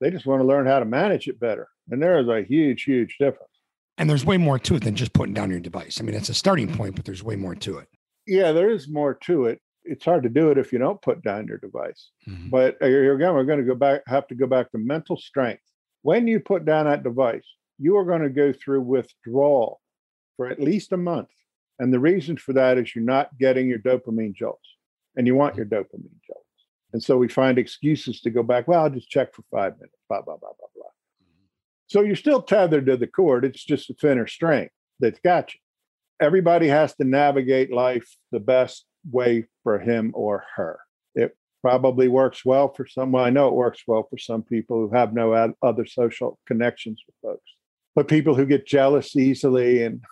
They 0.00 0.10
just 0.10 0.26
want 0.26 0.40
to 0.40 0.46
learn 0.46 0.66
how 0.66 0.80
to 0.80 0.84
manage 0.84 1.28
it 1.28 1.38
better. 1.38 1.68
And 1.90 2.02
there 2.02 2.18
is 2.18 2.28
a 2.28 2.42
huge, 2.42 2.82
huge 2.82 3.16
difference. 3.18 3.50
And 3.96 4.10
there's 4.10 4.24
way 4.24 4.38
more 4.38 4.58
to 4.58 4.76
it 4.76 4.82
than 4.82 4.96
just 4.96 5.12
putting 5.12 5.34
down 5.34 5.50
your 5.50 5.60
device. 5.60 6.00
I 6.00 6.04
mean, 6.04 6.16
it's 6.16 6.28
a 6.28 6.34
starting 6.34 6.74
point, 6.74 6.96
but 6.96 7.04
there's 7.04 7.22
way 7.22 7.36
more 7.36 7.54
to 7.54 7.78
it. 7.78 7.88
Yeah, 8.26 8.52
there 8.52 8.70
is 8.70 8.88
more 8.88 9.14
to 9.24 9.44
it. 9.44 9.60
It's 9.84 10.04
hard 10.04 10.22
to 10.22 10.28
do 10.30 10.50
it 10.50 10.58
if 10.58 10.72
you 10.72 10.78
don't 10.78 11.00
put 11.00 11.22
down 11.22 11.46
your 11.46 11.58
device. 11.58 12.10
Mm-hmm. 12.26 12.48
But 12.48 12.76
uh, 12.82 12.86
here 12.86 13.14
again, 13.14 13.34
we're 13.34 13.44
going 13.44 13.60
to 13.60 13.66
go 13.66 13.74
back, 13.74 14.00
have 14.06 14.26
to 14.28 14.34
go 14.34 14.46
back 14.46 14.72
to 14.72 14.78
mental 14.78 15.16
strength. 15.16 15.62
When 16.02 16.26
you 16.26 16.40
put 16.40 16.64
down 16.64 16.86
that 16.86 17.04
device, 17.04 17.46
you 17.78 17.96
are 17.96 18.04
going 18.04 18.22
to 18.22 18.30
go 18.30 18.52
through 18.52 18.82
withdrawal 18.82 19.80
for 20.36 20.48
at 20.48 20.60
least 20.60 20.92
a 20.92 20.96
month. 20.96 21.28
And 21.78 21.92
the 21.92 22.00
reason 22.00 22.36
for 22.36 22.52
that 22.52 22.78
is 22.78 22.94
you're 22.94 23.04
not 23.04 23.36
getting 23.38 23.68
your 23.68 23.78
dopamine 23.78 24.34
jolts 24.34 24.68
and 25.16 25.26
you 25.26 25.34
want 25.34 25.56
your 25.56 25.66
dopamine 25.66 26.20
jolts. 26.26 26.40
And 26.92 27.02
so 27.02 27.16
we 27.16 27.28
find 27.28 27.58
excuses 27.58 28.20
to 28.20 28.30
go 28.30 28.42
back. 28.42 28.68
Well, 28.68 28.84
I'll 28.84 28.90
just 28.90 29.10
check 29.10 29.34
for 29.34 29.42
five 29.50 29.76
minutes, 29.76 29.96
blah, 30.08 30.22
blah, 30.22 30.36
blah, 30.36 30.50
blah, 30.56 30.68
blah. 30.74 30.84
Mm-hmm. 30.84 31.46
So 31.88 32.02
you're 32.02 32.14
still 32.14 32.42
tethered 32.42 32.86
to 32.86 32.96
the 32.96 33.08
cord. 33.08 33.44
It's 33.44 33.64
just 33.64 33.90
a 33.90 33.94
thinner 33.94 34.28
string 34.28 34.68
that's 35.00 35.18
got 35.20 35.52
you. 35.54 35.60
Everybody 36.20 36.68
has 36.68 36.94
to 36.96 37.04
navigate 37.04 37.72
life 37.72 38.08
the 38.30 38.38
best 38.38 38.86
way 39.10 39.46
for 39.64 39.80
him 39.80 40.12
or 40.14 40.44
her. 40.54 40.78
It 41.16 41.36
probably 41.60 42.06
works 42.06 42.44
well 42.44 42.72
for 42.72 42.86
some. 42.86 43.10
Well, 43.10 43.24
I 43.24 43.30
know 43.30 43.48
it 43.48 43.54
works 43.54 43.82
well 43.86 44.06
for 44.08 44.16
some 44.16 44.42
people 44.42 44.76
who 44.76 44.94
have 44.94 45.12
no 45.12 45.52
other 45.62 45.86
social 45.86 46.38
connections 46.46 47.02
with 47.06 47.16
folks. 47.20 47.50
But 47.94 48.08
people 48.08 48.34
who 48.34 48.46
get 48.46 48.66
jealous 48.66 49.14
easily 49.14 49.84
and 49.84 50.02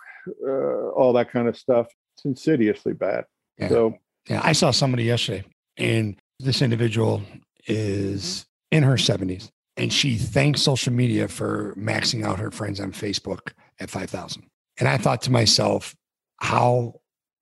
uh, 0.45 0.89
all 0.89 1.13
that 1.13 1.31
kind 1.31 1.47
of 1.47 1.57
stuff. 1.57 1.87
It's 2.15 2.25
insidiously 2.25 2.93
bad. 2.93 3.25
Yeah. 3.57 3.69
So, 3.69 3.97
yeah, 4.29 4.41
I 4.43 4.53
saw 4.53 4.71
somebody 4.71 5.03
yesterday, 5.03 5.43
and 5.77 6.15
this 6.39 6.61
individual 6.61 7.21
is 7.67 8.45
in 8.71 8.83
her 8.83 8.95
70s, 8.95 9.49
and 9.77 9.91
she 9.91 10.17
thanks 10.17 10.61
social 10.61 10.93
media 10.93 11.27
for 11.27 11.75
maxing 11.77 12.25
out 12.25 12.39
her 12.39 12.51
friends 12.51 12.79
on 12.79 12.91
Facebook 12.91 13.51
at 13.79 13.89
5,000. 13.89 14.43
And 14.79 14.87
I 14.87 14.97
thought 14.97 15.21
to 15.23 15.31
myself, 15.31 15.95
how 16.37 16.95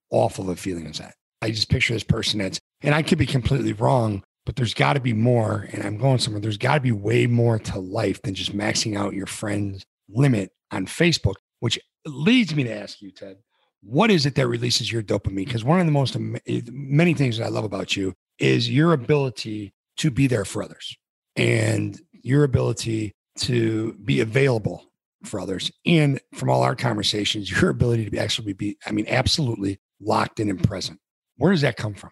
awful 0.10 0.46
of 0.46 0.58
a 0.58 0.62
feeling 0.62 0.86
is 0.88 1.00
that? 1.00 1.16
I 1.42 1.52
just 1.52 1.70
picture 1.70 1.94
this 1.94 2.04
person 2.04 2.40
that's, 2.40 2.60
and 2.82 2.94
I 2.94 3.02
could 3.02 3.18
be 3.18 3.26
completely 3.26 3.74
wrong, 3.74 4.24
but 4.46 4.56
there's 4.56 4.74
got 4.74 4.94
to 4.94 5.00
be 5.00 5.14
more. 5.14 5.68
And 5.72 5.84
I'm 5.84 5.98
going 5.98 6.20
somewhere, 6.20 6.42
there's 6.42 6.58
got 6.58 6.76
to 6.76 6.82
be 6.82 6.92
way 6.92 7.28
more 7.28 7.60
to 7.60 7.80
life 7.80 8.22
than 8.22 8.34
just 8.34 8.56
maxing 8.56 8.98
out 8.98 9.14
your 9.14 9.28
friends' 9.28 9.86
limit 10.14 10.52
on 10.72 10.86
Facebook, 10.86 11.36
which 11.60 11.80
leads 12.06 12.56
me 12.56 12.64
to 12.64 12.74
ask 12.74 13.02
you, 13.02 13.12
Ted, 13.12 13.38
what 13.84 14.12
is 14.12 14.26
it 14.26 14.36
that 14.36 14.48
releases 14.48 14.92
your 14.92 15.02
dopamine? 15.02 15.46
Because 15.46 15.64
one 15.64 15.80
of 15.80 15.86
the 15.86 15.92
most 15.92 16.16
eh, 16.16 16.62
many 16.72 17.14
things 17.14 17.38
that 17.38 17.46
I 17.46 17.50
love 17.50 17.64
about 17.64 17.96
you 17.96 18.14
is 18.40 18.70
your 18.70 18.94
ability 18.94 19.74
to 19.98 20.12
be 20.12 20.28
there 20.28 20.46
for 20.46 20.64
others 20.64 20.96
and 21.36 22.00
your 22.24 22.44
ability 22.44 23.14
to 23.38 23.94
be 24.04 24.20
available 24.20 24.86
for 25.24 25.40
others. 25.40 25.72
And 25.86 26.20
from 26.34 26.50
all 26.50 26.64
our 26.64 26.76
conversations, 26.76 27.50
your 27.50 27.70
ability 27.70 28.06
to 28.06 28.12
be 28.12 28.20
actually 28.20 28.54
be, 28.54 28.78
I 28.86 28.92
mean, 28.92 29.06
absolutely 29.08 29.80
locked 30.00 30.40
in 30.40 30.50
and 30.50 30.64
present. 30.64 31.00
Where 31.38 31.52
does 31.52 31.62
that 31.62 31.78
come 31.78 31.94
from? 31.94 32.12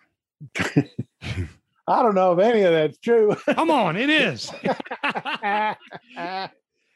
I 1.88 2.04
don't 2.04 2.16
know 2.16 2.34
if 2.34 2.40
any 2.40 2.62
of 2.62 2.72
that's 2.72 3.00
true. 3.00 3.36
Come 3.48 3.72
on, 3.72 3.98
it 3.98 4.10
is. 4.12 4.52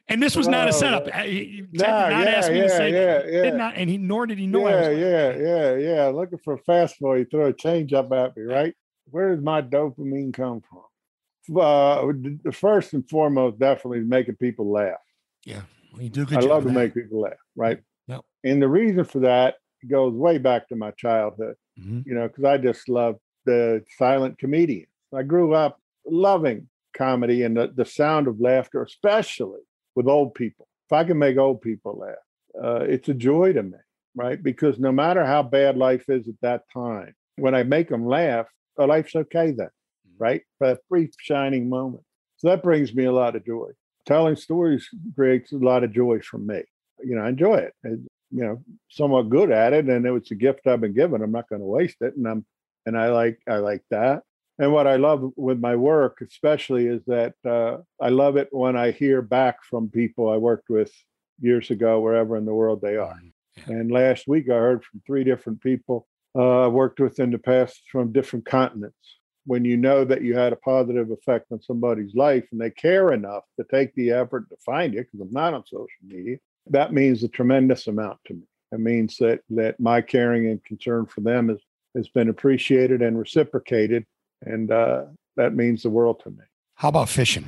And 0.09 0.21
this 0.21 0.35
was 0.35 0.47
not 0.47 0.67
a 0.67 0.73
setup. 0.73 1.09
He 1.09 1.63
nah, 1.71 2.09
did 2.09 2.13
not 2.13 2.25
yeah, 2.25 2.31
ask 2.31 2.51
me 2.51 2.57
yeah, 2.57 2.63
to 2.63 2.69
say 2.69 2.91
yeah, 2.91 3.23
yeah. 3.25 3.41
Did 3.43 3.55
not, 3.55 3.75
and 3.77 3.89
he 3.89 3.97
nor 3.97 4.27
did 4.27 4.37
he 4.37 4.47
know. 4.47 4.67
Yeah, 4.67 4.89
yeah, 4.89 5.37
yeah, 5.37 5.75
yeah. 5.75 6.07
Looking 6.07 6.39
for 6.39 6.55
a 6.55 6.61
fastball, 6.61 7.17
he 7.17 7.23
throw 7.23 7.47
a 7.47 7.53
change 7.53 7.93
up 7.93 8.11
at 8.11 8.35
me, 8.35 8.43
right? 8.43 8.73
Where 9.05 9.33
does 9.33 9.43
my 9.43 9.61
dopamine 9.61 10.33
come 10.33 10.61
from? 10.61 11.57
Uh, 11.57 12.51
first 12.51 12.93
and 12.93 13.09
foremost, 13.09 13.59
definitely 13.59 14.01
making 14.01 14.35
people 14.35 14.71
laugh. 14.71 14.99
Yeah, 15.45 15.61
well, 15.93 16.01
you 16.01 16.09
do 16.09 16.25
good. 16.25 16.39
I 16.39 16.41
love 16.41 16.63
to 16.63 16.71
make 16.71 16.93
people 16.93 17.21
laugh, 17.21 17.33
right? 17.55 17.79
Yep. 18.07 18.21
And 18.43 18.61
the 18.61 18.67
reason 18.67 19.05
for 19.05 19.19
that 19.19 19.55
goes 19.89 20.13
way 20.13 20.37
back 20.37 20.67
to 20.69 20.75
my 20.75 20.91
childhood. 20.91 21.55
Mm-hmm. 21.79 22.01
You 22.05 22.15
know, 22.15 22.27
because 22.27 22.43
I 22.43 22.57
just 22.57 22.89
love 22.89 23.15
the 23.45 23.83
silent 23.97 24.37
comedians. 24.37 24.87
I 25.15 25.23
grew 25.23 25.53
up 25.53 25.79
loving 26.05 26.69
comedy 26.95 27.43
and 27.43 27.57
the, 27.57 27.71
the 27.75 27.85
sound 27.85 28.27
of 28.27 28.39
laughter, 28.39 28.83
especially 28.83 29.59
with 29.95 30.07
old 30.07 30.33
people. 30.33 30.67
If 30.89 30.93
I 30.93 31.03
can 31.03 31.17
make 31.17 31.37
old 31.37 31.61
people 31.61 31.97
laugh, 31.97 32.63
uh, 32.63 32.83
it's 32.83 33.09
a 33.09 33.13
joy 33.13 33.53
to 33.53 33.63
me, 33.63 33.77
right? 34.15 34.41
Because 34.41 34.79
no 34.79 34.91
matter 34.91 35.25
how 35.25 35.43
bad 35.43 35.77
life 35.77 36.09
is 36.09 36.27
at 36.27 36.35
that 36.41 36.63
time, 36.71 37.15
when 37.37 37.55
I 37.55 37.63
make 37.63 37.89
them 37.89 38.05
laugh, 38.05 38.47
oh, 38.77 38.85
life's 38.85 39.15
okay 39.15 39.51
then, 39.51 39.67
mm-hmm. 39.67 40.23
right? 40.23 40.41
For 40.59 40.71
a 40.71 40.77
brief 40.89 41.11
shining 41.19 41.69
moment. 41.69 42.03
So 42.37 42.49
that 42.49 42.63
brings 42.63 42.93
me 42.93 43.05
a 43.05 43.11
lot 43.11 43.35
of 43.35 43.45
joy. 43.45 43.69
Telling 44.05 44.35
stories 44.35 44.89
creates 45.15 45.53
a 45.53 45.57
lot 45.57 45.83
of 45.83 45.93
joy 45.93 46.19
from 46.19 46.45
me. 46.45 46.63
You 47.03 47.15
know, 47.15 47.23
I 47.23 47.29
enjoy 47.29 47.55
it. 47.55 47.73
You 47.83 47.99
know, 48.31 48.63
somewhat 48.89 49.29
good 49.29 49.51
at 49.51 49.73
it, 49.73 49.85
and 49.85 50.05
it 50.05 50.11
was 50.11 50.29
a 50.31 50.35
gift 50.35 50.67
I've 50.67 50.81
been 50.81 50.93
given. 50.93 51.21
I'm 51.21 51.31
not 51.31 51.47
going 51.47 51.61
to 51.61 51.65
waste 51.65 51.97
it, 52.01 52.17
and 52.17 52.27
I'm 52.27 52.45
and 52.85 52.97
I 52.97 53.09
like 53.09 53.39
I 53.47 53.57
like 53.57 53.83
that. 53.91 54.23
And 54.59 54.71
what 54.71 54.87
I 54.87 54.97
love 54.97 55.31
with 55.35 55.59
my 55.59 55.75
work, 55.75 56.21
especially, 56.21 56.87
is 56.87 57.01
that 57.07 57.33
uh, 57.45 57.77
I 57.99 58.09
love 58.09 58.37
it 58.37 58.49
when 58.51 58.75
I 58.75 58.91
hear 58.91 59.21
back 59.21 59.63
from 59.63 59.89
people 59.89 60.29
I 60.29 60.37
worked 60.37 60.69
with 60.69 60.91
years 61.39 61.71
ago, 61.71 61.99
wherever 61.99 62.37
in 62.37 62.45
the 62.45 62.53
world 62.53 62.81
they 62.81 62.97
are. 62.97 63.15
Mm, 63.15 63.67
and 63.67 63.91
last 63.91 64.27
week, 64.27 64.49
I 64.49 64.55
heard 64.55 64.83
from 64.83 65.01
three 65.05 65.23
different 65.23 65.61
people 65.61 66.07
uh, 66.35 66.65
I 66.65 66.67
worked 66.67 66.99
with 66.99 67.19
in 67.19 67.31
the 67.31 67.37
past 67.37 67.81
from 67.91 68.11
different 68.11 68.45
continents. 68.45 69.17
When 69.45 69.65
you 69.65 69.75
know 69.75 70.05
that 70.05 70.21
you 70.21 70.35
had 70.35 70.53
a 70.53 70.57
positive 70.57 71.11
effect 71.11 71.51
on 71.51 71.61
somebody's 71.61 72.15
life 72.15 72.45
and 72.51 72.61
they 72.61 72.71
care 72.71 73.11
enough 73.11 73.43
to 73.59 73.65
take 73.69 73.93
the 73.95 74.11
effort 74.11 74.49
to 74.49 74.55
find 74.65 74.93
you, 74.93 75.01
because 75.01 75.19
I'm 75.19 75.33
not 75.33 75.53
on 75.53 75.65
social 75.65 75.87
media, 76.01 76.37
that 76.67 76.93
means 76.93 77.23
a 77.23 77.27
tremendous 77.27 77.87
amount 77.87 78.19
to 78.27 78.35
me. 78.35 78.43
It 78.71 78.79
means 78.79 79.17
that 79.17 79.41
that 79.51 79.79
my 79.79 80.01
caring 80.01 80.47
and 80.47 80.63
concern 80.63 81.05
for 81.05 81.21
them 81.21 81.49
has 81.49 81.59
has 81.95 82.09
been 82.09 82.29
appreciated 82.29 83.01
and 83.01 83.19
reciprocated, 83.19 84.05
and 84.45 84.71
uh, 84.71 85.05
that 85.35 85.53
means 85.53 85.83
the 85.83 85.89
world 85.89 86.21
to 86.23 86.29
me. 86.29 86.43
How 86.75 86.89
about 86.89 87.09
fishing? 87.09 87.45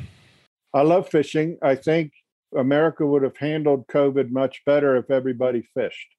I 0.74 0.82
love 0.82 1.10
fishing. 1.10 1.58
I 1.62 1.76
think 1.76 2.12
America 2.56 3.06
would 3.06 3.24
have 3.24 3.38
handled 3.38 3.88
COVID 3.88 4.32
much 4.32 4.64
better 4.66 4.96
if 4.98 5.10
everybody 5.10 5.68
fished. 5.74 6.16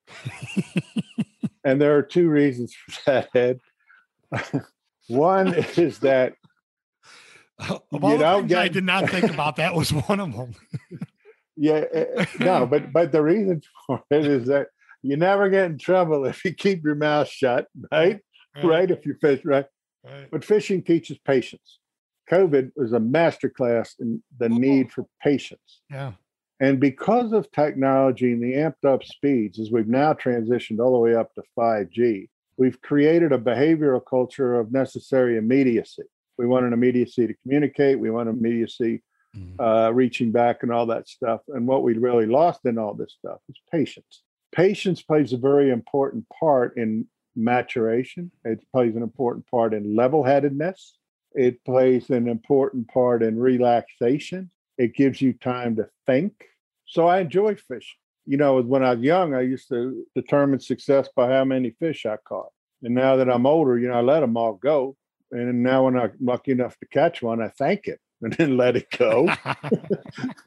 and 1.64 1.80
there 1.80 1.96
are 1.96 2.02
two 2.02 2.28
reasons 2.28 2.74
for 2.74 3.02
that, 3.06 3.28
Ed. 3.34 3.60
one 5.08 5.54
is 5.54 5.98
that 6.00 6.34
of 7.58 8.04
all 8.04 8.12
you 8.12 8.18
the 8.18 8.24
things 8.24 8.48
get, 8.48 8.58
I 8.58 8.68
did 8.68 8.84
not 8.84 9.08
think 9.08 9.30
about, 9.32 9.56
that 9.56 9.74
was 9.74 9.92
one 9.92 10.20
of 10.20 10.32
them. 10.32 10.54
yeah, 11.56 11.84
eh, 11.92 12.04
eh, 12.16 12.26
no, 12.40 12.66
but 12.66 12.92
but 12.92 13.12
the 13.12 13.22
reason 13.22 13.62
for 13.86 14.02
it 14.10 14.26
is 14.26 14.46
that 14.48 14.68
you 15.02 15.16
never 15.16 15.48
get 15.48 15.66
in 15.66 15.78
trouble 15.78 16.24
if 16.26 16.44
you 16.44 16.52
keep 16.52 16.84
your 16.84 16.96
mouth 16.96 17.28
shut, 17.28 17.66
right? 17.90 18.20
Right. 18.56 18.64
right 18.64 18.90
if 18.90 19.06
you 19.06 19.14
fish, 19.20 19.44
right? 19.44 19.66
Right? 20.06 20.28
But 20.30 20.44
fishing 20.44 20.82
teaches 20.82 21.18
patience. 21.18 21.78
COVID 22.30 22.72
was 22.76 22.92
a 22.92 22.98
masterclass 22.98 23.94
in 24.00 24.22
the 24.38 24.48
need 24.48 24.90
for 24.90 25.06
patience. 25.22 25.80
Yeah. 25.90 26.12
And 26.58 26.80
because 26.80 27.32
of 27.32 27.50
technology 27.52 28.32
and 28.32 28.42
the 28.42 28.54
amped 28.54 28.84
up 28.90 29.04
speeds, 29.04 29.60
as 29.60 29.70
we've 29.70 29.88
now 29.88 30.14
transitioned 30.14 30.80
all 30.80 30.92
the 30.92 30.98
way 30.98 31.14
up 31.14 31.34
to 31.34 31.42
5G, 31.58 32.28
we've 32.56 32.80
created 32.80 33.32
a 33.32 33.38
behavioral 33.38 34.00
culture 34.08 34.58
of 34.58 34.72
necessary 34.72 35.36
immediacy. 35.36 36.04
We 36.38 36.46
want 36.46 36.66
an 36.66 36.72
immediacy 36.72 37.26
to 37.26 37.34
communicate, 37.42 37.98
we 37.98 38.10
want 38.10 38.28
immediacy 38.28 39.02
mm-hmm. 39.36 39.60
uh, 39.60 39.90
reaching 39.90 40.32
back 40.32 40.62
and 40.62 40.72
all 40.72 40.86
that 40.86 41.08
stuff. 41.08 41.42
And 41.48 41.66
what 41.66 41.82
we 41.82 41.94
really 41.94 42.26
lost 42.26 42.60
in 42.64 42.78
all 42.78 42.94
this 42.94 43.14
stuff 43.18 43.38
is 43.48 43.56
patience. 43.70 44.22
Patience 44.52 45.02
plays 45.02 45.32
a 45.32 45.38
very 45.38 45.70
important 45.70 46.24
part 46.40 46.76
in 46.76 47.06
maturation, 47.36 48.30
it 48.44 48.60
plays 48.72 48.96
an 48.96 49.02
important 49.02 49.46
part 49.48 49.74
in 49.74 49.94
level 49.94 50.24
headedness, 50.24 50.96
it 51.32 51.62
plays 51.64 52.10
an 52.10 52.28
important 52.28 52.88
part 52.88 53.22
in 53.22 53.38
relaxation 53.38 54.50
it 54.78 54.94
gives 54.94 55.20
you 55.20 55.32
time 55.32 55.76
to 55.76 55.88
think. 56.06 56.32
So 56.86 57.06
I 57.06 57.20
enjoy 57.20 57.56
fishing. 57.56 57.98
You 58.26 58.36
know, 58.36 58.60
when 58.60 58.84
I 58.84 58.94
was 58.94 59.02
young, 59.02 59.34
I 59.34 59.42
used 59.42 59.68
to 59.68 60.04
determine 60.14 60.60
success 60.60 61.08
by 61.14 61.32
how 61.32 61.44
many 61.44 61.70
fish 61.70 62.06
I 62.06 62.16
caught. 62.16 62.50
And 62.82 62.94
now 62.94 63.16
that 63.16 63.30
I'm 63.30 63.46
older, 63.46 63.78
you 63.78 63.88
know, 63.88 63.94
I 63.94 64.00
let 64.00 64.20
them 64.20 64.36
all 64.36 64.54
go. 64.54 64.96
And 65.30 65.62
now 65.62 65.84
when 65.84 65.96
I'm 65.96 66.12
lucky 66.20 66.52
enough 66.52 66.76
to 66.78 66.86
catch 66.86 67.22
one, 67.22 67.40
I 67.40 67.48
thank 67.48 67.86
it 67.86 68.00
and 68.22 68.32
then 68.32 68.56
let 68.56 68.76
it 68.76 68.90
go. 68.90 69.26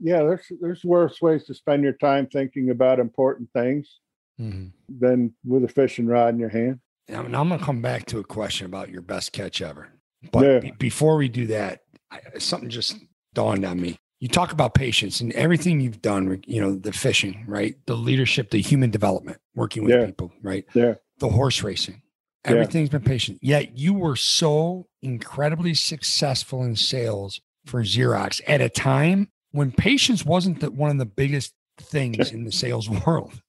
yeah, 0.00 0.22
there's 0.22 0.46
there's 0.60 0.84
worse 0.84 1.20
ways 1.20 1.44
to 1.44 1.54
spend 1.54 1.82
your 1.82 1.92
time 1.94 2.26
thinking 2.26 2.70
about 2.70 3.00
important 3.00 3.50
things 3.52 4.00
mm-hmm. 4.40 4.68
than 4.88 5.34
with 5.44 5.64
a 5.64 5.68
fishing 5.68 6.06
rod 6.06 6.34
in 6.34 6.40
your 6.40 6.48
hand. 6.48 6.80
Now, 7.08 7.20
I'm 7.20 7.48
going 7.48 7.58
to 7.58 7.64
come 7.64 7.82
back 7.82 8.06
to 8.06 8.18
a 8.18 8.24
question 8.24 8.66
about 8.66 8.88
your 8.88 9.02
best 9.02 9.32
catch 9.32 9.60
ever. 9.60 9.88
But 10.32 10.44
yeah. 10.44 10.58
b- 10.60 10.72
before 10.78 11.16
we 11.16 11.28
do 11.28 11.46
that, 11.48 11.80
I, 12.10 12.20
something 12.38 12.70
just 12.70 12.96
dawned 13.34 13.64
on 13.64 13.80
me. 13.80 13.96
You 14.20 14.28
talk 14.28 14.52
about 14.52 14.72
patience 14.74 15.20
and 15.20 15.32
everything 15.32 15.80
you've 15.80 16.00
done, 16.00 16.42
you 16.46 16.60
know, 16.60 16.76
the 16.76 16.92
fishing, 16.92 17.44
right? 17.46 17.74
The 17.86 17.96
leadership, 17.96 18.50
the 18.50 18.62
human 18.62 18.90
development, 18.90 19.38
working 19.54 19.84
with 19.84 19.94
yeah. 19.94 20.06
people, 20.06 20.32
right? 20.42 20.64
Yeah. 20.72 20.94
The 21.18 21.28
horse 21.28 21.62
racing. 21.62 22.00
Everything's 22.44 22.88
yeah. 22.88 22.98
been 22.98 23.08
patient. 23.08 23.38
Yet 23.42 23.76
you 23.76 23.92
were 23.92 24.16
so 24.16 24.86
incredibly 25.02 25.74
successful 25.74 26.62
in 26.62 26.76
sales 26.76 27.40
for 27.66 27.82
Xerox 27.82 28.40
at 28.46 28.60
a 28.60 28.68
time 28.68 29.28
when 29.50 29.72
patience 29.72 30.24
wasn't 30.24 30.60
the, 30.60 30.70
one 30.70 30.90
of 30.90 30.98
the 30.98 31.06
biggest 31.06 31.54
things 31.78 32.32
in 32.32 32.44
the 32.44 32.52
sales 32.52 32.88
world. 33.06 33.42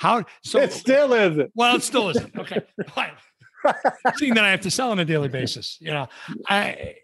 How 0.00 0.24
so 0.42 0.60
it 0.60 0.72
still 0.72 1.12
isn't. 1.12 1.50
Well, 1.54 1.76
it 1.76 1.82
still 1.82 2.10
isn't. 2.10 2.36
Okay. 2.36 2.60
Seeing 4.16 4.34
that 4.34 4.44
I 4.44 4.50
have 4.50 4.60
to 4.62 4.70
sell 4.70 4.90
on 4.90 4.98
a 4.98 5.04
daily 5.04 5.28
basis, 5.28 5.78
you 5.80 5.90
know, 5.90 6.08
I 6.48 6.94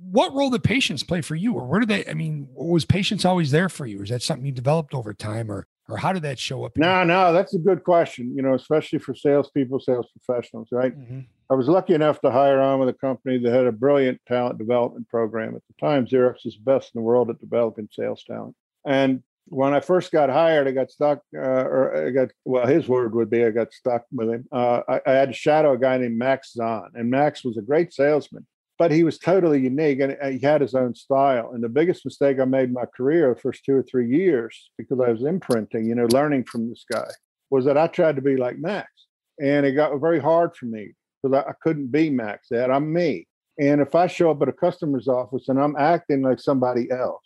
what 0.00 0.34
role 0.34 0.50
did 0.50 0.64
patience 0.64 1.02
play 1.02 1.20
for 1.20 1.34
you 1.34 1.54
or 1.54 1.66
where 1.66 1.80
did 1.80 1.88
they 1.88 2.06
i 2.06 2.14
mean 2.14 2.48
was 2.54 2.84
patience 2.84 3.24
always 3.24 3.50
there 3.50 3.68
for 3.68 3.86
you 3.86 4.02
is 4.02 4.08
that 4.08 4.22
something 4.22 4.46
you 4.46 4.52
developed 4.52 4.94
over 4.94 5.12
time 5.12 5.50
or 5.50 5.66
or 5.88 5.96
how 5.98 6.12
did 6.12 6.22
that 6.22 6.38
show 6.38 6.64
up 6.64 6.72
no 6.76 7.04
no 7.04 7.32
that's 7.32 7.54
a 7.54 7.58
good 7.58 7.84
question 7.84 8.34
you 8.34 8.42
know 8.42 8.54
especially 8.54 8.98
for 8.98 9.14
salespeople 9.14 9.78
sales 9.78 10.06
professionals 10.12 10.68
right 10.72 10.98
mm-hmm. 10.98 11.20
i 11.50 11.54
was 11.54 11.68
lucky 11.68 11.92
enough 11.92 12.20
to 12.20 12.30
hire 12.30 12.60
on 12.60 12.80
with 12.80 12.88
a 12.88 12.94
company 12.94 13.38
that 13.38 13.52
had 13.52 13.66
a 13.66 13.72
brilliant 13.72 14.18
talent 14.26 14.58
development 14.58 15.06
program 15.08 15.54
at 15.54 15.62
the 15.68 15.86
time 15.86 16.06
xerox 16.06 16.46
is 16.46 16.56
best 16.56 16.92
in 16.94 17.00
the 17.00 17.04
world 17.04 17.28
at 17.28 17.38
developing 17.38 17.88
sales 17.92 18.24
talent 18.24 18.56
and 18.86 19.22
when 19.50 19.74
I 19.74 19.80
first 19.80 20.10
got 20.12 20.30
hired, 20.30 20.66
I 20.66 20.70
got 20.70 20.90
stuck, 20.90 21.20
uh, 21.36 21.40
or 21.40 22.06
I 22.06 22.10
got, 22.10 22.28
well, 22.44 22.66
his 22.66 22.88
word 22.88 23.14
would 23.14 23.30
be 23.30 23.44
I 23.44 23.50
got 23.50 23.72
stuck 23.72 24.04
with 24.10 24.30
him. 24.30 24.46
Uh, 24.50 24.80
I, 24.88 25.00
I, 25.06 25.10
had 25.12 25.28
to 25.28 25.34
shadow 25.34 25.72
a 25.72 25.78
guy 25.78 25.98
named 25.98 26.16
Max 26.16 26.52
Zahn, 26.52 26.90
and 26.94 27.10
Max 27.10 27.44
was 27.44 27.56
a 27.58 27.62
great 27.62 27.92
salesman 27.92 28.46
but 28.80 28.90
he 28.90 29.04
was 29.04 29.18
totally 29.18 29.60
unique 29.60 30.00
and 30.00 30.16
he 30.32 30.38
had 30.38 30.62
his 30.62 30.74
own 30.74 30.94
style. 30.94 31.50
And 31.52 31.62
the 31.62 31.68
biggest 31.68 32.02
mistake 32.02 32.40
I 32.40 32.46
made 32.46 32.70
in 32.70 32.72
my 32.72 32.86
career, 32.86 33.34
the 33.34 33.38
first 33.38 33.62
two 33.62 33.74
or 33.74 33.82
three 33.82 34.08
years, 34.08 34.70
because 34.78 34.98
I 34.98 35.10
was 35.10 35.22
imprinting, 35.22 35.84
you 35.84 35.94
know, 35.94 36.06
learning 36.06 36.44
from 36.44 36.70
this 36.70 36.86
guy, 36.90 37.10
was 37.50 37.66
that 37.66 37.76
I 37.76 37.88
tried 37.88 38.16
to 38.16 38.22
be 38.22 38.38
like 38.38 38.56
Max. 38.56 38.88
And 39.38 39.66
it 39.66 39.72
got 39.72 39.94
very 39.98 40.18
hard 40.18 40.56
for 40.56 40.64
me 40.64 40.94
because 41.22 41.44
I, 41.44 41.50
I 41.50 41.52
couldn't 41.60 41.88
be 41.88 42.08
Max. 42.08 42.46
That 42.50 42.70
I'm 42.70 42.90
me. 42.90 43.26
And 43.58 43.82
if 43.82 43.94
I 43.94 44.06
show 44.06 44.30
up 44.30 44.40
at 44.40 44.48
a 44.48 44.52
customer's 44.52 45.08
office 45.08 45.50
and 45.50 45.60
I'm 45.60 45.76
acting 45.76 46.22
like 46.22 46.40
somebody 46.40 46.90
else, 46.90 47.20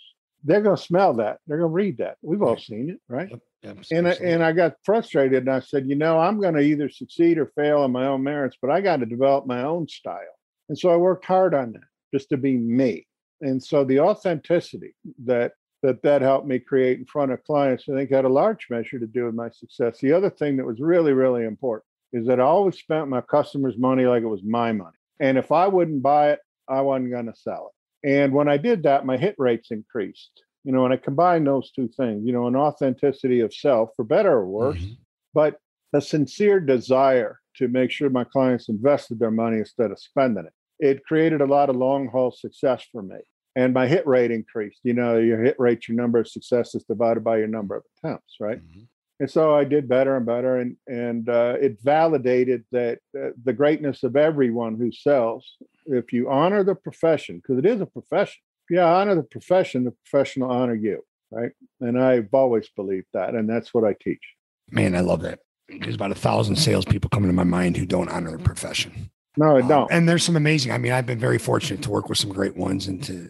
they're 0.44 0.60
going 0.60 0.76
to 0.76 0.82
smell 0.82 1.14
that. 1.14 1.38
They're 1.46 1.58
going 1.58 1.70
to 1.70 1.74
read 1.74 1.98
that. 1.98 2.18
We've 2.22 2.42
all 2.42 2.58
seen 2.58 2.90
it, 2.90 3.00
right? 3.08 3.30
Yep, 3.30 3.40
yep, 3.62 3.76
and 3.90 4.08
I, 4.08 4.12
and 4.12 4.44
I 4.44 4.52
got 4.52 4.74
frustrated 4.84 5.44
and 5.44 5.50
I 5.50 5.60
said, 5.60 5.88
you 5.88 5.96
know, 5.96 6.18
I'm 6.18 6.40
going 6.40 6.54
to 6.54 6.60
either 6.60 6.88
succeed 6.88 7.38
or 7.38 7.46
fail 7.56 7.78
on 7.80 7.92
my 7.92 8.06
own 8.06 8.22
merits, 8.22 8.56
but 8.60 8.70
I 8.70 8.80
got 8.80 8.98
to 8.98 9.06
develop 9.06 9.46
my 9.46 9.62
own 9.62 9.88
style. 9.88 10.20
And 10.68 10.78
so 10.78 10.90
I 10.90 10.96
worked 10.96 11.24
hard 11.24 11.54
on 11.54 11.72
that 11.72 11.82
just 12.12 12.28
to 12.28 12.36
be 12.36 12.56
me. 12.56 13.06
And 13.40 13.62
so 13.62 13.84
the 13.84 14.00
authenticity 14.00 14.94
that 15.24 15.52
that 15.82 16.02
that 16.02 16.22
helped 16.22 16.46
me 16.46 16.58
create 16.58 16.98
in 16.98 17.04
front 17.04 17.30
of 17.30 17.44
clients, 17.44 17.84
I 17.90 17.94
think 17.94 18.10
had 18.10 18.24
a 18.24 18.28
large 18.28 18.68
measure 18.70 18.98
to 18.98 19.06
do 19.06 19.26
with 19.26 19.34
my 19.34 19.50
success. 19.50 19.98
The 19.98 20.12
other 20.12 20.30
thing 20.30 20.56
that 20.56 20.64
was 20.64 20.80
really, 20.80 21.12
really 21.12 21.44
important 21.44 21.84
is 22.14 22.26
that 22.26 22.40
I 22.40 22.44
always 22.44 22.78
spent 22.78 23.08
my 23.08 23.20
customers' 23.20 23.76
money 23.76 24.06
like 24.06 24.22
it 24.22 24.26
was 24.26 24.42
my 24.42 24.72
money. 24.72 24.96
And 25.20 25.36
if 25.36 25.52
I 25.52 25.66
wouldn't 25.66 26.02
buy 26.02 26.30
it, 26.30 26.38
I 26.68 26.80
wasn't 26.80 27.10
going 27.10 27.26
to 27.26 27.34
sell 27.34 27.70
it. 27.70 27.83
And 28.04 28.32
when 28.32 28.48
I 28.48 28.58
did 28.58 28.82
that, 28.82 29.06
my 29.06 29.16
hit 29.16 29.34
rates 29.38 29.70
increased. 29.70 30.42
You 30.64 30.72
know, 30.72 30.84
and 30.84 30.94
I 30.94 30.96
combined 30.96 31.46
those 31.46 31.70
two 31.72 31.88
things, 31.88 32.22
you 32.24 32.32
know, 32.32 32.46
an 32.46 32.56
authenticity 32.56 33.40
of 33.40 33.52
self, 33.52 33.90
for 33.96 34.04
better 34.04 34.32
or 34.32 34.46
worse, 34.46 34.78
mm-hmm. 34.78 34.94
but 35.34 35.58
a 35.92 36.00
sincere 36.00 36.58
desire 36.58 37.40
to 37.56 37.68
make 37.68 37.90
sure 37.90 38.08
my 38.10 38.24
clients 38.24 38.68
invested 38.68 39.18
their 39.18 39.30
money 39.30 39.58
instead 39.58 39.90
of 39.90 39.98
spending 39.98 40.46
it. 40.46 40.52
It 40.80 41.04
created 41.04 41.40
a 41.40 41.46
lot 41.46 41.68
of 41.70 41.76
long 41.76 42.08
haul 42.08 42.32
success 42.32 42.84
for 42.90 43.02
me. 43.02 43.18
And 43.56 43.72
my 43.72 43.86
hit 43.86 44.06
rate 44.06 44.30
increased. 44.30 44.80
You 44.82 44.94
know, 44.94 45.18
your 45.18 45.42
hit 45.42 45.56
rate, 45.58 45.86
your 45.86 45.96
number 45.96 46.18
of 46.18 46.28
successes 46.28 46.84
divided 46.84 47.22
by 47.22 47.38
your 47.38 47.46
number 47.46 47.76
of 47.76 47.84
attempts, 47.98 48.36
right? 48.40 48.58
Mm-hmm. 48.58 48.80
And 49.20 49.30
so 49.30 49.54
I 49.54 49.64
did 49.64 49.88
better 49.88 50.16
and 50.16 50.26
better, 50.26 50.58
and 50.58 50.76
and 50.86 51.28
uh, 51.28 51.56
it 51.60 51.80
validated 51.82 52.64
that 52.72 52.98
uh, 53.16 53.30
the 53.44 53.52
greatness 53.52 54.02
of 54.02 54.16
everyone 54.16 54.76
who 54.76 54.90
sells. 54.90 55.56
If 55.86 56.12
you 56.12 56.30
honor 56.30 56.64
the 56.64 56.74
profession, 56.74 57.36
because 57.36 57.58
it 57.58 57.66
is 57.66 57.80
a 57.80 57.86
profession, 57.86 58.40
if 58.68 58.74
you 58.74 58.80
honor 58.80 59.14
the 59.14 59.22
profession, 59.22 59.84
the 59.84 59.94
profession 60.04 60.42
will 60.42 60.50
honor 60.50 60.74
you, 60.74 61.04
right? 61.30 61.52
And 61.80 62.00
I've 62.00 62.32
always 62.32 62.68
believed 62.74 63.06
that, 63.12 63.34
and 63.34 63.48
that's 63.48 63.72
what 63.72 63.84
I 63.84 63.94
teach. 64.00 64.22
Man, 64.70 64.96
I 64.96 65.00
love 65.00 65.22
that 65.22 65.38
there's 65.68 65.94
about 65.94 66.12
a 66.12 66.16
thousand 66.16 66.56
salespeople 66.56 67.10
coming 67.10 67.28
to 67.28 67.34
my 67.34 67.44
mind 67.44 67.76
who 67.76 67.86
don't 67.86 68.08
honor 68.08 68.32
the 68.32 68.42
profession. 68.42 69.10
No, 69.36 69.56
I 69.56 69.62
um, 69.62 69.68
don't. 69.68 69.92
and 69.92 70.08
there's 70.08 70.22
some 70.22 70.36
amazing. 70.36 70.72
I 70.72 70.78
mean, 70.78 70.92
I've 70.92 71.06
been 71.06 71.18
very 71.18 71.38
fortunate 71.38 71.82
to 71.82 71.90
work 71.90 72.08
with 72.08 72.18
some 72.18 72.30
great 72.30 72.56
ones. 72.56 72.86
And 72.86 73.02
to 73.04 73.28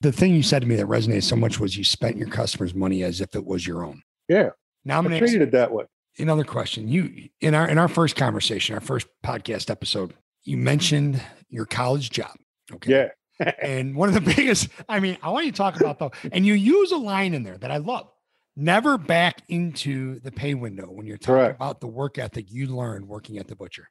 the 0.00 0.12
thing 0.12 0.34
you 0.34 0.42
said 0.42 0.62
to 0.62 0.68
me 0.68 0.76
that 0.76 0.86
resonated 0.86 1.22
so 1.22 1.36
much 1.36 1.58
was 1.58 1.76
you 1.76 1.84
spent 1.84 2.16
your 2.16 2.28
customers' 2.28 2.74
money 2.74 3.02
as 3.02 3.20
if 3.20 3.34
it 3.34 3.44
was 3.44 3.66
your 3.66 3.84
own. 3.84 4.02
Yeah. 4.28 4.50
Now 4.86 4.98
I'm 4.98 5.04
going 5.04 5.14
to 5.14 5.18
treated 5.18 5.42
it 5.42 5.50
that 5.50 5.72
way. 5.72 5.84
Another 6.18 6.44
question. 6.44 6.88
You 6.88 7.28
in 7.40 7.54
our 7.54 7.68
in 7.68 7.76
our 7.76 7.88
first 7.88 8.14
conversation, 8.14 8.74
our 8.74 8.80
first 8.80 9.08
podcast 9.24 9.68
episode, 9.68 10.14
you 10.44 10.56
mentioned 10.56 11.20
your 11.50 11.66
college 11.66 12.10
job. 12.10 12.36
Okay. 12.72 12.92
Yeah. 12.92 13.08
and 13.62 13.94
one 13.96 14.08
of 14.08 14.14
the 14.14 14.20
biggest, 14.22 14.68
I 14.88 15.00
mean, 15.00 15.18
I 15.22 15.28
want 15.28 15.44
you 15.44 15.52
to 15.52 15.56
talk 15.56 15.78
about 15.78 15.98
though, 15.98 16.12
and 16.32 16.46
you 16.46 16.54
use 16.54 16.92
a 16.92 16.96
line 16.96 17.34
in 17.34 17.42
there 17.42 17.58
that 17.58 17.70
I 17.70 17.78
love 17.78 18.08
never 18.54 18.96
back 18.96 19.42
into 19.48 20.20
the 20.20 20.32
pay 20.32 20.54
window 20.54 20.86
when 20.86 21.04
you're 21.04 21.18
talking 21.18 21.34
Correct. 21.34 21.56
about 21.56 21.80
the 21.80 21.86
work 21.86 22.16
ethic 22.16 22.46
you 22.48 22.68
learned 22.68 23.06
working 23.08 23.36
at 23.36 23.48
the 23.48 23.56
butcher. 23.56 23.90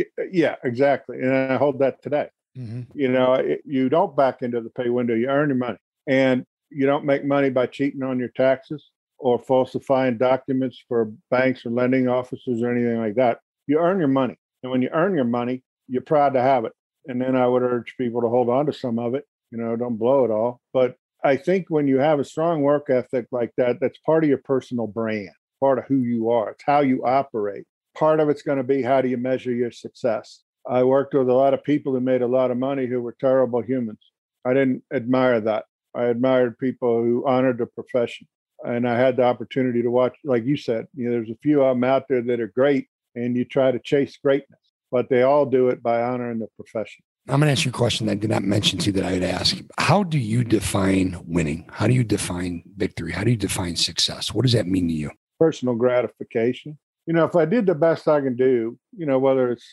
Uh, 0.00 0.04
yeah, 0.32 0.54
exactly. 0.64 1.18
And 1.20 1.34
I 1.34 1.56
hold 1.56 1.80
that 1.80 2.02
today. 2.02 2.28
Mm-hmm. 2.56 2.98
You 2.98 3.08
know, 3.08 3.34
it, 3.34 3.60
you 3.66 3.88
don't 3.88 4.16
back 4.16 4.40
into 4.42 4.60
the 4.60 4.70
pay 4.70 4.88
window, 4.88 5.14
you 5.14 5.26
earn 5.26 5.48
your 5.48 5.58
money. 5.58 5.78
And 6.06 6.46
you 6.70 6.86
don't 6.86 7.04
make 7.04 7.24
money 7.24 7.50
by 7.50 7.66
cheating 7.66 8.02
on 8.02 8.18
your 8.18 8.28
taxes 8.28 8.90
or 9.18 9.38
falsifying 9.38 10.16
documents 10.16 10.82
for 10.88 11.12
banks 11.30 11.66
or 11.66 11.70
lending 11.70 12.08
officers 12.08 12.62
or 12.62 12.70
anything 12.70 12.98
like 12.98 13.16
that. 13.16 13.40
you 13.66 13.78
earn 13.78 13.98
your 13.98 14.08
money. 14.08 14.36
And 14.62 14.72
when 14.72 14.82
you 14.82 14.88
earn 14.92 15.14
your 15.14 15.24
money, 15.24 15.62
you're 15.88 16.02
proud 16.02 16.34
to 16.34 16.40
have 16.40 16.64
it. 16.64 16.72
And 17.06 17.20
then 17.20 17.36
I 17.36 17.46
would 17.46 17.62
urge 17.62 17.96
people 17.96 18.20
to 18.22 18.28
hold 18.28 18.48
on 18.48 18.66
to 18.66 18.72
some 18.72 18.98
of 18.98 19.14
it, 19.14 19.26
you 19.50 19.58
know, 19.58 19.76
don't 19.76 19.96
blow 19.96 20.24
it 20.24 20.30
all. 20.30 20.60
But 20.72 20.96
I 21.24 21.36
think 21.36 21.66
when 21.68 21.88
you 21.88 21.98
have 21.98 22.20
a 22.20 22.24
strong 22.24 22.62
work 22.62 22.90
ethic 22.90 23.26
like 23.32 23.52
that, 23.56 23.78
that's 23.80 23.98
part 23.98 24.24
of 24.24 24.28
your 24.28 24.38
personal 24.38 24.86
brand, 24.86 25.30
part 25.60 25.78
of 25.78 25.84
who 25.86 25.98
you 25.98 26.30
are. 26.30 26.50
It's 26.50 26.64
how 26.64 26.80
you 26.80 27.04
operate. 27.04 27.64
Part 27.96 28.20
of 28.20 28.28
it's 28.28 28.42
going 28.42 28.58
to 28.58 28.64
be 28.64 28.82
how 28.82 29.00
do 29.00 29.08
you 29.08 29.16
measure 29.16 29.52
your 29.52 29.72
success. 29.72 30.42
I 30.68 30.84
worked 30.84 31.14
with 31.14 31.28
a 31.28 31.34
lot 31.34 31.54
of 31.54 31.64
people 31.64 31.92
who 31.92 32.00
made 32.00 32.22
a 32.22 32.26
lot 32.26 32.50
of 32.50 32.58
money 32.58 32.86
who 32.86 33.00
were 33.00 33.16
terrible 33.18 33.62
humans. 33.62 34.00
I 34.44 34.54
didn't 34.54 34.84
admire 34.92 35.40
that. 35.40 35.64
I 35.94 36.04
admired 36.04 36.58
people 36.58 37.02
who 37.02 37.26
honored 37.26 37.58
the 37.58 37.66
profession. 37.66 38.28
And 38.64 38.88
I 38.88 38.98
had 38.98 39.16
the 39.16 39.22
opportunity 39.22 39.82
to 39.82 39.90
watch, 39.90 40.16
like 40.24 40.44
you 40.44 40.56
said, 40.56 40.86
you 40.94 41.06
know, 41.06 41.12
there's 41.12 41.30
a 41.30 41.38
few 41.42 41.62
of 41.62 41.76
them 41.76 41.84
out 41.84 42.08
there 42.08 42.22
that 42.22 42.40
are 42.40 42.48
great 42.48 42.88
and 43.14 43.36
you 43.36 43.44
try 43.44 43.70
to 43.70 43.78
chase 43.78 44.16
greatness, 44.16 44.60
but 44.90 45.08
they 45.08 45.22
all 45.22 45.46
do 45.46 45.68
it 45.68 45.82
by 45.82 46.02
honoring 46.02 46.38
the 46.38 46.48
profession. 46.56 47.04
I'm 47.28 47.40
going 47.40 47.48
to 47.48 47.52
ask 47.52 47.64
you 47.64 47.70
a 47.70 47.74
question 47.74 48.06
that 48.06 48.12
I 48.12 48.16
did 48.16 48.30
not 48.30 48.42
mention 48.42 48.78
to 48.78 48.86
you 48.86 48.92
that 48.92 49.04
I 49.04 49.12
would 49.12 49.22
ask. 49.22 49.58
How 49.76 50.02
do 50.02 50.18
you 50.18 50.44
define 50.44 51.22
winning? 51.26 51.68
How 51.70 51.86
do 51.86 51.92
you 51.92 52.02
define 52.02 52.62
victory? 52.76 53.12
How 53.12 53.22
do 53.22 53.30
you 53.30 53.36
define 53.36 53.76
success? 53.76 54.32
What 54.32 54.42
does 54.42 54.52
that 54.52 54.66
mean 54.66 54.88
to 54.88 54.94
you? 54.94 55.10
Personal 55.38 55.74
gratification. 55.74 56.78
You 57.06 57.12
know, 57.12 57.24
if 57.24 57.36
I 57.36 57.44
did 57.44 57.66
the 57.66 57.74
best 57.74 58.08
I 58.08 58.20
can 58.22 58.34
do, 58.34 58.78
you 58.96 59.06
know, 59.06 59.18
whether 59.18 59.52
it's, 59.52 59.66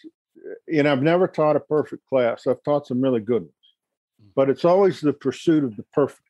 you 0.68 0.84
know, 0.84 0.92
I've 0.92 1.02
never 1.02 1.28
taught 1.28 1.56
a 1.56 1.62
perfect 1.62 2.06
class. 2.08 2.46
I've 2.46 2.64
taught 2.64 2.88
some 2.88 3.02
really 3.02 3.22
good 3.22 3.44
ones, 3.44 3.54
but 4.36 4.50
it's 4.50 4.66
always 4.66 5.00
the 5.00 5.14
pursuit 5.14 5.64
of 5.64 5.76
the 5.76 5.86
perfect 5.94 6.28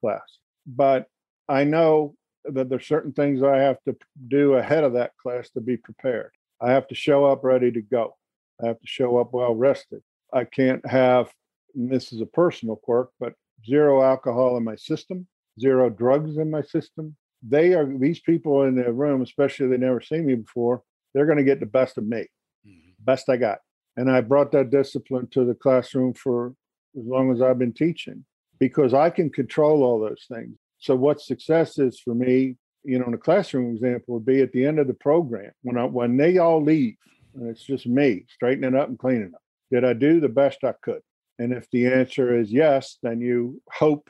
class. 0.00 0.38
But 0.66 1.06
I 1.48 1.64
know 1.64 2.14
that 2.44 2.68
there's 2.68 2.86
certain 2.86 3.12
things 3.12 3.42
I 3.42 3.58
have 3.58 3.82
to 3.84 3.96
do 4.28 4.54
ahead 4.54 4.84
of 4.84 4.92
that 4.94 5.16
class 5.16 5.50
to 5.50 5.60
be 5.60 5.76
prepared. 5.76 6.30
I 6.60 6.70
have 6.72 6.86
to 6.88 6.94
show 6.94 7.24
up 7.24 7.44
ready 7.44 7.70
to 7.72 7.82
go. 7.82 8.16
I 8.62 8.66
have 8.68 8.80
to 8.80 8.86
show 8.86 9.18
up 9.18 9.32
well 9.32 9.54
rested. 9.54 10.02
I 10.32 10.44
can't 10.44 10.84
have, 10.86 11.32
this 11.74 12.12
is 12.12 12.20
a 12.20 12.26
personal 12.26 12.76
quirk, 12.76 13.10
but 13.20 13.34
zero 13.64 14.02
alcohol 14.02 14.56
in 14.56 14.64
my 14.64 14.76
system, 14.76 15.26
zero 15.60 15.90
drugs 15.90 16.38
in 16.38 16.50
my 16.50 16.62
system. 16.62 17.16
They 17.46 17.74
are, 17.74 17.86
these 17.86 18.20
people 18.20 18.62
in 18.62 18.76
the 18.76 18.92
room, 18.92 19.22
especially 19.22 19.68
they 19.68 19.76
never 19.76 20.00
seen 20.00 20.26
me 20.26 20.36
before, 20.36 20.82
they're 21.14 21.26
going 21.26 21.38
to 21.38 21.44
get 21.44 21.60
the 21.60 21.66
best 21.66 21.98
of 21.98 22.06
me, 22.06 22.26
mm-hmm. 22.66 22.90
best 23.00 23.28
I 23.28 23.36
got. 23.36 23.58
And 23.96 24.10
I 24.10 24.20
brought 24.20 24.52
that 24.52 24.70
discipline 24.70 25.28
to 25.28 25.44
the 25.44 25.54
classroom 25.54 26.14
for 26.14 26.54
as 26.98 27.04
long 27.06 27.32
as 27.32 27.40
I've 27.40 27.58
been 27.58 27.72
teaching 27.72 28.24
because 28.58 28.94
I 28.94 29.10
can 29.10 29.30
control 29.30 29.82
all 29.82 30.00
those 30.00 30.26
things. 30.28 30.56
So 30.78 30.94
what 30.94 31.20
success 31.20 31.78
is 31.78 32.00
for 32.00 32.14
me, 32.14 32.56
you 32.84 32.98
know, 32.98 33.06
in 33.06 33.14
a 33.14 33.18
classroom 33.18 33.74
example 33.74 34.14
would 34.14 34.26
be 34.26 34.42
at 34.42 34.52
the 34.52 34.64
end 34.64 34.78
of 34.78 34.86
the 34.86 34.94
program 34.94 35.50
when 35.62 35.76
I, 35.76 35.84
when 35.84 36.16
they 36.16 36.38
all 36.38 36.62
leave, 36.62 36.96
and 37.34 37.48
it's 37.48 37.64
just 37.64 37.86
me 37.86 38.26
straightening 38.28 38.76
up 38.76 38.88
and 38.88 38.98
cleaning 38.98 39.32
up. 39.34 39.42
Did 39.70 39.84
I 39.84 39.92
do 39.92 40.20
the 40.20 40.28
best 40.28 40.64
I 40.64 40.74
could? 40.82 41.00
And 41.38 41.52
if 41.52 41.68
the 41.70 41.86
answer 41.86 42.38
is 42.38 42.52
yes, 42.52 42.98
then 43.02 43.20
you 43.20 43.60
hope 43.70 44.08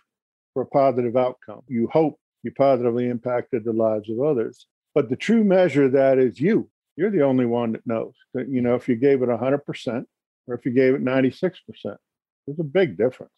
for 0.53 0.63
a 0.63 0.67
positive 0.67 1.17
outcome. 1.17 1.63
You 1.69 1.89
hope 1.93 2.19
you 2.43 2.53
positively 2.53 3.09
impacted 3.09 3.65
the 3.65 3.73
lives 3.73 4.09
of 4.11 4.21
others. 4.21 4.67
But 4.95 5.11
the 5.11 5.17
true 5.17 5.45
measure 5.45 5.85
of 5.85 5.93
that 5.93 6.19
is 6.19 6.41
you. 6.41 6.71
You're 6.97 7.11
the 7.11 7.23
only 7.23 7.45
one 7.45 7.73
that 7.73 7.87
knows. 7.87 8.15
You 8.35 8.63
know, 8.63 8.75
if 8.75 8.89
you 8.89 8.97
gave 8.97 9.23
it 9.23 9.29
100% 9.29 10.05
or 10.47 10.55
if 10.55 10.65
you 10.65 10.73
gave 10.73 10.95
it 10.95 11.05
96%, 11.05 11.61
there's 11.85 12.59
a 12.59 12.65
big 12.65 12.97
difference. 12.97 13.33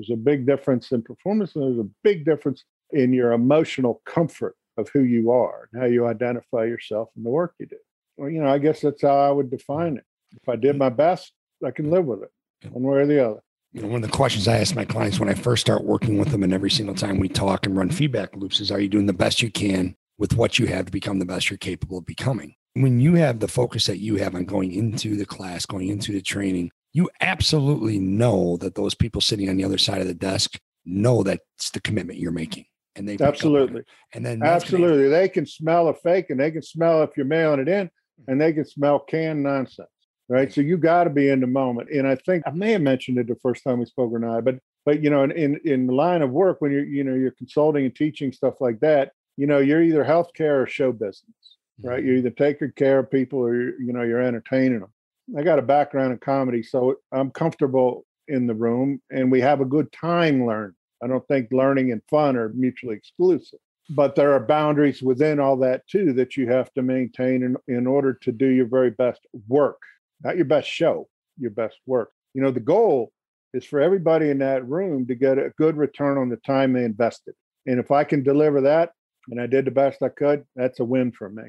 There's 0.00 0.18
a 0.18 0.22
big 0.22 0.46
difference 0.46 0.92
in 0.92 1.02
performance, 1.02 1.54
and 1.54 1.62
there's 1.62 1.84
a 1.84 1.90
big 2.02 2.24
difference 2.24 2.64
in 2.90 3.12
your 3.12 3.32
emotional 3.32 4.00
comfort 4.06 4.56
of 4.78 4.88
who 4.88 5.02
you 5.02 5.30
are 5.30 5.68
and 5.72 5.82
how 5.82 5.88
you 5.88 6.06
identify 6.06 6.64
yourself 6.64 7.10
in 7.16 7.22
the 7.22 7.28
work 7.28 7.54
you 7.58 7.66
do. 7.66 7.76
Well, 8.16 8.30
you 8.30 8.42
know, 8.42 8.48
I 8.48 8.58
guess 8.58 8.80
that's 8.80 9.02
how 9.02 9.18
I 9.18 9.30
would 9.30 9.50
define 9.50 9.98
it. 9.98 10.04
If 10.32 10.48
I 10.48 10.56
did 10.56 10.70
mm-hmm. 10.70 10.78
my 10.78 10.88
best, 10.88 11.32
I 11.64 11.70
can 11.70 11.90
live 11.90 12.06
with 12.06 12.22
it 12.22 12.30
one 12.70 12.82
way 12.82 13.00
or 13.00 13.06
the 13.06 13.22
other. 13.22 13.40
You 13.72 13.82
know, 13.82 13.88
one 13.88 14.02
of 14.02 14.10
the 14.10 14.16
questions 14.16 14.48
I 14.48 14.56
ask 14.56 14.74
my 14.74 14.86
clients 14.86 15.20
when 15.20 15.28
I 15.28 15.34
first 15.34 15.60
start 15.60 15.84
working 15.84 16.18
with 16.18 16.30
them, 16.30 16.42
and 16.42 16.52
every 16.52 16.70
single 16.70 16.94
time 16.94 17.18
we 17.18 17.28
talk 17.28 17.66
and 17.66 17.76
run 17.76 17.90
feedback 17.90 18.34
loops, 18.34 18.60
is 18.60 18.70
Are 18.70 18.80
you 18.80 18.88
doing 18.88 19.06
the 19.06 19.12
best 19.12 19.42
you 19.42 19.50
can 19.50 19.96
with 20.18 20.34
what 20.34 20.58
you 20.58 20.66
have 20.66 20.86
to 20.86 20.92
become 20.92 21.18
the 21.18 21.26
best 21.26 21.50
you're 21.50 21.58
capable 21.58 21.98
of 21.98 22.06
becoming? 22.06 22.54
When 22.72 23.00
you 23.00 23.14
have 23.16 23.40
the 23.40 23.48
focus 23.48 23.86
that 23.86 23.98
you 23.98 24.16
have 24.16 24.34
on 24.34 24.44
going 24.44 24.72
into 24.72 25.16
the 25.16 25.26
class, 25.26 25.66
going 25.66 25.88
into 25.88 26.12
the 26.12 26.22
training, 26.22 26.70
you 26.92 27.08
absolutely 27.20 27.98
know 27.98 28.56
that 28.58 28.74
those 28.74 28.94
people 28.94 29.20
sitting 29.20 29.48
on 29.48 29.56
the 29.56 29.64
other 29.64 29.78
side 29.78 30.00
of 30.00 30.06
the 30.06 30.14
desk 30.14 30.58
know 30.84 31.22
that's 31.22 31.70
the 31.70 31.80
commitment 31.80 32.18
you're 32.18 32.32
making. 32.32 32.66
And 32.96 33.08
they 33.08 33.16
absolutely, 33.20 33.82
and 34.12 34.26
then 34.26 34.42
absolutely, 34.42 35.08
they 35.08 35.28
can 35.28 35.46
smell 35.46 35.88
a 35.88 35.94
fake, 35.94 36.30
and 36.30 36.40
they 36.40 36.50
can 36.50 36.62
smell 36.62 37.02
if 37.02 37.16
you're 37.16 37.24
mailing 37.24 37.60
it 37.60 37.68
in, 37.68 37.88
and 38.26 38.40
they 38.40 38.52
can 38.52 38.64
smell 38.64 38.98
canned 38.98 39.44
nonsense, 39.44 39.88
right? 40.28 40.52
So 40.52 40.60
you 40.60 40.76
got 40.76 41.04
to 41.04 41.10
be 41.10 41.28
in 41.28 41.40
the 41.40 41.46
moment. 41.46 41.90
And 41.90 42.06
I 42.06 42.16
think 42.16 42.42
I 42.46 42.50
may 42.50 42.72
have 42.72 42.82
mentioned 42.82 43.18
it 43.18 43.28
the 43.28 43.36
first 43.36 43.62
time 43.62 43.78
we 43.78 43.86
spoke 43.86 44.12
or 44.12 44.18
not, 44.18 44.44
but 44.44 44.58
but 44.84 45.02
you 45.02 45.08
know, 45.08 45.22
in 45.22 45.30
in, 45.32 45.60
in 45.64 45.86
the 45.86 45.94
line 45.94 46.20
of 46.20 46.30
work 46.30 46.60
when 46.60 46.72
you're 46.72 46.84
you 46.84 47.04
know 47.04 47.14
you're 47.14 47.30
consulting 47.30 47.84
and 47.84 47.94
teaching 47.94 48.32
stuff 48.32 48.60
like 48.60 48.80
that, 48.80 49.12
you 49.36 49.46
know, 49.46 49.58
you're 49.58 49.82
either 49.82 50.04
healthcare 50.04 50.62
or 50.62 50.66
show 50.66 50.90
business, 50.90 51.56
right? 51.80 52.00
Mm-hmm. 52.00 52.08
You 52.08 52.14
either 52.16 52.30
taking 52.30 52.72
care 52.72 52.98
of 52.98 53.10
people 53.10 53.38
or 53.38 53.54
you 53.54 53.92
know 53.92 54.02
you're 54.02 54.20
entertaining 54.20 54.80
them. 54.80 54.92
I 55.36 55.42
got 55.42 55.58
a 55.58 55.62
background 55.62 56.12
in 56.12 56.18
comedy, 56.18 56.62
so 56.62 56.96
I'm 57.12 57.30
comfortable 57.30 58.04
in 58.28 58.46
the 58.46 58.54
room 58.54 59.00
and 59.10 59.30
we 59.30 59.40
have 59.40 59.60
a 59.60 59.64
good 59.64 59.90
time 59.92 60.46
learning. 60.46 60.74
I 61.02 61.06
don't 61.06 61.26
think 61.28 61.48
learning 61.52 61.92
and 61.92 62.02
fun 62.10 62.36
are 62.36 62.50
mutually 62.50 62.96
exclusive, 62.96 63.58
but 63.90 64.14
there 64.14 64.32
are 64.32 64.40
boundaries 64.40 65.02
within 65.02 65.38
all 65.38 65.56
that 65.58 65.86
too 65.86 66.12
that 66.14 66.36
you 66.36 66.48
have 66.48 66.72
to 66.74 66.82
maintain 66.82 67.42
in, 67.42 67.56
in 67.68 67.86
order 67.86 68.12
to 68.22 68.32
do 68.32 68.46
your 68.46 68.66
very 68.66 68.90
best 68.90 69.20
work, 69.48 69.78
not 70.22 70.36
your 70.36 70.44
best 70.44 70.68
show, 70.68 71.08
your 71.38 71.50
best 71.52 71.78
work. 71.86 72.10
You 72.34 72.42
know, 72.42 72.50
the 72.50 72.60
goal 72.60 73.12
is 73.54 73.64
for 73.64 73.80
everybody 73.80 74.30
in 74.30 74.38
that 74.38 74.66
room 74.68 75.06
to 75.06 75.14
get 75.14 75.38
a 75.38 75.52
good 75.58 75.76
return 75.76 76.18
on 76.18 76.28
the 76.28 76.36
time 76.38 76.72
they 76.72 76.84
invested. 76.84 77.34
And 77.66 77.78
if 77.78 77.90
I 77.90 78.04
can 78.04 78.22
deliver 78.22 78.60
that 78.62 78.92
and 79.28 79.40
I 79.40 79.46
did 79.46 79.64
the 79.64 79.70
best 79.70 80.02
I 80.02 80.08
could, 80.08 80.44
that's 80.56 80.80
a 80.80 80.84
win 80.84 81.12
for 81.12 81.28
me. 81.28 81.44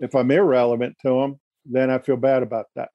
If 0.00 0.14
I'm 0.14 0.30
irrelevant 0.30 0.96
to 1.02 1.20
them, 1.20 1.40
then 1.64 1.90
I 1.90 1.98
feel 1.98 2.16
bad 2.16 2.42
about 2.42 2.66
that 2.76 2.90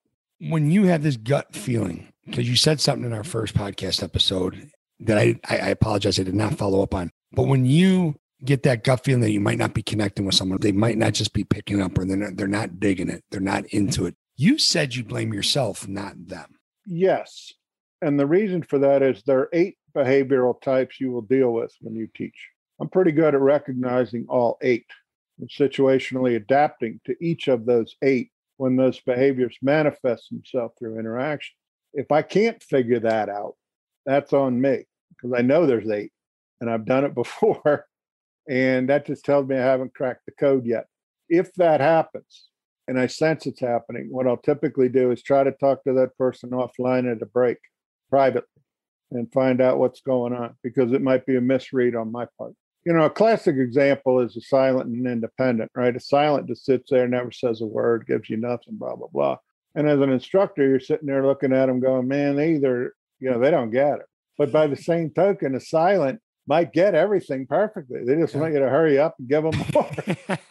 when 0.50 0.72
you 0.72 0.86
have 0.86 1.04
this 1.04 1.18
gut 1.18 1.56
feeling, 1.56 2.12
because 2.26 2.50
you 2.50 2.56
said 2.56 2.80
something 2.80 3.06
in 3.06 3.14
our 3.14 3.24
first 3.24 3.54
podcast 3.54 4.02
episode 4.02 4.72
that 5.00 5.18
I, 5.18 5.40
I 5.48 5.70
apologize, 5.70 6.20
I 6.20 6.24
did 6.24 6.36
not 6.36 6.58
follow 6.58 6.82
up 6.82 6.94
on. 6.94 7.12
But 7.32 7.44
when 7.44 7.66
you 7.66 8.16
get 8.44 8.64
that 8.64 8.84
gut 8.84 9.04
feeling 9.04 9.22
that 9.22 9.32
you 9.32 9.40
might 9.40 9.58
not 9.58 9.74
be 9.74 9.84
connecting 9.84 10.26
with 10.26 10.36
someone, 10.36 10.60
they 10.60 10.72
might 10.72 10.98
not 10.98 11.14
just 11.14 11.34
be 11.34 11.44
picking 11.44 11.82
up 11.82 11.98
or 11.98 12.06
they're 12.06 12.18
not, 12.18 12.38
they're 12.38 12.48
not 12.48 12.80
digging 12.80 13.10
it, 13.10 13.24
they're 13.30 13.40
not 13.40 13.66
into 13.68 14.06
it. 14.06 14.16
You 14.36 14.58
said 14.58 14.96
you 14.96 15.04
blame 15.04 15.34
yourself, 15.34 15.88
not 15.88 16.14
them. 16.28 16.56
Yes. 16.88 17.54
And 18.02 18.20
the 18.20 18.26
reason 18.26 18.64
for 18.64 18.80
that 18.80 19.04
is 19.04 19.22
there 19.24 19.40
are 19.40 19.50
eight 19.54 19.78
behavioral 19.96 20.60
types 20.60 21.00
you 21.00 21.12
will 21.12 21.22
deal 21.22 21.54
with 21.54 21.72
when 21.82 21.96
you 21.96 22.08
teach. 22.16 22.50
I'm 22.80 22.90
pretty 22.90 23.12
good 23.12 23.36
at 23.36 23.42
recognizing 23.42 24.26
all 24.28 24.58
eight 24.64 24.88
and 25.40 25.50
situationally 25.50 26.36
adapting 26.36 27.00
to 27.06 27.16
each 27.22 27.48
of 27.48 27.66
those 27.66 27.96
eight 28.02 28.32
when 28.62 28.76
those 28.76 29.00
behaviors 29.00 29.58
manifest 29.64 30.30
themselves 30.30 30.76
through 30.78 31.00
interaction. 31.00 31.56
If 31.96 32.12
I 32.12 32.22
can't 32.22 32.62
figure 32.62 33.00
that 33.00 33.28
out, 33.28 33.56
that's 34.06 34.34
on 34.34 34.62
me 34.62 34.86
because 35.10 35.36
I 35.36 35.42
know 35.42 35.66
there's 35.66 35.90
eight 35.90 36.12
and 36.60 36.70
I've 36.70 36.86
done 36.86 37.04
it 37.04 37.16
before. 37.24 37.88
And 38.48 38.88
that 38.88 39.08
just 39.08 39.26
tells 39.26 39.48
me 39.48 39.56
I 39.56 39.64
haven't 39.64 39.96
cracked 39.96 40.28
the 40.28 40.34
code 40.34 40.68
yet. 40.68 40.86
If 41.28 41.52
that 41.56 41.82
happens 41.82 42.50
and 42.88 43.00
I 43.00 43.08
sense 43.08 43.48
it's 43.48 43.62
happening, 43.62 44.10
what 44.12 44.28
I'll 44.28 44.38
typically 44.38 44.90
do 44.90 45.10
is 45.10 45.24
try 45.24 45.44
to 45.44 45.54
talk 45.54 45.84
to 45.86 45.94
that 45.94 46.16
person 46.16 46.52
offline 46.52 47.12
at 47.12 47.24
a 47.24 47.26
break 47.26 47.58
privately 48.12 48.62
and 49.10 49.34
find 49.34 49.60
out 49.60 49.80
what's 49.80 50.02
going 50.02 50.34
on 50.34 50.54
because 50.62 50.94
it 50.94 51.02
might 51.02 51.26
be 51.26 51.36
a 51.36 51.42
misread 51.42 51.96
on 51.96 52.12
my 52.12 52.28
part 52.38 52.54
you 52.86 52.94
know, 52.94 53.06
a 53.06 53.10
classic 53.10 53.58
example 53.58 54.20
is 54.20 54.36
a 54.36 54.42
silent 54.42 54.88
and 54.88 55.06
independent, 55.06 55.72
right? 55.76 55.96
A 55.96 56.00
silent 56.00 56.48
just 56.48 56.66
sits 56.66 56.90
there, 56.90 57.08
never 57.08 57.32
says 57.32 57.62
a 57.62 57.66
word, 57.66 58.08
gives 58.08 58.30
you 58.30 58.38
nothing, 58.38 58.76
blah, 58.76 58.96
blah, 58.96 59.08
blah. 59.08 59.38
And 59.76 59.88
as 59.88 60.00
an 60.00 60.12
instructor, 60.12 60.68
you're 60.68 60.80
sitting 60.80 61.08
there 61.08 61.26
looking 61.26 61.54
at 61.54 61.68
them 61.68 61.80
going, 61.80 62.08
man, 62.08 62.36
they 62.36 62.54
either, 62.56 62.94
you 63.20 63.30
know, 63.30 63.40
they 63.40 63.52
don't 63.52 63.72
get 63.72 64.00
it. 64.00 64.06
But 64.38 64.52
by 64.52 64.68
the 64.68 64.76
same 64.76 65.12
token, 65.12 65.56
a 65.56 65.60
silent 65.60 66.20
might 66.48 66.74
get 66.74 66.96
everything 66.96 67.46
perfectly. 67.46 68.04
They 68.04 68.16
just 68.16 68.34
yeah. 68.34 68.42
want 68.42 68.54
you 68.54 68.60
to 68.60 68.70
hurry 68.70 68.98
up 68.98 69.16
and 69.20 69.30
give 69.30 69.44
them 69.44 69.54
more, 69.74 69.90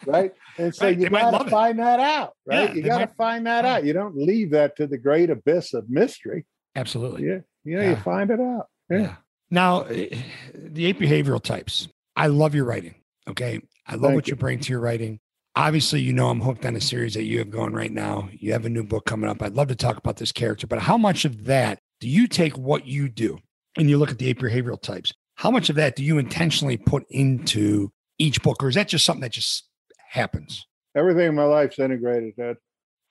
right? 0.05 0.31
And 0.57 0.73
so 0.73 0.85
right. 0.85 0.97
you 0.97 1.09
got 1.09 1.43
to 1.43 1.49
find 1.49 1.79
it. 1.79 1.83
that 1.83 1.99
out, 1.99 2.33
right? 2.45 2.69
Yeah, 2.69 2.75
you 2.75 2.81
got 2.81 2.99
to 2.99 3.05
might... 3.07 3.15
find 3.17 3.45
that 3.45 3.65
out. 3.65 3.83
You 3.83 3.93
don't 3.93 4.15
leave 4.15 4.51
that 4.51 4.77
to 4.77 4.87
the 4.87 4.97
great 4.97 5.29
abyss 5.29 5.73
of 5.73 5.89
mystery. 5.89 6.45
Absolutely. 6.75 7.27
Yeah. 7.27 7.39
You 7.65 7.75
know, 7.75 7.83
yeah. 7.83 7.89
you 7.89 7.95
find 7.97 8.31
it 8.31 8.39
out. 8.39 8.67
Yeah. 8.89 9.15
Now, 9.49 9.81
eh, 9.81 10.17
the 10.55 10.85
eight 10.85 10.97
behavioral 10.97 11.43
types, 11.43 11.89
I 12.15 12.27
love 12.27 12.55
your 12.55 12.65
writing. 12.65 12.95
Okay. 13.27 13.61
I 13.87 13.93
love 13.93 14.03
Thank 14.03 14.15
what 14.15 14.27
you. 14.27 14.31
you 14.31 14.35
bring 14.37 14.59
to 14.59 14.71
your 14.71 14.79
writing. 14.79 15.19
Obviously, 15.55 16.01
you 16.01 16.13
know, 16.13 16.29
I'm 16.29 16.39
hooked 16.39 16.65
on 16.65 16.75
a 16.75 16.81
series 16.81 17.13
that 17.15 17.23
you 17.23 17.39
have 17.39 17.49
going 17.49 17.73
right 17.73 17.91
now. 17.91 18.29
You 18.31 18.53
have 18.53 18.65
a 18.65 18.69
new 18.69 18.83
book 18.83 19.05
coming 19.05 19.29
up. 19.29 19.41
I'd 19.41 19.53
love 19.53 19.67
to 19.67 19.75
talk 19.75 19.97
about 19.97 20.17
this 20.17 20.31
character, 20.31 20.65
but 20.65 20.79
how 20.79 20.97
much 20.97 21.25
of 21.25 21.45
that 21.45 21.79
do 21.99 22.07
you 22.07 22.27
take 22.27 22.57
what 22.57 22.85
you 22.87 23.09
do 23.09 23.37
and 23.77 23.89
you 23.89 23.97
look 23.97 24.11
at 24.11 24.17
the 24.17 24.29
eight 24.29 24.39
behavioral 24.39 24.81
types? 24.81 25.13
How 25.35 25.51
much 25.51 25.69
of 25.69 25.75
that 25.75 25.95
do 25.95 26.03
you 26.03 26.19
intentionally 26.19 26.77
put 26.77 27.03
into 27.09 27.91
each 28.17 28.41
book, 28.43 28.63
or 28.63 28.69
is 28.69 28.75
that 28.75 28.87
just 28.87 29.05
something 29.05 29.21
that 29.21 29.31
just 29.31 29.67
happens? 30.09 30.65
Everything 30.95 31.29
in 31.29 31.35
my 31.35 31.43
life's 31.43 31.79
integrated, 31.79 32.37
Ed. 32.39 32.57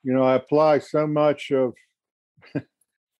You 0.03 0.13
know, 0.13 0.23
I 0.23 0.35
apply 0.35 0.79
so 0.79 1.05
much 1.05 1.51
of 1.51 1.73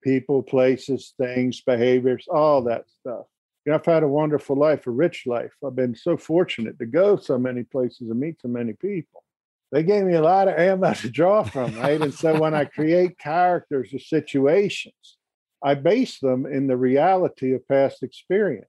people, 0.02 0.42
places, 0.42 1.14
things, 1.20 1.60
behaviors, 1.60 2.26
all 2.28 2.62
that 2.62 2.84
stuff. 3.00 3.26
You 3.64 3.70
know, 3.70 3.78
I've 3.78 3.86
had 3.86 4.02
a 4.02 4.08
wonderful 4.08 4.56
life, 4.56 4.86
a 4.86 4.90
rich 4.90 5.24
life. 5.26 5.52
I've 5.64 5.76
been 5.76 5.94
so 5.94 6.16
fortunate 6.16 6.78
to 6.78 6.86
go 6.86 7.16
so 7.16 7.38
many 7.38 7.62
places 7.62 8.10
and 8.10 8.18
meet 8.18 8.40
so 8.40 8.48
many 8.48 8.72
people. 8.72 9.22
They 9.70 9.82
gave 9.82 10.04
me 10.04 10.14
a 10.14 10.22
lot 10.22 10.48
of 10.48 10.58
ammo 10.58 10.92
to 10.94 11.10
draw 11.10 11.44
from, 11.44 11.74
right? 11.76 12.00
and 12.00 12.12
so 12.12 12.38
when 12.38 12.54
I 12.54 12.64
create 12.64 13.18
characters 13.18 13.94
or 13.94 13.98
situations, 13.98 15.16
I 15.62 15.74
base 15.74 16.18
them 16.18 16.44
in 16.44 16.66
the 16.66 16.76
reality 16.76 17.54
of 17.54 17.66
past 17.68 18.02
experience. 18.02 18.66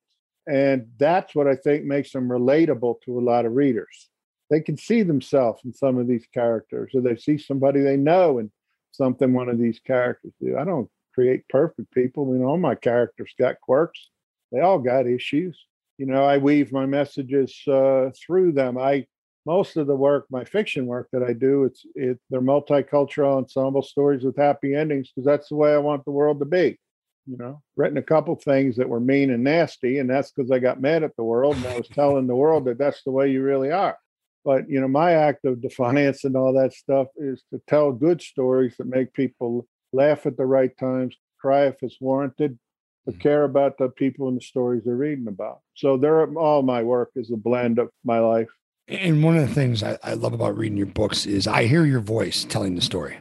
And 0.48 0.88
that's 0.98 1.34
what 1.34 1.48
I 1.48 1.56
think 1.56 1.86
makes 1.86 2.12
them 2.12 2.30
relatable 2.30 3.02
to 3.06 3.20
a 3.20 3.22
lot 3.22 3.46
of 3.46 3.54
readers. 3.54 4.10
They 4.50 4.62
can 4.62 4.78
see 4.78 5.02
themselves 5.02 5.62
in 5.66 5.74
some 5.74 5.98
of 5.98 6.08
these 6.08 6.28
characters, 6.34 6.92
or 6.94 7.02
they 7.02 7.16
see 7.16 7.38
somebody 7.38 7.82
they 7.82 7.98
know 7.98 8.40
in 8.40 8.52
something 8.92 9.34
one 9.34 9.50
of 9.50 9.58
these 9.58 9.80
characters 9.80 10.34
do. 10.40 10.58
I 10.58 10.64
don't 10.66 10.90
create 11.14 11.48
perfect 11.50 11.92
people. 11.92 12.28
I 12.28 12.34
mean, 12.34 12.44
all 12.44 12.58
my 12.58 12.76
characters 12.76 13.34
got 13.40 13.60
quirks. 13.62 14.10
They 14.54 14.62
all 14.62 14.80
got 14.80 15.08
issues. 15.08 15.60
You 15.98 16.06
know, 16.06 16.24
I 16.24 16.38
weave 16.38 16.72
my 16.72 16.86
messages 16.86 17.60
uh, 17.68 18.12
through 18.26 18.54
them. 18.54 18.78
I 18.78 19.06
most 19.46 19.76
of 19.76 19.88
the 19.88 19.96
work, 19.96 20.26
my 20.30 20.46
fiction 20.46 20.86
work 20.86 21.10
that 21.12 21.22
I 21.24 21.34
do, 21.34 21.66
it's 21.66 21.86
it 21.96 22.20
they're 22.30 22.42
multicultural 22.42 23.38
ensemble 23.40 23.82
stories 23.82 24.24
with 24.24 24.38
happy 24.38 24.74
endings 24.74 25.12
because 25.14 25.26
that's 25.26 25.50
the 25.50 25.56
way 25.56 25.74
I 25.74 25.80
want 25.80 26.06
the 26.06 26.12
world 26.12 26.40
to 26.40 26.46
be 26.46 26.80
you 27.26 27.38
know, 27.38 27.62
written 27.76 27.98
a 27.98 28.04
couple 28.04 28.36
things 28.36 28.76
that 28.76 28.90
were 28.90 29.00
mean 29.00 29.32
and 29.32 29.44
nasty, 29.44 30.00
and 30.00 30.10
that's 30.10 30.32
because 30.32 30.52
I 30.52 30.60
got 30.60 30.82
mad 30.82 31.04
at 31.04 31.16
the 31.16 31.24
world 31.24 31.56
and 31.56 31.66
I 31.68 31.78
was 31.78 31.88
telling 31.88 32.28
the 32.28 32.36
world 32.36 32.66
that 32.66 32.78
that's 32.78 33.04
the 33.04 33.12
way 33.12 33.32
you 33.32 33.42
really 33.42 33.72
are. 33.72 33.98
But 34.44 34.70
you 34.70 34.82
know, 34.82 34.88
my 34.88 35.14
act 35.14 35.46
of 35.46 35.62
defiance 35.62 36.24
and 36.26 36.36
all 36.36 36.54
that 36.54 36.74
stuff 36.74 37.08
is 37.18 37.44
to 37.52 37.62
tell 37.68 37.92
good 37.92 38.22
stories 38.22 38.76
that 38.78 38.88
make 38.88 39.14
people 39.14 39.68
laugh 39.94 40.26
at 40.26 40.38
the 40.38 40.46
right 40.46 40.76
times, 40.78 41.16
cry 41.40 41.68
if 41.68 41.76
it's 41.82 42.02
warranted, 42.02 42.58
but 43.06 43.20
care 43.20 43.44
about 43.44 43.78
the 43.78 43.90
people 43.90 44.28
and 44.28 44.38
the 44.38 44.42
stories 44.42 44.84
they're 44.86 44.96
reading 44.96 45.28
about. 45.28 45.60
So 45.76 45.98
they're 45.98 46.26
all 46.38 46.62
my 46.62 46.84
work 46.84 47.12
is 47.16 47.32
a 47.32 47.38
blend 47.38 47.80
of 47.80 47.90
my 48.04 48.20
life. 48.20 48.50
And 48.88 49.24
one 49.24 49.38
of 49.38 49.48
the 49.48 49.54
things 49.54 49.82
I, 49.82 49.98
I 50.04 50.14
love 50.14 50.34
about 50.34 50.58
reading 50.58 50.78
your 50.78 50.88
books 50.88 51.26
is 51.26 51.48
I 51.48 51.66
hear 51.66 51.86
your 51.86 52.02
voice 52.02 52.46
telling 52.46 52.76
the 52.76 52.82
story. 52.82 53.18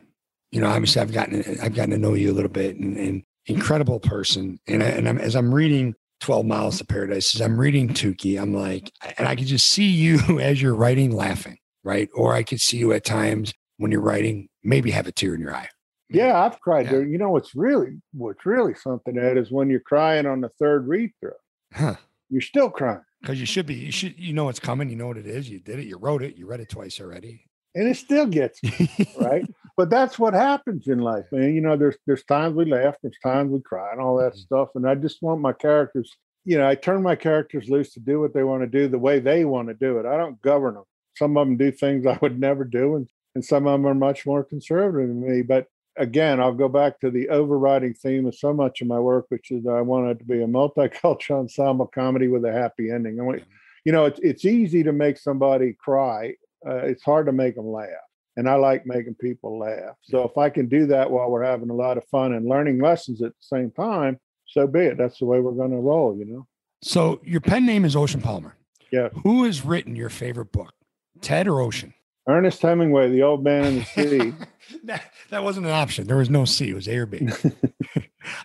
You 0.50 0.60
know, 0.60 0.68
obviously 0.68 1.00
I've 1.00 1.12
gotten 1.12 1.58
I've 1.62 1.74
gotten 1.74 1.92
to 1.92 1.98
know 1.98 2.14
you 2.14 2.30
a 2.30 2.34
little 2.34 2.50
bit, 2.50 2.76
and, 2.76 2.96
and 2.96 3.22
incredible 3.46 4.00
person. 4.00 4.60
And, 4.66 4.82
I, 4.82 4.86
and 4.86 5.08
I'm, 5.08 5.18
as 5.18 5.34
I'm 5.34 5.54
reading 5.54 5.94
12 6.20 6.46
Miles 6.46 6.78
to 6.78 6.84
Paradise, 6.84 7.34
as 7.34 7.40
I'm 7.40 7.58
reading 7.58 7.88
Tukey, 7.88 8.40
I'm 8.40 8.54
like, 8.54 8.92
and 9.18 9.26
I 9.26 9.34
can 9.34 9.46
just 9.46 9.66
see 9.66 9.86
you 9.86 10.40
as 10.40 10.60
you're 10.60 10.74
writing 10.74 11.10
laughing, 11.10 11.58
right? 11.84 12.08
Or 12.14 12.34
I 12.34 12.42
could 12.42 12.60
see 12.60 12.76
you 12.76 12.92
at 12.92 13.04
times 13.04 13.52
when 13.78 13.90
you're 13.90 14.00
writing, 14.00 14.48
maybe 14.62 14.90
have 14.92 15.06
a 15.06 15.12
tear 15.12 15.34
in 15.34 15.40
your 15.40 15.54
eye. 15.54 15.68
Yeah, 16.14 16.42
I've 16.42 16.60
cried. 16.60 16.86
Yeah. 16.86 16.98
You 16.98 17.18
know 17.18 17.30
what's 17.30 17.54
really 17.54 18.00
what's 18.12 18.44
really 18.46 18.74
something 18.74 19.18
Ed 19.18 19.36
is 19.36 19.50
when 19.50 19.70
you're 19.70 19.80
crying 19.80 20.26
on 20.26 20.40
the 20.40 20.48
third 20.48 20.88
read 20.88 21.12
through. 21.20 21.32
Huh. 21.72 21.96
You're 22.30 22.40
still 22.40 22.70
crying. 22.70 23.02
Because 23.20 23.38
you 23.38 23.46
should 23.46 23.66
be. 23.66 23.74
You 23.74 23.92
should 23.92 24.18
you 24.18 24.32
know 24.32 24.48
it's 24.48 24.60
coming. 24.60 24.90
You 24.90 24.96
know 24.96 25.06
what 25.06 25.18
it 25.18 25.26
is. 25.26 25.48
You 25.48 25.60
did 25.60 25.78
it. 25.78 25.86
You 25.86 25.96
wrote 25.96 26.22
it. 26.22 26.36
You 26.36 26.46
read 26.46 26.60
it 26.60 26.68
twice 26.68 27.00
already. 27.00 27.46
And 27.74 27.88
it 27.88 27.96
still 27.96 28.26
gets 28.26 28.62
me, 28.62 28.90
right? 29.18 29.46
but 29.76 29.88
that's 29.88 30.18
what 30.18 30.34
happens 30.34 30.88
in 30.88 30.98
life, 30.98 31.24
man. 31.32 31.54
You 31.54 31.60
know, 31.60 31.76
there's 31.76 31.96
there's 32.06 32.24
times 32.24 32.54
we 32.54 32.66
laugh, 32.66 32.96
there's 33.02 33.18
times 33.22 33.50
we 33.50 33.60
cry, 33.60 33.92
and 33.92 34.00
all 34.00 34.16
that 34.18 34.32
mm-hmm. 34.32 34.40
stuff. 34.40 34.70
And 34.74 34.88
I 34.88 34.94
just 34.94 35.22
want 35.22 35.40
my 35.40 35.52
characters. 35.52 36.14
You 36.44 36.58
know, 36.58 36.68
I 36.68 36.74
turn 36.74 37.02
my 37.02 37.14
characters 37.14 37.68
loose 37.68 37.92
to 37.94 38.00
do 38.00 38.20
what 38.20 38.34
they 38.34 38.42
want 38.42 38.62
to 38.62 38.66
do 38.66 38.88
the 38.88 38.98
way 38.98 39.20
they 39.20 39.44
want 39.44 39.68
to 39.68 39.74
do 39.74 39.98
it. 39.98 40.06
I 40.06 40.16
don't 40.16 40.42
govern 40.42 40.74
them. 40.74 40.84
Some 41.16 41.36
of 41.36 41.46
them 41.46 41.56
do 41.56 41.70
things 41.70 42.06
I 42.06 42.18
would 42.20 42.38
never 42.38 42.64
do, 42.64 42.96
and 42.96 43.08
and 43.34 43.44
some 43.44 43.66
of 43.66 43.72
them 43.72 43.86
are 43.86 43.94
much 43.94 44.26
more 44.26 44.44
conservative 44.44 45.08
than 45.08 45.20
me. 45.20 45.42
But 45.42 45.66
again, 45.96 46.40
I'll 46.40 46.54
go 46.54 46.68
back 46.68 47.00
to 47.00 47.10
the 47.10 47.28
overriding 47.28 47.94
theme 47.94 48.26
of 48.26 48.34
so 48.34 48.52
much 48.52 48.80
of 48.80 48.88
my 48.88 48.98
work, 48.98 49.26
which 49.28 49.50
is 49.50 49.66
I 49.66 49.80
want 49.80 50.10
it 50.10 50.18
to 50.18 50.24
be 50.24 50.42
a 50.42 50.46
multicultural 50.46 51.30
ensemble 51.40 51.86
comedy 51.86 52.28
with 52.28 52.44
a 52.44 52.52
happy 52.52 52.90
ending. 52.90 53.18
And 53.18 53.28
we, 53.28 53.44
you 53.84 53.92
know, 53.92 54.04
it's 54.04 54.20
it's 54.22 54.44
easy 54.44 54.82
to 54.82 54.92
make 54.92 55.18
somebody 55.18 55.74
cry. 55.74 56.34
Uh, 56.66 56.76
it's 56.76 57.02
hard 57.02 57.26
to 57.26 57.32
make 57.32 57.56
them 57.56 57.66
laugh 57.66 57.88
and 58.36 58.48
I 58.48 58.54
like 58.54 58.86
making 58.86 59.14
people 59.16 59.58
laugh. 59.58 59.96
So 60.02 60.22
if 60.22 60.38
I 60.38 60.48
can 60.48 60.68
do 60.68 60.86
that 60.86 61.10
while 61.10 61.30
we're 61.30 61.44
having 61.44 61.70
a 61.70 61.74
lot 61.74 61.98
of 61.98 62.04
fun 62.06 62.32
and 62.32 62.48
learning 62.48 62.80
lessons 62.80 63.22
at 63.22 63.32
the 63.32 63.42
same 63.42 63.70
time, 63.70 64.18
so 64.46 64.66
be 64.66 64.80
it. 64.80 64.98
That's 64.98 65.18
the 65.18 65.26
way 65.26 65.40
we're 65.40 65.52
going 65.52 65.70
to 65.70 65.76
roll, 65.76 66.16
you 66.16 66.24
know. 66.24 66.46
So 66.82 67.20
your 67.24 67.40
pen 67.40 67.66
name 67.66 67.84
is 67.84 67.94
Ocean 67.94 68.20
Palmer. 68.20 68.56
Yeah. 68.90 69.08
Who 69.22 69.44
has 69.44 69.64
written 69.64 69.96
your 69.96 70.10
favorite 70.10 70.52
book, 70.52 70.74
Ted 71.20 71.46
or 71.46 71.60
Ocean? 71.60 71.94
Ernest 72.28 72.62
Hemingway, 72.62 73.10
The 73.10 73.22
Old 73.22 73.42
Man 73.42 73.64
in 73.64 73.78
the 73.80 73.84
Sea. 73.84 74.34
that, 74.84 75.02
that 75.30 75.42
wasn't 75.42 75.66
an 75.66 75.72
option. 75.72 76.06
There 76.06 76.16
was 76.16 76.30
no 76.30 76.44
C. 76.44 76.70
It 76.70 76.74
was 76.74 76.88
A 76.88 76.98
or 76.98 77.06
B. 77.06 77.28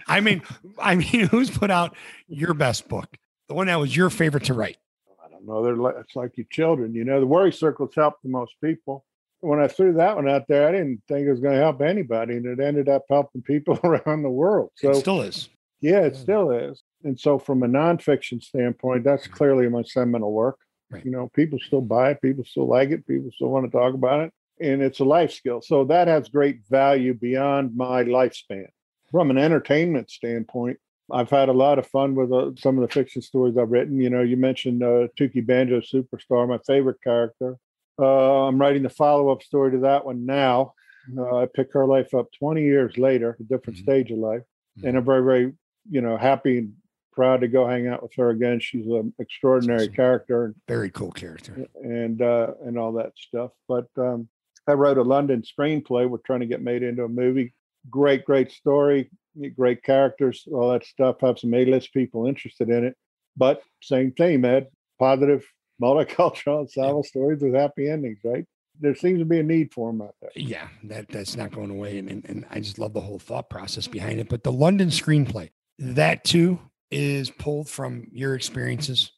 I 0.08 0.20
mean, 0.20 0.42
I 0.80 0.96
mean, 0.96 1.28
who's 1.32 1.50
put 1.50 1.70
out 1.70 1.96
your 2.28 2.54
best 2.54 2.88
book? 2.88 3.18
The 3.48 3.54
one 3.54 3.68
that 3.68 3.80
was 3.80 3.96
your 3.96 4.10
favorite 4.10 4.46
to 4.46 4.54
write? 4.54 4.78
I 5.24 5.30
don't 5.30 5.46
know. 5.46 5.64
They're 5.64 5.76
like, 5.76 5.96
it's 6.00 6.16
like 6.16 6.38
your 6.38 6.48
children. 6.52 6.94
You 6.94 7.06
know, 7.06 7.20
the 7.20 7.28
worry 7.28 7.54
circles 7.54 7.94
help 7.96 8.16
the 8.24 8.30
most 8.30 8.56
people 8.64 9.06
when 9.42 9.60
I 9.60 9.68
threw 9.68 9.94
that 9.94 10.16
one 10.16 10.28
out 10.28 10.48
there, 10.48 10.68
I 10.68 10.72
didn't 10.72 11.02
think 11.08 11.28
it 11.28 11.32
was 11.32 11.40
going 11.40 11.56
to 11.56 11.62
help 11.62 11.82
anybody, 11.82 12.38
and 12.38 12.46
it 12.46 12.60
ended 12.60 12.90
up 12.90 13.04
helping 13.10 13.42
people 13.42 13.80
around 13.84 14.24
the 14.24 14.30
world. 14.30 14.72
So 14.76 14.92
it 14.92 14.96
still 14.96 15.22
is. 15.22 15.50
Yeah, 15.80 16.02
it 16.02 16.16
still 16.16 16.52
is. 16.52 16.82
And 17.04 17.20
so, 17.20 17.38
from 17.38 17.62
a 17.64 17.68
nonfiction 17.68 18.42
standpoint, 18.42 19.04
that's 19.04 19.24
mm-hmm. 19.24 19.34
clearly 19.34 19.70
my 19.70 19.84
seminal 19.84 20.32
work. 20.32 20.58
Right. 20.90 21.04
You 21.04 21.12
know, 21.12 21.30
people 21.34 21.60
still 21.60 21.82
buy 21.82 22.12
it, 22.12 22.22
people 22.22 22.46
still 22.46 22.68
like 22.68 22.90
it, 22.92 23.06
people 23.06 23.30
still 23.34 23.50
want 23.50 23.66
to 23.66 23.78
talk 23.78 23.94
about 23.94 24.22
it, 24.22 24.34
and 24.62 24.82
it's 24.82 25.00
a 25.00 25.06
life 25.06 25.32
skill. 25.32 25.62
So 25.62 25.84
that 25.86 26.08
has 26.08 26.30
great 26.30 26.62
value 26.70 27.14
beyond 27.14 27.76
my 27.76 28.04
lifespan. 28.04 28.68
From 29.12 29.30
an 29.30 29.38
entertainment 29.38 30.10
standpoint, 30.10 30.80
I've 31.12 31.30
had 31.30 31.50
a 31.50 31.54
lot 31.54 31.80
of 31.80 31.88
fun 31.88 32.16
with 32.16 32.32
uh, 32.32 32.52
some 32.58 32.78
of 32.78 32.88
the 32.88 32.94
fiction 32.94 33.22
stories 33.22 33.58
I've 33.58 33.72
written. 33.72 34.00
You 34.00 34.10
know, 34.10 34.22
you 34.22 34.38
mentioned 34.38 34.84
uh, 34.84 35.08
Tukey 35.20 35.46
Banjo 35.46 35.82
Superstar, 35.82 36.48
my 36.48 36.60
favorite 36.66 37.02
character. 37.02 37.58
Uh, 38.00 38.48
I'm 38.48 38.60
writing 38.60 38.84
the 38.84 38.90
follow 38.90 39.30
up 39.30 39.42
story 39.44 39.72
to 39.72 39.80
that 39.80 40.06
one 40.06 40.26
now. 40.26 40.74
Uh, 41.18 41.38
I 41.38 41.46
pick 41.46 41.72
her 41.74 41.86
life 41.86 42.14
up 42.14 42.28
20 42.38 42.62
years 42.62 42.98
later, 42.98 43.38
a 43.40 43.44
different 43.44 43.78
mm-hmm. 43.78 43.84
stage 43.84 44.12
of 44.12 44.18
life, 44.18 44.42
mm-hmm. 44.78 44.88
and 44.88 44.98
I'm 44.98 45.06
very, 45.06 45.24
very, 45.24 45.54
you 45.90 46.02
know, 46.02 46.18
happy 46.18 46.58
and 46.58 46.74
proud 47.18 47.42
to 47.42 47.48
go 47.48 47.68
hang 47.68 47.88
out 47.88 48.04
with 48.04 48.14
her 48.16 48.30
again. 48.30 48.60
She's 48.60 48.86
an 48.86 49.12
extraordinary 49.18 49.86
awesome. 49.86 49.96
character, 49.96 50.56
very 50.68 50.92
cool 50.92 51.12
character, 51.12 51.66
and 51.82 52.22
uh, 52.22 52.52
and 52.64 52.78
all 52.78 52.94
that 52.94 53.14
stuff. 53.18 53.52
But 53.68 53.88
um, 53.98 54.30
I 54.68 54.74
wrote 54.74 55.00
a 55.00 55.02
London 55.02 55.42
screenplay. 55.42 56.08
We're 56.08 56.20
trying 56.20 56.42
to 56.42 56.46
get 56.46 56.62
made 56.62 56.84
into 56.84 57.04
a 57.06 57.10
movie. 57.10 57.56
Great, 57.90 58.24
great 58.24 58.52
story, 58.52 59.10
great 59.56 59.84
characters, 59.84 60.48
all 60.52 60.72
that 60.74 60.86
stuff. 60.86 61.16
Have 61.22 61.40
some 61.40 61.56
A-list 61.56 61.92
people 61.92 62.28
interested 62.28 62.70
in 62.70 62.86
it, 62.86 62.96
but 63.36 63.64
same 63.82 64.12
thing, 64.12 64.46
Ed. 64.46 64.68
Positive 65.00 65.44
multicultural 65.82 66.60
ensemble 66.60 67.02
yeah. 67.04 67.10
stories 67.10 67.42
with 67.42 67.56
happy 67.56 67.90
endings, 67.90 68.20
right? 68.24 68.46
There 68.80 68.94
seems 68.94 69.18
to 69.18 69.26
be 69.26 69.40
a 69.40 69.44
need 69.44 69.74
for 69.74 69.92
them 69.92 70.04
out 70.04 70.14
there. 70.22 70.30
Yeah, 70.36 70.68
that 70.84 71.10
that's 71.10 71.36
not 71.36 71.52
going 71.52 71.72
away, 71.72 71.98
and, 71.98 72.12
and 72.12 72.26
and 72.30 72.46
I 72.52 72.60
just 72.60 72.78
love 72.78 72.94
the 72.94 73.02
whole 73.02 73.18
thought 73.18 73.50
process 73.50 73.88
behind 73.88 74.20
it. 74.20 74.30
But 74.30 74.44
the 74.44 74.52
London 74.52 74.90
screenplay, 74.90 75.50
that 75.80 76.24
too 76.24 76.60
is 76.92 77.30
pulled 77.30 77.70
from 77.70 78.08
your 78.12 78.36
experiences. 78.36 79.12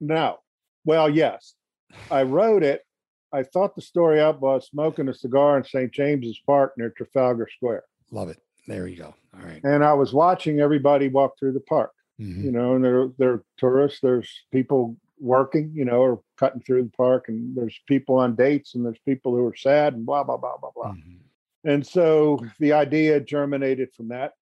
No, 0.00 0.38
well, 0.84 1.08
yes, 1.08 1.54
I 2.10 2.22
wrote 2.22 2.62
it. 2.62 2.82
I 3.32 3.42
thought 3.42 3.74
the 3.74 3.82
story 3.82 4.20
out 4.20 4.40
while 4.40 4.60
smoking 4.60 5.08
a 5.08 5.14
cigar 5.14 5.58
in 5.58 5.64
St. 5.64 5.92
James's 5.92 6.40
Park 6.46 6.72
near 6.78 6.90
Trafalgar 6.90 7.48
Square. 7.54 7.84
Love 8.10 8.28
it. 8.28 8.38
There 8.66 8.86
you 8.86 8.96
go. 8.96 9.14
All 9.34 9.44
right. 9.44 9.60
And 9.64 9.84
I 9.84 9.92
was 9.92 10.12
watching 10.12 10.60
everybody 10.60 11.08
walk 11.08 11.38
through 11.38 11.52
the 11.52 11.60
park. 11.60 11.92
Mm-hmm. 12.20 12.44
You 12.44 12.52
know, 12.52 12.74
and 12.74 12.84
they're 12.84 13.08
they're 13.18 13.42
tourists. 13.58 14.00
There's 14.00 14.30
people 14.50 14.96
working, 15.18 15.70
you 15.74 15.84
know, 15.84 16.00
or 16.00 16.20
cutting 16.38 16.62
through 16.62 16.84
the 16.84 16.96
park, 16.96 17.28
and 17.28 17.54
there's 17.54 17.78
people 17.86 18.16
on 18.16 18.34
dates, 18.34 18.74
and 18.74 18.86
there's 18.86 18.98
people 19.04 19.34
who 19.34 19.44
are 19.44 19.54
sad, 19.54 19.92
and 19.92 20.06
blah 20.06 20.24
blah 20.24 20.38
blah 20.38 20.56
blah 20.56 20.70
blah. 20.74 20.92
Mm-hmm. 20.92 21.68
And 21.68 21.86
so 21.86 22.40
the 22.58 22.72
idea 22.72 23.20
germinated 23.20 23.92
from 23.94 24.08
that. 24.08 24.32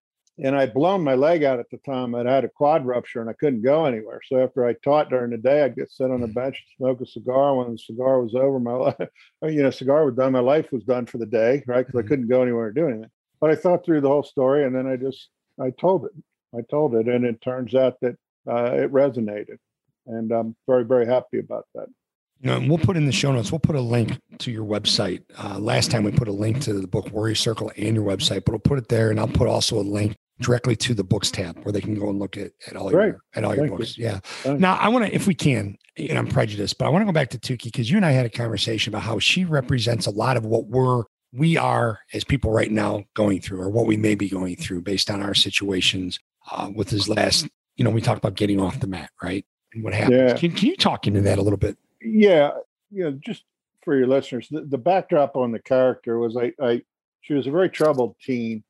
And 0.43 0.57
I'd 0.57 0.75
blown 0.75 1.05
my 1.05 1.15
leg 1.15 1.45
out 1.45 1.61
at 1.61 1.71
the 1.71 1.79
time. 1.79 2.15
I'd 2.15 2.27
had 2.27 2.45
a 2.45 2.49
quad 2.49 2.85
rupture 2.85 3.21
and 3.21 3.31
I 3.31 3.35
couldn't 3.35 3.63
go 3.63 3.85
anywhere. 3.85 4.21
So 4.27 4.43
after 4.43 4.67
I 4.67 4.75
taught 4.85 5.09
during 5.09 5.31
the 5.31 5.37
day, 5.37 5.63
I'd 5.63 5.77
get 5.77 5.93
sit 5.93 6.11
on 6.11 6.23
a 6.23 6.27
mm-hmm. 6.27 6.33
bench, 6.33 6.65
smoke 6.77 7.01
a 7.01 7.07
cigar. 7.07 7.55
When 7.55 7.71
the 7.71 7.79
cigar 7.79 8.21
was 8.21 8.35
over, 8.35 8.59
my 8.59 8.73
life, 8.73 9.09
you 9.43 9.63
know, 9.63 9.71
cigar 9.71 10.05
was 10.05 10.17
done. 10.17 10.33
My 10.33 10.41
life 10.41 10.73
was 10.73 10.83
done 10.83 11.07
for 11.07 11.19
the 11.19 11.27
day, 11.27 11.63
right? 11.67 11.87
Because 11.87 12.01
mm-hmm. 12.01 12.07
I 12.07 12.09
couldn't 12.09 12.29
go 12.29 12.43
anywhere 12.43 12.67
or 12.67 12.73
do 12.73 12.89
anything. 12.89 13.11
But 13.41 13.51
I 13.51 13.57
thought 13.57 13.85
through 13.85 14.01
the 14.01 14.09
whole 14.09 14.23
story, 14.23 14.65
and 14.65 14.75
then 14.75 14.87
I 14.87 14.97
just 14.97 15.29
I 15.61 15.71
told 15.71 16.07
it. 16.07 16.13
I 16.57 16.63
told 16.71 16.95
it, 16.95 17.09
and 17.09 17.25
it 17.25 17.41
turns 17.41 17.75
out 17.75 18.01
that 18.01 18.17
uh, 18.49 18.73
it 18.75 18.93
resonated 18.93 19.59
and 20.07 20.33
I'm 20.33 20.57
very 20.67 20.85
very 20.85 21.07
happy 21.07 21.39
about 21.39 21.67
that. 21.75 21.87
You 22.41 22.51
know, 22.51 22.69
we'll 22.69 22.79
put 22.79 22.97
in 22.97 23.07
the 23.07 23.13
show 23.13 23.33
notes. 23.33 23.53
We'll 23.53 23.61
put 23.61 23.77
a 23.77 23.81
link 23.81 24.19
to 24.39 24.51
your 24.51 24.65
website. 24.65 25.23
Uh, 25.39 25.59
last 25.59 25.91
time 25.91 26.05
we 26.05 26.11
put 26.11 26.29
a 26.29 26.33
link 26.33 26.61
to 26.63 26.75
the 26.75 26.87
book 26.87 27.11
Worry 27.11 27.37
Circle 27.37 27.73
and 27.77 27.95
your 27.95 28.05
website, 28.05 28.45
but 28.45 28.53
we'll 28.53 28.59
put 28.59 28.79
it 28.79 28.89
there, 28.89 29.11
and 29.11 29.19
I'll 29.19 29.29
put 29.29 29.49
also 29.49 29.79
a 29.79 29.83
link 29.83 30.17
directly 30.41 30.75
to 30.77 30.95
the 30.95 31.05
books 31.05 31.31
tab 31.31 31.63
where 31.65 31.73
they 31.73 31.81
can 31.81 31.95
go 31.95 32.09
and 32.09 32.19
look 32.19 32.37
at, 32.37 32.53
at 32.67 32.77
all 32.77 32.91
Great. 32.91 33.07
your 33.07 33.21
at 33.35 33.45
all 33.45 33.55
Thank 33.55 33.69
your 33.69 33.79
books. 33.79 33.97
You. 33.97 34.05
Yeah. 34.07 34.21
Thanks. 34.23 34.61
Now 34.61 34.77
I 34.77 34.89
want 34.89 35.07
to, 35.07 35.15
if 35.15 35.27
we 35.27 35.35
can, 35.35 35.77
and 35.97 36.19
I'm 36.19 36.27
prejudiced, 36.27 36.79
but 36.79 36.87
I 36.87 36.89
want 36.89 37.03
to 37.03 37.07
go 37.07 37.13
back 37.13 37.31
to 37.31 37.39
Tukey 37.39 37.65
because 37.65 37.91
you 37.91 37.97
and 37.97 38.05
I 38.05 38.11
had 38.11 38.27
a 38.27 38.31
conversation 38.31 38.93
about 38.93 39.03
how 39.03 39.19
she 39.19 39.45
represents 39.45 40.07
a 40.07 40.11
lot 40.11 40.37
of 40.37 40.45
what 40.45 40.67
we're 40.67 41.05
we 41.33 41.57
are 41.57 41.99
as 42.13 42.23
people 42.25 42.53
right 42.53 42.71
now 42.71 43.05
going 43.15 43.41
through 43.41 43.61
or 43.61 43.69
what 43.69 43.87
we 43.87 43.97
may 43.97 44.15
be 44.15 44.29
going 44.29 44.57
through 44.57 44.81
based 44.81 45.11
on 45.11 45.21
our 45.21 45.35
situations 45.35 46.19
uh, 46.53 46.71
with 46.75 46.91
his 46.91 47.09
last 47.09 47.49
you 47.77 47.85
know 47.85 47.91
we 47.91 48.01
talked 48.01 48.19
about 48.19 48.37
getting 48.37 48.61
off 48.61 48.79
the 48.81 48.87
mat 48.87 49.11
right 49.23 49.45
and 49.73 49.83
what 49.83 49.93
happens 49.93 50.17
yeah. 50.17 50.37
can, 50.37 50.53
can 50.53 50.69
you 50.69 50.77
talk 50.77 51.07
into 51.07 51.21
that 51.21 51.39
a 51.39 51.43
little 51.43 51.57
bit 51.57 51.77
yeah 52.01 52.51
you 52.91 53.03
know 53.03 53.19
just 53.27 53.43
for 53.85 53.97
your 53.97 54.07
listeners 54.07 54.47
the, 54.51 54.61
the 54.63 54.79
backdrop 54.79 55.37
on 55.37 55.51
the 55.51 55.59
character 55.59 56.19
was 56.19 56.37
I, 56.37 56.53
I 56.63 56.83
she 57.21 57.35
was 57.35 57.47
a 57.47 57.51
very 57.51 57.69
troubled 57.69 58.15
teen 58.25 58.63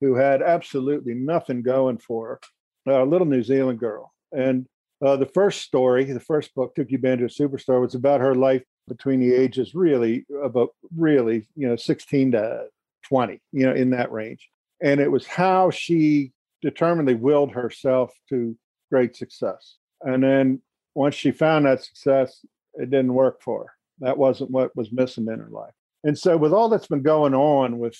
who 0.00 0.14
had 0.14 0.42
absolutely 0.42 1.14
nothing 1.14 1.62
going 1.62 1.98
for 1.98 2.40
her 2.86 2.92
a 2.92 3.04
little 3.04 3.26
new 3.26 3.42
zealand 3.42 3.78
girl. 3.78 4.12
And 4.32 4.66
uh, 5.04 5.16
the 5.16 5.26
first 5.26 5.62
story 5.62 6.04
the 6.04 6.20
first 6.20 6.54
book 6.54 6.74
took 6.74 6.90
you 6.90 6.98
a 6.98 7.00
superstar 7.00 7.80
was 7.80 7.94
about 7.94 8.20
her 8.20 8.34
life 8.34 8.62
between 8.88 9.20
the 9.20 9.34
ages 9.34 9.74
really 9.74 10.24
about 10.42 10.70
really 10.96 11.46
you 11.54 11.68
know 11.68 11.76
16 11.76 12.32
to 12.32 12.64
20 13.04 13.40
you 13.52 13.66
know 13.66 13.74
in 13.74 13.90
that 13.90 14.12
range. 14.12 14.48
And 14.82 15.00
it 15.00 15.10
was 15.10 15.26
how 15.26 15.70
she 15.70 16.32
determinedly 16.62 17.14
willed 17.14 17.52
herself 17.52 18.12
to 18.28 18.56
great 18.90 19.14
success. 19.14 19.76
And 20.02 20.22
then 20.22 20.60
once 20.94 21.14
she 21.14 21.30
found 21.30 21.66
that 21.66 21.84
success 21.84 22.44
it 22.74 22.90
didn't 22.90 23.14
work 23.14 23.42
for 23.42 23.64
her. 23.64 23.72
That 24.00 24.18
wasn't 24.18 24.50
what 24.50 24.74
was 24.74 24.92
missing 24.92 25.26
in 25.26 25.38
her 25.38 25.50
life. 25.50 25.74
And 26.04 26.18
so 26.18 26.36
with 26.36 26.52
all 26.52 26.68
that's 26.68 26.86
been 26.86 27.02
going 27.02 27.34
on 27.34 27.78
with 27.78 27.98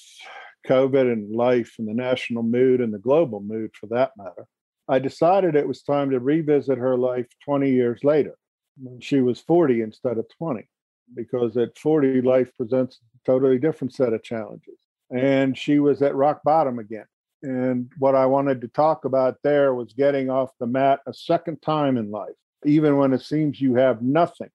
covid 0.66 1.10
and 1.12 1.34
life 1.34 1.74
and 1.78 1.88
the 1.88 1.94
national 1.94 2.42
mood 2.42 2.80
and 2.80 2.92
the 2.92 2.98
global 2.98 3.40
mood 3.40 3.70
for 3.74 3.86
that 3.86 4.12
matter 4.16 4.46
i 4.88 4.98
decided 4.98 5.54
it 5.54 5.68
was 5.68 5.82
time 5.82 6.10
to 6.10 6.20
revisit 6.20 6.78
her 6.78 6.96
life 6.96 7.26
20 7.44 7.70
years 7.70 8.00
later 8.04 8.36
when 8.82 9.00
she 9.00 9.20
was 9.20 9.40
40 9.40 9.82
instead 9.82 10.18
of 10.18 10.26
20 10.38 10.68
because 11.14 11.56
at 11.56 11.76
40 11.78 12.22
life 12.22 12.50
presents 12.56 13.00
a 13.14 13.30
totally 13.30 13.58
different 13.58 13.94
set 13.94 14.12
of 14.12 14.22
challenges 14.22 14.78
and 15.10 15.56
she 15.56 15.78
was 15.78 16.02
at 16.02 16.14
rock 16.14 16.40
bottom 16.44 16.78
again. 16.78 17.06
And 17.42 17.90
what 17.98 18.14
i 18.14 18.26
wanted 18.26 18.60
to 18.60 18.68
talk 18.68 19.04
about 19.04 19.38
there 19.42 19.74
was 19.74 19.92
getting 19.92 20.30
off 20.30 20.50
the 20.60 20.66
mat 20.66 21.00
a 21.06 21.14
second 21.14 21.62
time 21.62 21.96
in 21.96 22.10
life 22.10 22.34
even 22.66 22.98
when 22.98 23.14
it 23.14 23.22
seems 23.22 23.60
you 23.60 23.74
have 23.76 24.02
nothing. 24.02 24.50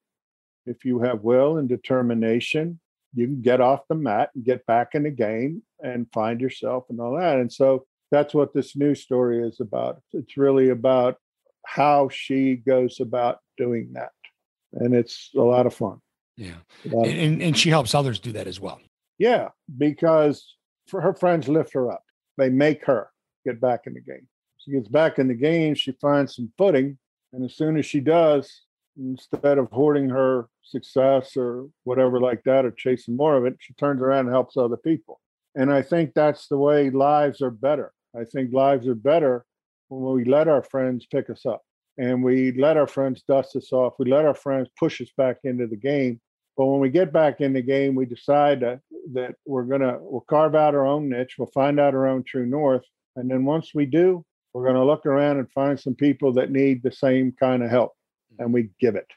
If 0.67 0.85
you 0.85 0.99
have 0.99 1.23
will 1.23 1.57
and 1.57 1.67
determination 1.67 2.79
you 3.16 3.26
can 3.28 3.41
get 3.41 3.61
off 3.61 3.88
the 3.88 3.95
mat 3.95 4.30
and 4.36 4.45
get 4.45 4.66
back 4.66 4.89
in 4.93 5.03
the 5.03 5.11
game 5.11 5.61
and 5.82 6.07
find 6.13 6.41
yourself 6.41 6.86
and 6.89 6.99
all 6.99 7.18
that 7.18 7.39
and 7.39 7.51
so 7.51 7.86
that's 8.11 8.34
what 8.34 8.53
this 8.53 8.76
new 8.76 8.93
story 8.93 9.41
is 9.41 9.59
about 9.59 10.01
it's 10.13 10.38
really 10.38 10.70
about 10.70 11.18
how 11.66 12.07
she 12.09 12.55
goes 12.55 12.99
about 12.99 13.39
doing 13.57 13.93
that 13.93 14.11
and 14.74 14.93
it's 14.93 15.32
a 15.36 15.41
lot 15.41 15.66
of 15.66 15.74
fun 15.74 15.99
yeah. 16.38 16.55
and, 16.84 17.41
and 17.41 17.57
she 17.57 17.70
helps 17.70 17.95
others 17.95 18.20
do 18.20 18.32
that 18.34 18.47
as 18.47 18.59
well. 18.59 18.80
Yeah, 19.18 19.49
because 19.78 20.55
for 20.88 21.01
her 21.01 21.13
friends 21.13 21.47
lift 21.47 21.74
her 21.74 21.91
up. 21.91 22.03
They 22.38 22.49
make 22.49 22.86
her 22.86 23.09
get 23.45 23.61
back 23.61 23.82
in 23.88 23.93
the 23.93 24.01
game. 24.01 24.28
She 24.57 24.72
gets 24.72 24.88
back 24.88 25.20
in 25.20 25.28
the 25.28 25.36
game, 25.36 25.76
she 25.76 25.93
finds 25.93 26.36
some 26.36 26.51
footing. 26.57 26.97
And 27.32 27.43
as 27.45 27.55
soon 27.55 27.78
as 27.78 27.86
she 27.86 27.99
does, 27.99 28.63
instead 28.97 29.57
of 29.57 29.71
hoarding 29.71 30.09
her 30.09 30.47
success 30.63 31.35
or 31.37 31.67
whatever 31.83 32.19
like 32.19 32.43
that 32.43 32.65
or 32.65 32.71
chasing 32.71 33.15
more 33.15 33.35
of 33.35 33.45
it, 33.45 33.55
she 33.59 33.73
turns 33.73 34.01
around 34.01 34.25
and 34.25 34.29
helps 34.29 34.57
other 34.57 34.77
people. 34.77 35.19
And 35.55 35.71
I 35.71 35.81
think 35.81 36.13
that's 36.13 36.47
the 36.47 36.57
way 36.57 36.89
lives 36.89 37.41
are 37.41 37.51
better. 37.51 37.93
I 38.17 38.23
think 38.25 38.53
lives 38.53 38.87
are 38.87 38.95
better 38.95 39.45
when 39.89 40.15
we 40.15 40.25
let 40.25 40.47
our 40.47 40.63
friends 40.63 41.05
pick 41.09 41.29
us 41.29 41.45
up 41.45 41.61
and 41.97 42.23
we 42.23 42.51
let 42.53 42.77
our 42.77 42.87
friends 42.87 43.23
dust 43.27 43.55
us 43.55 43.71
off. 43.71 43.93
We 43.99 44.11
let 44.11 44.25
our 44.25 44.33
friends 44.33 44.69
push 44.77 45.01
us 45.01 45.09
back 45.17 45.37
into 45.43 45.67
the 45.67 45.77
game 45.77 46.19
but 46.57 46.67
when 46.67 46.79
we 46.79 46.89
get 46.89 47.11
back 47.11 47.41
in 47.41 47.53
the 47.53 47.61
game, 47.61 47.95
we 47.95 48.05
decide 48.05 48.61
that, 48.61 48.79
that 49.13 49.35
we're 49.45 49.63
gonna 49.63 49.97
we'll 49.99 50.21
carve 50.21 50.55
out 50.55 50.75
our 50.75 50.85
own 50.85 51.09
niche. 51.09 51.35
We'll 51.37 51.51
find 51.53 51.79
out 51.79 51.93
our 51.93 52.07
own 52.07 52.23
true 52.23 52.45
north, 52.45 52.85
and 53.15 53.29
then 53.29 53.43
once 53.45 53.71
we 53.75 53.85
do, 53.85 54.25
we're 54.53 54.65
gonna 54.65 54.85
look 54.85 55.05
around 55.05 55.39
and 55.39 55.51
find 55.51 55.79
some 55.79 55.95
people 55.95 56.33
that 56.33 56.51
need 56.51 56.81
the 56.81 56.91
same 56.91 57.33
kind 57.37 57.61
of 57.61 57.69
help, 57.69 57.91
and 58.39 58.53
we 58.53 58.69
give 58.79 58.95
it. 58.95 59.07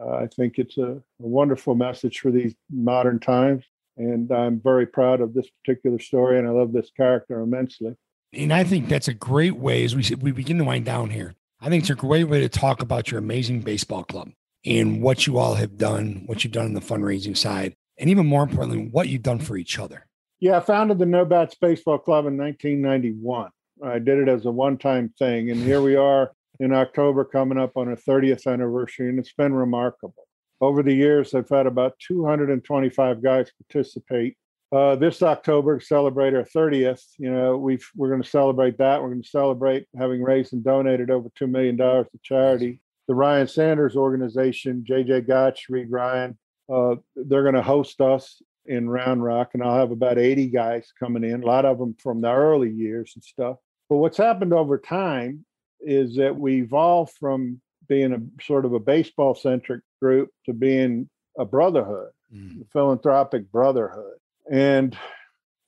Uh, 0.00 0.16
I 0.16 0.26
think 0.26 0.58
it's 0.58 0.76
a, 0.78 0.92
a 0.92 1.02
wonderful 1.18 1.74
message 1.74 2.20
for 2.20 2.30
these 2.30 2.54
modern 2.70 3.18
times, 3.18 3.64
and 3.96 4.30
I'm 4.30 4.60
very 4.60 4.86
proud 4.86 5.20
of 5.20 5.32
this 5.32 5.46
particular 5.64 5.98
story, 5.98 6.38
and 6.38 6.46
I 6.46 6.50
love 6.50 6.72
this 6.72 6.90
character 6.96 7.40
immensely. 7.40 7.96
And 8.32 8.52
I 8.52 8.64
think 8.64 8.88
that's 8.88 9.08
a 9.08 9.14
great 9.14 9.56
way 9.56 9.84
as 9.84 9.96
we 9.96 10.14
we 10.16 10.32
begin 10.32 10.58
to 10.58 10.64
wind 10.64 10.84
down 10.84 11.10
here. 11.10 11.34
I 11.60 11.70
think 11.70 11.82
it's 11.82 11.90
a 11.90 11.94
great 11.94 12.24
way 12.24 12.40
to 12.40 12.48
talk 12.48 12.82
about 12.82 13.10
your 13.10 13.18
amazing 13.18 13.60
baseball 13.62 14.04
club 14.04 14.30
and 14.64 15.00
what 15.00 15.26
you 15.26 15.38
all 15.38 15.54
have 15.54 15.78
done, 15.78 16.24
what 16.26 16.44
you've 16.44 16.52
done 16.52 16.66
on 16.66 16.74
the 16.74 16.80
fundraising 16.80 17.36
side, 17.36 17.74
and 17.98 18.10
even 18.10 18.26
more 18.26 18.42
importantly, 18.42 18.88
what 18.90 19.08
you've 19.08 19.22
done 19.22 19.38
for 19.38 19.56
each 19.56 19.78
other. 19.78 20.06
Yeah, 20.40 20.58
I 20.58 20.60
founded 20.60 20.98
the 20.98 21.06
No 21.06 21.24
Bats 21.24 21.54
Baseball 21.54 21.98
Club 21.98 22.26
in 22.26 22.36
1991. 22.36 23.50
I 23.84 23.98
did 23.98 24.18
it 24.18 24.28
as 24.28 24.44
a 24.44 24.50
one 24.50 24.76
time 24.76 25.12
thing. 25.18 25.50
And 25.50 25.62
here 25.62 25.80
we 25.80 25.96
are 25.96 26.32
in 26.60 26.72
October 26.72 27.24
coming 27.24 27.58
up 27.58 27.76
on 27.76 27.88
our 27.88 27.96
30th 27.96 28.46
anniversary, 28.46 29.08
and 29.08 29.18
it's 29.18 29.32
been 29.32 29.54
remarkable. 29.54 30.26
Over 30.60 30.82
the 30.82 30.94
years, 30.94 31.34
I've 31.34 31.48
had 31.48 31.66
about 31.66 31.98
225 31.98 33.22
guys 33.22 33.50
participate. 33.68 34.36
Uh, 34.72 34.96
this 34.96 35.22
October, 35.22 35.78
to 35.78 35.84
celebrate 35.84 36.34
our 36.34 36.42
30th, 36.42 37.02
you 37.18 37.30
know, 37.30 37.56
we've, 37.56 37.86
we're 37.94 38.08
going 38.08 38.22
to 38.22 38.28
celebrate 38.28 38.78
that. 38.78 39.00
We're 39.00 39.10
going 39.10 39.22
to 39.22 39.28
celebrate 39.28 39.86
having 39.96 40.22
raised 40.22 40.54
and 40.54 40.64
donated 40.64 41.10
over 41.10 41.28
$2 41.38 41.48
million 41.48 41.76
to 41.76 42.06
charity 42.22 42.80
the 43.06 43.14
Ryan 43.14 43.46
Sanders 43.46 43.96
organization, 43.96 44.84
JJ 44.88 45.28
Gottsch, 45.28 45.68
Reid 45.68 45.90
Ryan, 45.90 46.36
uh, 46.72 46.96
they're 47.14 47.42
going 47.42 47.54
to 47.54 47.62
host 47.62 48.00
us 48.00 48.42
in 48.66 48.90
Round 48.90 49.22
Rock, 49.22 49.50
and 49.54 49.62
I'll 49.62 49.78
have 49.78 49.92
about 49.92 50.18
80 50.18 50.48
guys 50.48 50.92
coming 50.98 51.22
in, 51.22 51.42
a 51.42 51.46
lot 51.46 51.64
of 51.64 51.78
them 51.78 51.94
from 52.02 52.20
the 52.20 52.32
early 52.32 52.70
years 52.70 53.12
and 53.14 53.22
stuff. 53.22 53.58
But 53.88 53.98
what's 53.98 54.16
happened 54.16 54.52
over 54.52 54.78
time 54.78 55.44
is 55.80 56.16
that 56.16 56.36
we 56.36 56.62
evolved 56.62 57.12
from 57.18 57.60
being 57.88 58.12
a 58.12 58.42
sort 58.42 58.64
of 58.64 58.72
a 58.72 58.80
baseball 58.80 59.34
centric 59.34 59.82
group 60.00 60.30
to 60.44 60.52
being 60.52 61.08
a 61.38 61.44
brotherhood, 61.44 62.10
mm. 62.34 62.62
a 62.62 62.64
philanthropic 62.72 63.50
brotherhood. 63.52 64.14
And 64.50 64.96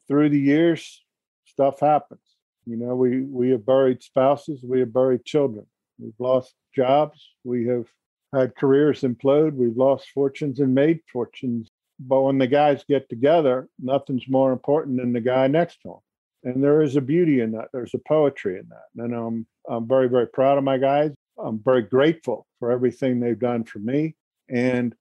through 0.08 0.30
the 0.30 0.40
years, 0.40 1.02
stuff 1.46 1.80
happens. 1.80 2.20
You 2.66 2.76
know, 2.76 2.94
we 2.94 3.22
we 3.22 3.50
have 3.50 3.64
buried 3.64 4.02
spouses, 4.02 4.62
we 4.62 4.80
have 4.80 4.92
buried 4.92 5.24
children, 5.24 5.66
we've 5.98 6.12
lost 6.18 6.54
jobs. 6.74 7.28
We 7.44 7.66
have 7.66 7.86
had 8.32 8.56
careers 8.56 9.00
implode. 9.00 9.54
We've 9.54 9.76
lost 9.76 10.08
fortunes 10.14 10.60
and 10.60 10.74
made 10.74 11.00
fortunes. 11.12 11.68
But 11.98 12.22
when 12.22 12.38
the 12.38 12.46
guys 12.46 12.84
get 12.88 13.08
together, 13.08 13.68
nothing's 13.80 14.28
more 14.28 14.52
important 14.52 14.98
than 14.98 15.12
the 15.12 15.20
guy 15.20 15.48
next 15.48 15.82
to 15.82 15.88
them. 15.88 15.98
And 16.44 16.62
there 16.62 16.82
is 16.82 16.96
a 16.96 17.00
beauty 17.00 17.40
in 17.40 17.52
that. 17.52 17.68
There's 17.72 17.94
a 17.94 17.98
poetry 17.98 18.58
in 18.58 18.68
that. 18.68 19.02
And 19.02 19.14
I'm 19.14 19.46
I'm 19.68 19.86
very 19.86 20.08
very 20.08 20.26
proud 20.26 20.58
of 20.58 20.64
my 20.64 20.78
guys. 20.78 21.12
I'm 21.38 21.60
very 21.60 21.82
grateful 21.82 22.46
for 22.58 22.70
everything 22.70 23.20
they've 23.20 23.38
done 23.38 23.64
for 23.64 23.78
me. 23.78 24.14
And 24.48 24.94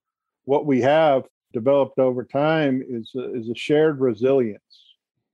what 0.46 0.66
we 0.66 0.82
have 0.82 1.24
developed 1.54 2.00
over 2.00 2.24
time 2.24 2.84
is 2.88 3.12
a, 3.16 3.34
is 3.36 3.50
a 3.50 3.56
shared 3.56 4.00
resilience. 4.00 4.62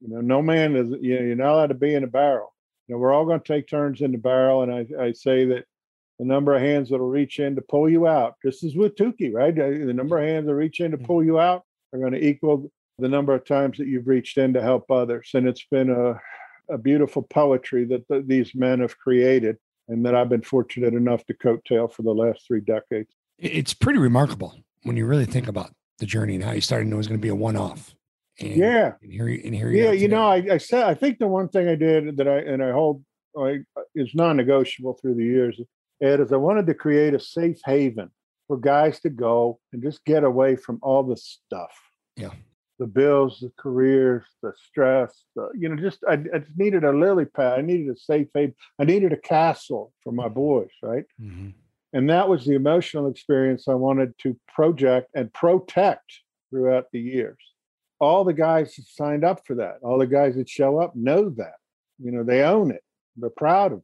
You 0.02 0.10
know, 0.10 0.22
no 0.22 0.42
man 0.42 0.76
is 0.76 0.90
you 1.02 1.16
know 1.16 1.22
you're 1.22 1.36
not 1.36 1.54
allowed 1.54 1.68
to 1.68 1.76
be 1.76 1.96
in 1.96 2.04
a 2.04 2.08
barrel. 2.08 2.54
You 2.88 2.96
know, 2.96 3.00
we're 3.00 3.14
all 3.14 3.26
going 3.26 3.40
to 3.40 3.48
take 3.48 3.68
turns 3.68 4.02
in 4.02 4.12
the 4.12 4.18
barrel, 4.18 4.64
and 4.64 4.72
I, 4.72 4.86
I 5.02 5.12
say 5.14 5.46
that 5.46 5.66
the 6.20 6.26
number 6.26 6.54
of 6.54 6.62
hands 6.62 6.90
that'll 6.90 7.08
reach 7.08 7.40
in 7.40 7.56
to 7.56 7.62
pull 7.62 7.90
you 7.90 8.08
out. 8.08 8.36
This 8.44 8.64
is 8.64 8.76
with 8.76 8.96
Tukey, 8.96 9.34
right? 9.34 9.56
The 9.56 9.94
number 9.94 10.18
of 10.18 10.28
hands 10.28 10.48
that 10.48 10.56
reach 10.56 10.80
in 10.80 10.92
to 10.92 10.98
mm. 10.98 11.06
pull 11.06 11.24
you 11.24 11.40
out 11.40 11.64
are 11.92 12.00
going 12.00 12.14
to 12.14 12.24
equal 12.24 12.70
the 13.00 13.10
number 13.10 13.34
of 13.34 13.46
times 13.46 13.78
that 13.78 13.88
you've 13.88 14.08
reached 14.08 14.38
in 14.38 14.54
to 14.54 14.62
help 14.62 14.90
others. 14.92 15.32
And 15.34 15.48
it's 15.48 15.66
been 15.70 15.90
a, 15.90 16.20
a 16.74 16.78
beautiful 16.78 17.24
poetry 17.24 17.86
that 17.86 18.08
the, 18.08 18.24
these 18.26 18.54
men 18.56 18.80
have 18.80 18.98
created 18.98 19.58
and 19.88 20.06
that 20.06 20.16
I've 20.16 20.30
been 20.30 20.42
fortunate 20.42 20.94
enough 20.94 21.26
to 21.26 21.34
coattail 21.34 21.92
for 21.92 22.04
the 22.04 22.14
last 22.14 22.46
three 22.48 22.62
decades. 22.62 23.12
It's 23.38 23.74
pretty 23.74 24.00
remarkable 24.00 24.56
when 24.84 24.96
you 24.96 25.06
really 25.06 25.26
think 25.26 25.48
about 25.48 25.72
the 26.00 26.06
journey 26.06 26.36
and 26.36 26.44
how 26.44 26.52
you 26.52 26.62
started 26.62 26.86
to 26.86 26.90
know 26.90 26.96
it 26.96 26.98
was 26.98 27.08
going 27.08 27.20
to 27.20 27.22
be 27.22 27.30
a 27.30 27.36
one 27.36 27.58
off. 27.58 27.96
And, 28.40 28.56
yeah. 28.56 28.94
And 29.02 29.12
here, 29.12 29.28
and 29.28 29.54
here 29.54 29.70
yeah, 29.72 29.92
you 29.92 30.08
know, 30.08 30.26
I, 30.26 30.44
I 30.54 30.58
said, 30.58 30.84
I 30.84 30.94
think 30.94 31.20
the 31.20 31.28
one 31.28 31.50
thing 31.50 31.68
I 31.68 31.76
did 31.76 32.18
that 32.18 32.28
I, 32.28 32.40
and 32.40 32.64
I 32.64 32.72
hold 32.72 33.04
I, 33.38 33.60
is 33.96 34.14
non 34.14 34.38
negotiable 34.38 34.94
through 34.94 35.16
the 35.16 35.24
years 35.24 35.60
Ed, 36.02 36.20
is 36.20 36.32
I 36.32 36.38
wanted 36.38 36.68
to 36.68 36.74
create 36.74 37.14
a 37.14 37.20
safe 37.20 37.60
haven 37.66 38.10
for 38.48 38.58
guys 38.58 39.00
to 39.02 39.10
go 39.10 39.60
and 39.72 39.82
just 39.82 40.04
get 40.06 40.24
away 40.24 40.56
from 40.56 40.80
all 40.82 41.04
the 41.04 41.18
stuff. 41.18 41.72
Yeah. 42.16 42.32
The 42.84 42.88
bills, 42.88 43.40
the 43.40 43.50
careers, 43.58 44.26
the 44.42 44.52
stress, 44.58 45.24
the, 45.38 45.48
you 45.58 45.70
know, 45.70 45.78
just 45.78 46.00
I, 46.06 46.16
I 46.34 46.40
just 46.40 46.58
needed 46.58 46.84
a 46.84 46.92
lily 46.92 47.24
pad. 47.24 47.60
I 47.60 47.62
needed 47.62 47.88
a 47.88 47.96
safe 47.96 48.28
haven. 48.34 48.56
I 48.78 48.84
needed 48.84 49.14
a 49.14 49.18
castle 49.18 49.94
for 50.04 50.12
my 50.12 50.28
boys, 50.28 50.68
right? 50.82 51.06
Mm-hmm. 51.22 51.52
And 51.94 52.10
that 52.10 52.28
was 52.28 52.44
the 52.44 52.56
emotional 52.56 53.08
experience 53.08 53.70
I 53.70 53.76
wanted 53.76 54.20
to 54.24 54.38
project 54.54 55.12
and 55.16 55.32
protect 55.32 56.12
throughout 56.50 56.88
the 56.92 57.00
years. 57.00 57.38
All 58.02 58.26
the 58.26 58.34
guys 58.34 58.76
that 58.76 58.86
signed 58.86 59.24
up 59.24 59.48
for 59.48 59.56
that, 59.56 59.78
all 59.82 59.98
the 59.98 60.06
guys 60.06 60.36
that 60.36 60.50
show 60.50 60.78
up 60.78 60.94
know 60.94 61.30
that. 61.30 61.56
You 62.04 62.12
know, 62.12 62.24
they 62.26 62.44
own 62.44 62.70
it. 62.72 62.84
They're 63.16 63.30
proud 63.30 63.72
of 63.72 63.80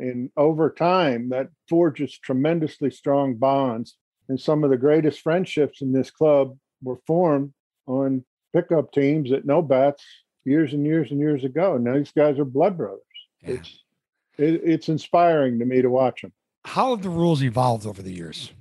it. 0.00 0.04
And 0.08 0.30
over 0.36 0.70
time, 0.70 1.28
that 1.28 1.50
forges 1.68 2.18
tremendously 2.18 2.90
strong 2.90 3.36
bonds. 3.36 3.96
And 4.28 4.40
some 4.40 4.64
of 4.64 4.70
the 4.70 4.76
greatest 4.76 5.20
friendships 5.20 5.82
in 5.82 5.92
this 5.92 6.10
club 6.10 6.56
were 6.82 6.98
formed 7.06 7.52
on 7.88 8.24
pickup 8.52 8.92
teams 8.92 9.32
at 9.32 9.44
no 9.44 9.62
bats 9.62 10.04
years 10.44 10.72
and 10.72 10.84
years 10.86 11.10
and 11.10 11.20
years 11.20 11.44
ago. 11.44 11.74
And 11.74 11.86
these 11.86 12.12
guys 12.12 12.38
are 12.38 12.44
blood 12.44 12.76
brothers. 12.76 13.00
Yeah. 13.42 13.54
It's 13.54 13.82
it, 14.38 14.60
it's 14.64 14.88
inspiring 14.88 15.58
to 15.58 15.64
me 15.64 15.82
to 15.82 15.90
watch 15.90 16.22
them. 16.22 16.32
How 16.64 16.90
have 16.90 17.02
the 17.02 17.10
rules 17.10 17.42
evolved 17.42 17.86
over 17.86 18.02
the 18.02 18.12
years? 18.12 18.52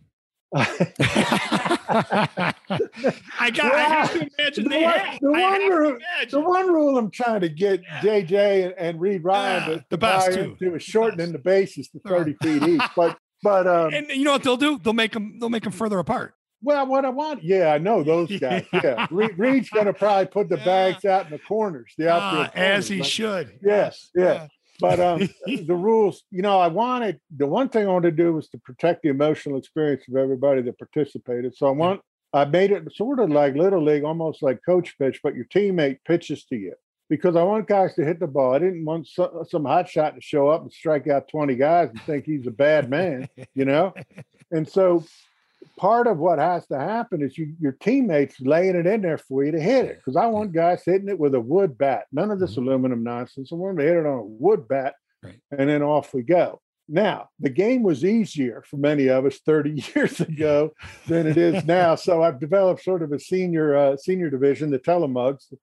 I 1.89 3.51
got. 3.51 3.73
I 3.73 3.79
have 3.79 4.13
to 4.13 4.29
imagine 4.37 4.69
the, 4.69 4.81
one, 4.81 5.17
the 5.21 5.31
one 5.31 5.69
rule. 5.69 5.97
The 6.29 6.39
one 6.39 6.67
rule 6.73 6.97
I'm 6.97 7.11
trying 7.11 7.41
to 7.41 7.49
get 7.49 7.83
JJ 8.01 8.65
and, 8.65 8.73
and 8.77 9.01
Reid 9.01 9.23
Ryan 9.23 9.63
uh, 9.63 9.67
to, 9.67 9.85
the 9.89 9.97
best 9.97 10.33
too. 10.33 10.57
into 10.61 10.75
is 10.75 10.83
shortening 10.83 11.31
the 11.31 11.39
bases 11.39 11.89
to 11.89 11.99
30 11.99 12.35
feet 12.41 12.63
each. 12.63 12.81
But 12.95 13.17
but 13.43 13.67
um, 13.67 13.93
and 13.93 14.09
you 14.09 14.23
know 14.23 14.31
what 14.31 14.43
they'll 14.43 14.57
do? 14.57 14.79
They'll 14.79 14.93
make 14.93 15.13
them. 15.13 15.37
They'll 15.39 15.49
make 15.49 15.63
them 15.63 15.71
further 15.71 15.99
apart. 15.99 16.33
Well, 16.61 16.87
what 16.87 17.05
I 17.05 17.09
want, 17.09 17.43
yeah, 17.43 17.73
I 17.73 17.77
know 17.77 18.03
those 18.03 18.29
guys. 18.39 18.65
Yeah, 18.73 19.07
Reid's 19.11 19.69
going 19.69 19.85
to 19.85 19.93
probably 19.93 20.27
put 20.27 20.49
the 20.49 20.57
bags 20.57 21.05
out 21.05 21.25
in 21.25 21.31
the 21.31 21.39
corners, 21.39 21.93
the 21.97 22.09
outfield, 22.11 22.47
uh, 22.47 22.51
as 22.55 22.87
he 22.87 23.03
should. 23.03 23.59
Yes, 23.61 24.09
yeah. 24.15 24.23
yeah. 24.23 24.47
But 24.79 24.99
um, 24.99 25.29
the 25.45 25.75
rules, 25.75 26.23
you 26.31 26.41
know, 26.41 26.59
I 26.59 26.67
wanted 26.67 27.19
the 27.35 27.47
one 27.47 27.69
thing 27.69 27.87
I 27.87 27.91
wanted 27.91 28.15
to 28.17 28.23
do 28.23 28.33
was 28.33 28.47
to 28.49 28.57
protect 28.59 29.03
the 29.03 29.09
emotional 29.09 29.57
experience 29.57 30.03
of 30.09 30.15
everybody 30.15 30.61
that 30.63 30.77
participated. 30.77 31.55
So 31.55 31.67
I 31.67 31.71
want 31.71 32.01
I 32.33 32.45
made 32.45 32.71
it 32.71 32.83
sort 32.93 33.19
of 33.19 33.29
like 33.29 33.55
little 33.55 33.83
league, 33.83 34.03
almost 34.03 34.43
like 34.43 34.59
coach 34.65 34.97
pitch, 34.99 35.21
but 35.23 35.35
your 35.35 35.45
teammate 35.45 35.99
pitches 36.05 36.43
to 36.45 36.55
you 36.55 36.73
because 37.09 37.35
I 37.35 37.43
want 37.43 37.67
guys 37.67 37.95
to 37.95 38.05
hit 38.05 38.19
the 38.19 38.27
ball. 38.27 38.53
I 38.53 38.59
didn't 38.59 38.85
want 38.85 39.07
some, 39.07 39.29
some 39.49 39.65
hot 39.65 39.89
shot 39.89 40.15
to 40.15 40.21
show 40.21 40.49
up 40.49 40.61
and 40.61 40.71
strike 40.71 41.07
out 41.07 41.29
20 41.29 41.55
guys 41.55 41.89
and 41.89 42.01
think 42.01 42.25
he's 42.25 42.47
a 42.47 42.51
bad 42.51 42.89
man, 42.89 43.29
you 43.53 43.65
know? 43.65 43.93
And 44.49 44.65
so 44.65 45.03
part 45.77 46.07
of 46.07 46.17
what 46.17 46.39
has 46.39 46.67
to 46.67 46.79
happen 46.79 47.21
is 47.21 47.37
you, 47.37 47.53
your 47.59 47.73
teammates 47.73 48.39
laying 48.41 48.75
it 48.75 48.85
in 48.85 49.01
there 49.01 49.17
for 49.17 49.43
you 49.43 49.51
to 49.51 49.59
hit 49.59 49.85
it. 49.85 49.97
Because 49.97 50.15
I 50.15 50.25
want 50.25 50.53
guys 50.53 50.83
hitting 50.85 51.09
it 51.09 51.19
with 51.19 51.35
a 51.35 51.39
wood 51.39 51.77
bat, 51.77 52.05
none 52.11 52.31
of 52.31 52.39
this 52.39 52.51
mm-hmm. 52.51 52.67
aluminum 52.67 53.03
nonsense. 53.03 53.51
I 53.51 53.55
want 53.55 53.77
them 53.77 53.85
to 53.85 53.91
hit 53.91 53.99
it 53.99 54.05
on 54.05 54.19
a 54.19 54.23
wood 54.23 54.67
bat, 54.67 54.95
right. 55.23 55.39
and 55.57 55.69
then 55.69 55.81
off 55.81 56.13
we 56.13 56.23
go. 56.23 56.61
Now, 56.89 57.29
the 57.39 57.49
game 57.49 57.83
was 57.83 58.05
easier 58.05 58.63
for 58.65 58.77
many 58.77 59.07
of 59.07 59.25
us 59.25 59.39
30 59.39 59.83
years 59.95 60.19
ago 60.19 60.71
than 61.07 61.27
it 61.27 61.37
is 61.37 61.63
now. 61.65 61.95
So 61.95 62.23
I've 62.23 62.39
developed 62.39 62.83
sort 62.83 63.03
of 63.03 63.11
a 63.11 63.19
senior 63.19 63.75
uh, 63.75 63.97
senior 63.97 64.29
division, 64.29 64.71
the 64.71 64.79
Telemugs, 64.79 65.53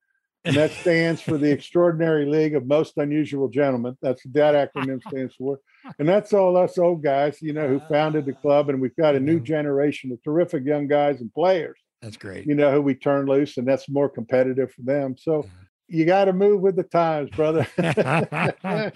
and 0.45 0.57
that 0.57 0.73
stands 0.73 1.21
for 1.21 1.39
the 1.39 1.51
Extraordinary 1.51 2.27
League 2.27 2.55
of 2.55 2.67
Most 2.67 2.97
Unusual 2.97 3.49
Gentlemen. 3.49 3.97
That's 4.03 4.23
that 4.33 4.55
acronym 4.55 5.01
stands 5.09 5.35
for. 5.35 5.61
And 5.99 6.09
that's 6.09 6.33
all 6.33 6.57
us 6.57 6.79
old 6.79 7.03
guys, 7.03 7.41
you 7.41 7.53
know, 7.53 7.69
who 7.69 7.81
founded 7.89 8.27
the 8.27 8.35
ah. 8.37 8.41
club. 8.41 8.69
And 8.69 8.81
we've 8.81 8.97
got 8.97 9.15
a 9.15 9.21
new 9.21 9.41
generation 9.41 10.13
of 10.13 10.23
terrific 10.23 10.65
young 10.65 10.87
guys 10.87 11.21
and 11.21 11.33
players. 11.33 11.79
That's 12.03 12.17
great. 12.17 12.47
You 12.47 12.55
know, 12.55 12.71
who 12.71 12.83
we 12.83 12.95
turn 12.95 13.27
loose, 13.27 13.57
and 13.57 13.67
that's 13.67 13.89
more 13.89 14.11
competitive 14.11 14.71
for 14.73 14.83
them. 14.83 15.17
So 15.19 15.47
you 15.89 16.05
got 16.05 16.27
to 16.27 16.33
move 16.33 16.61
with 16.61 16.77
the 16.77 16.83
times, 16.83 17.31
brother. 17.31 17.67
that 17.77 18.93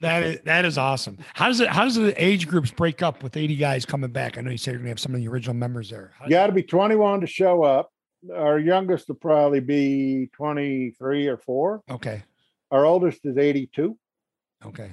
is 0.00 0.38
that 0.44 0.64
is 0.64 0.78
awesome. 0.78 1.18
How 1.34 1.48
does 1.48 1.60
it? 1.60 1.68
How 1.68 1.84
does 1.84 1.96
the 1.96 2.14
age 2.22 2.46
groups 2.46 2.70
break 2.70 3.02
up 3.02 3.22
with 3.22 3.36
eighty 3.36 3.56
guys 3.56 3.84
coming 3.84 4.10
back? 4.10 4.38
I 4.38 4.40
know 4.40 4.50
you 4.50 4.58
said 4.58 4.72
you're 4.72 4.80
gonna 4.80 4.90
have 4.90 5.00
some 5.00 5.14
of 5.14 5.20
the 5.20 5.28
original 5.28 5.54
members 5.54 5.90
there. 5.90 6.12
you 6.24 6.30
got 6.30 6.46
to 6.46 6.52
be 6.52 6.62
twenty 6.62 6.96
one 6.96 7.20
to 7.20 7.26
show 7.26 7.62
up. 7.62 7.90
Our 8.32 8.58
youngest 8.58 9.08
will 9.08 9.16
probably 9.16 9.60
be 9.60 10.30
twenty 10.32 10.90
three 10.98 11.26
or 11.26 11.36
four. 11.36 11.82
Okay. 11.90 12.22
Our 12.70 12.84
oldest 12.84 13.24
is 13.24 13.36
eighty 13.36 13.68
two. 13.74 13.98
Okay. 14.64 14.92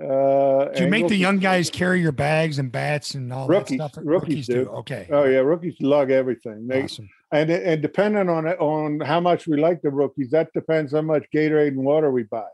Uh, 0.00 0.66
do 0.72 0.84
you 0.84 0.88
make 0.88 1.08
the 1.08 1.16
young 1.16 1.38
guys 1.38 1.68
carry 1.68 2.00
your 2.00 2.12
bags 2.12 2.58
and 2.58 2.72
bats 2.72 3.14
and 3.14 3.30
all 3.32 3.48
rookies, 3.48 3.78
that 3.78 3.92
stuff? 3.92 4.04
Rookies, 4.04 4.28
rookies 4.28 4.46
do. 4.46 4.64
do. 4.64 4.70
Okay. 4.70 5.08
Oh 5.10 5.24
yeah, 5.24 5.38
rookies 5.38 5.76
lug 5.80 6.10
everything. 6.10 6.66
They, 6.66 6.84
awesome 6.84 7.08
and 7.32 7.50
and 7.50 7.82
depending 7.82 8.28
on 8.28 8.46
on 8.46 9.00
how 9.00 9.20
much 9.20 9.46
we 9.46 9.60
like 9.60 9.82
the 9.82 9.90
rookies, 9.90 10.30
that 10.30 10.52
depends 10.52 10.92
how 10.92 11.02
much 11.02 11.26
Gatorade 11.34 11.68
and 11.68 11.84
water 11.84 12.10
we 12.10 12.24
buy, 12.24 12.48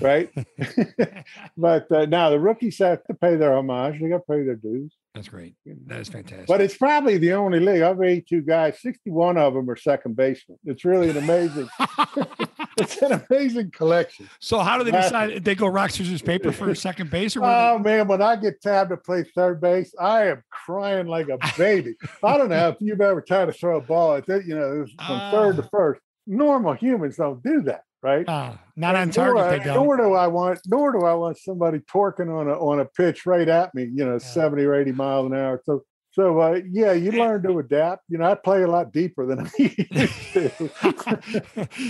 right? 0.00 0.30
but 1.56 1.90
uh, 1.90 2.06
now 2.06 2.30
the 2.30 2.38
rookies 2.38 2.78
have 2.78 3.04
to 3.04 3.14
pay 3.14 3.36
their 3.36 3.56
homage; 3.56 4.00
they 4.00 4.08
got 4.08 4.18
to 4.26 4.32
pay 4.32 4.44
their 4.44 4.56
dues. 4.56 4.94
That's 5.14 5.28
great. 5.28 5.54
That 5.86 6.00
is 6.00 6.08
fantastic. 6.08 6.48
But 6.48 6.60
it's 6.60 6.76
probably 6.76 7.18
the 7.18 7.34
only 7.34 7.60
league. 7.60 7.82
I've 7.82 8.02
82 8.02 8.42
guys. 8.42 8.80
61 8.80 9.38
of 9.38 9.54
them 9.54 9.70
are 9.70 9.76
second 9.76 10.16
basemen. 10.16 10.58
It's 10.64 10.84
really 10.84 11.08
an 11.08 11.16
amazing. 11.18 11.68
it's 12.78 13.00
an 13.00 13.22
amazing 13.30 13.70
collection. 13.70 14.28
So 14.40 14.58
how 14.58 14.76
do 14.76 14.82
they 14.82 14.90
decide? 14.90 15.44
They 15.44 15.54
go 15.54 15.68
rock 15.68 15.90
scissors 15.90 16.20
paper 16.20 16.50
for 16.50 16.74
second 16.74 17.10
base, 17.10 17.36
or 17.36 17.44
oh 17.44 17.78
they- 17.78 17.98
man, 17.98 18.08
when 18.08 18.22
I 18.22 18.36
get 18.36 18.60
tabbed 18.60 18.90
to 18.90 18.96
play 18.96 19.24
third 19.34 19.60
base, 19.60 19.94
I 20.00 20.28
am 20.28 20.42
crying 20.50 21.06
like 21.06 21.28
a 21.28 21.38
baby. 21.56 21.94
I 22.22 22.36
don't 22.36 22.48
know 22.48 22.70
if 22.70 22.76
you've 22.80 23.00
ever 23.00 23.20
tried 23.20 23.46
to 23.46 23.52
throw 23.52 23.78
a 23.78 23.80
ball 23.80 24.16
at 24.16 24.26
that. 24.26 24.44
You 24.44 24.56
know, 24.56 24.86
from 25.06 25.16
uh, 25.16 25.30
third 25.30 25.56
to 25.56 25.62
ah. 25.62 25.68
first. 25.70 26.00
Normal 26.26 26.72
humans 26.72 27.16
don't 27.16 27.42
do 27.42 27.60
that 27.62 27.82
right? 28.04 28.28
Uh, 28.28 28.52
not 28.76 28.94
on 28.94 29.10
target. 29.10 29.36
Nor, 29.36 29.50
they 29.50 29.64
don't. 29.64 29.74
Nor 29.74 29.96
do 29.96 30.12
I 30.12 30.26
want, 30.26 30.60
nor 30.66 30.92
do 30.92 31.04
I 31.06 31.14
want 31.14 31.38
somebody 31.38 31.78
torquing 31.78 32.28
on 32.28 32.48
a 32.48 32.52
on 32.52 32.78
a 32.78 32.84
pitch 32.84 33.26
right 33.26 33.48
at 33.48 33.74
me. 33.74 33.84
You 33.84 34.04
know, 34.04 34.12
yeah. 34.12 34.18
seventy 34.18 34.64
or 34.64 34.74
eighty 34.74 34.92
miles 34.92 35.26
an 35.26 35.36
hour. 35.36 35.60
So. 35.64 35.82
So 36.10 36.38
uh, 36.38 36.60
yeah, 36.70 36.92
you 36.92 37.10
learn 37.10 37.42
to 37.42 37.58
adapt. 37.58 38.04
You 38.08 38.18
know, 38.18 38.30
I 38.30 38.36
play 38.36 38.62
a 38.62 38.68
lot 38.68 38.92
deeper 38.92 39.26
than 39.26 39.40
I 39.40 39.50
used 39.58 40.32
to. 40.34 40.70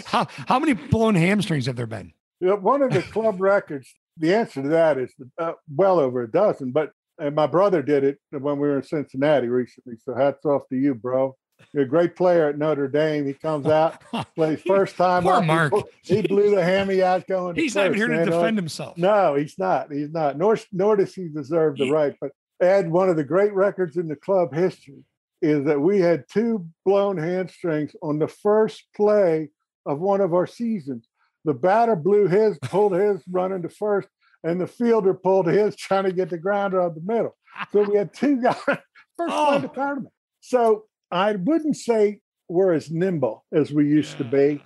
how 0.07 0.27
how 0.49 0.59
many 0.59 0.73
blown 0.73 1.15
hamstrings 1.15 1.67
have 1.67 1.77
there 1.77 1.87
been? 1.87 2.11
One 2.41 2.81
of 2.81 2.91
the 2.91 3.03
club 3.03 3.39
records. 3.39 3.95
The 4.17 4.33
answer 4.35 4.63
to 4.63 4.69
that 4.69 4.97
is 4.97 5.13
uh, 5.39 5.53
well 5.69 6.01
over 6.01 6.23
a 6.23 6.31
dozen. 6.31 6.73
But 6.73 6.93
and 7.19 7.35
my 7.35 7.47
brother 7.47 7.83
did 7.83 8.03
it 8.03 8.19
when 8.31 8.59
we 8.59 8.67
were 8.67 8.79
in 8.79 8.83
Cincinnati 8.83 9.49
recently. 9.49 9.97
So 10.03 10.15
hats 10.15 10.47
off 10.47 10.63
to 10.71 10.77
you, 10.77 10.95
bro. 10.95 11.37
A 11.77 11.85
great 11.85 12.15
player 12.15 12.49
at 12.49 12.57
Notre 12.57 12.87
Dame. 12.87 13.27
He 13.27 13.33
comes 13.33 13.67
out, 13.67 14.01
plays 14.37 14.61
first 14.63 14.97
time. 14.97 15.25
Poor 15.25 15.43
Mark. 15.43 15.73
He, 16.03 16.23
blew 16.23 16.55
the 16.55 16.63
hammy 16.63 17.03
out 17.03 17.27
going. 17.27 17.57
He's 17.57 17.75
not 17.75 17.87
even 17.87 17.99
here 17.99 18.09
to 18.09 18.25
defend 18.25 18.57
himself. 18.57 18.97
No, 18.97 19.35
he's 19.35 19.59
not. 19.59 19.91
He's 19.91 20.13
not. 20.13 20.39
Nor 20.39 20.57
nor 20.73 20.97
does 20.97 21.15
he 21.15 21.29
deserve 21.29 21.77
the 21.77 21.91
right. 21.91 22.15
But 22.21 22.31
Ed, 22.61 22.91
one 22.91 23.09
of 23.09 23.17
the 23.17 23.25
great 23.25 23.53
records 23.53 23.97
in 23.97 24.07
the 24.07 24.17
club 24.17 24.55
history 24.55 25.05
is 25.43 25.65
that 25.65 25.81
we 25.81 26.01
had 26.01 26.25
two 26.33 26.67
blown 26.85 27.19
hamstrings 27.19 27.95
on 28.03 28.19
the 28.19 28.29
first 28.29 28.85
play 28.97 29.51
of 29.85 30.01
one 30.01 30.21
of 30.21 30.33
our 30.33 30.47
seasons. 30.47 31.09
The 31.45 31.55
batter 31.55 31.97
blew 31.97 32.27
his, 32.27 32.59
pulled 32.63 32.95
his 32.95 33.21
running 33.31 33.63
to 33.63 33.69
first, 33.69 34.09
and 34.43 34.61
the 34.61 34.67
fielder 34.67 35.13
pulled 35.13 35.47
his 35.47 35.77
trying 35.77 36.05
to 36.05 36.13
get 36.13 36.31
the 36.31 36.39
grounder 36.39 36.81
out 36.81 36.95
the 36.95 37.03
middle. 37.05 37.37
So 37.73 37.83
we 37.83 37.97
had 37.97 38.15
two 38.15 38.41
guys 38.41 38.57
first 38.67 38.81
oh. 39.21 39.47
play 39.47 39.57
of 39.57 39.63
the 39.63 39.71
oh. 39.71 39.75
tournament. 39.75 40.15
So 40.41 40.85
I 41.15 41.37
wouldn't 41.37 41.77
say 41.77 42.21
we're 42.49 42.73
as 42.73 42.91
nimble 42.91 43.45
as 43.53 43.73
we 43.73 43.87
used 43.87 44.13
yeah, 44.13 44.19
to 44.19 44.25
be, 44.25 44.65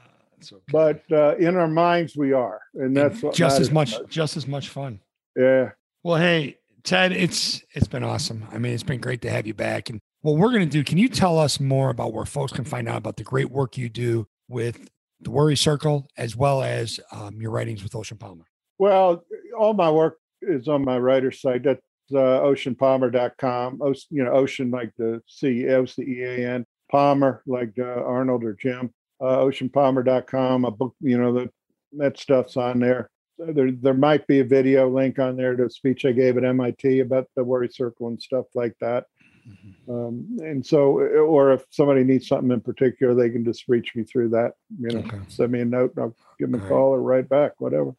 okay. 0.52 0.62
but 0.72 1.02
uh, 1.12 1.36
in 1.36 1.56
our 1.56 1.68
minds 1.68 2.16
we 2.16 2.32
are, 2.32 2.60
and 2.74 2.96
that's 2.96 3.22
and 3.22 3.34
just 3.34 3.60
as 3.60 3.70
much, 3.70 3.92
much, 3.92 4.08
just 4.08 4.36
as 4.36 4.48
much 4.48 4.70
fun. 4.70 5.00
Yeah. 5.36 5.72
Well, 6.02 6.16
hey, 6.16 6.56
Ted, 6.84 7.12
it's 7.12 7.62
it's 7.74 7.86
been 7.86 8.02
awesome. 8.02 8.46
I 8.50 8.56
mean, 8.56 8.72
it's 8.72 8.82
been 8.82 9.00
great 9.00 9.20
to 9.22 9.30
have 9.30 9.46
you 9.46 9.52
back. 9.52 9.90
And 9.90 10.00
what 10.22 10.36
we're 10.36 10.50
going 10.50 10.64
to 10.64 10.70
do, 10.70 10.82
can 10.82 10.96
you 10.96 11.08
tell 11.08 11.38
us 11.38 11.60
more 11.60 11.90
about 11.90 12.14
where 12.14 12.24
folks 12.24 12.52
can 12.52 12.64
find 12.64 12.88
out 12.88 12.96
about 12.96 13.18
the 13.18 13.24
great 13.24 13.50
work 13.50 13.76
you 13.76 13.90
do 13.90 14.26
with 14.48 14.88
the 15.20 15.30
Worry 15.30 15.56
Circle, 15.56 16.08
as 16.16 16.34
well 16.34 16.62
as 16.62 16.98
um, 17.12 17.42
your 17.42 17.50
writings 17.50 17.82
with 17.82 17.94
Ocean 17.94 18.16
Palmer? 18.16 18.46
Well, 18.78 19.22
all 19.58 19.74
my 19.74 19.90
work 19.90 20.16
is 20.40 20.66
on 20.66 20.82
my 20.82 20.98
writer's 20.98 21.42
site. 21.42 21.64
That 21.64 21.80
uh, 22.12 22.40
oceanpalmer.com. 22.42 23.80
O- 23.82 23.94
you 24.10 24.24
know, 24.24 24.32
ocean 24.32 24.70
like 24.70 24.92
the 24.96 25.22
C, 25.26 25.68
O 25.68 25.84
C 25.84 26.02
E 26.02 26.22
A 26.22 26.50
N, 26.54 26.66
Palmer 26.90 27.42
like 27.46 27.74
uh, 27.78 27.82
Arnold 27.82 28.44
or 28.44 28.54
Jim. 28.54 28.92
Uh, 29.20 29.38
oceanpalmer.com. 29.38 30.64
A 30.64 30.70
book, 30.70 30.94
you 31.00 31.18
know, 31.18 31.32
the, 31.32 31.50
that 31.96 32.18
stuff's 32.18 32.56
on 32.56 32.80
there. 32.80 33.10
There, 33.38 33.70
there 33.70 33.94
might 33.94 34.26
be 34.26 34.40
a 34.40 34.44
video 34.44 34.88
link 34.88 35.18
on 35.18 35.36
there 35.36 35.54
to 35.54 35.66
a 35.66 35.70
speech 35.70 36.04
I 36.04 36.12
gave 36.12 36.36
at 36.36 36.44
MIT 36.44 37.00
about 37.00 37.28
the 37.36 37.44
worry 37.44 37.68
circle 37.68 38.08
and 38.08 38.20
stuff 38.20 38.46
like 38.54 38.74
that. 38.80 39.04
Mm-hmm. 39.48 39.92
Um, 39.92 40.38
and 40.40 40.64
so, 40.64 40.98
or 41.00 41.52
if 41.52 41.64
somebody 41.70 42.04
needs 42.04 42.28
something 42.28 42.50
in 42.50 42.60
particular, 42.60 43.14
they 43.14 43.30
can 43.30 43.44
just 43.44 43.64
reach 43.68 43.94
me 43.94 44.04
through 44.04 44.30
that. 44.30 44.52
You 44.78 44.88
know, 44.88 44.98
okay. 45.00 45.18
send 45.28 45.52
me 45.52 45.60
a 45.60 45.64
note, 45.64 45.92
and 45.96 46.04
I'll 46.04 46.16
give 46.38 46.50
them 46.50 46.60
a 46.60 46.64
All 46.64 46.68
call 46.68 46.90
right. 46.90 46.98
or 46.98 47.02
write 47.02 47.28
back, 47.28 47.52
whatever. 47.58 47.94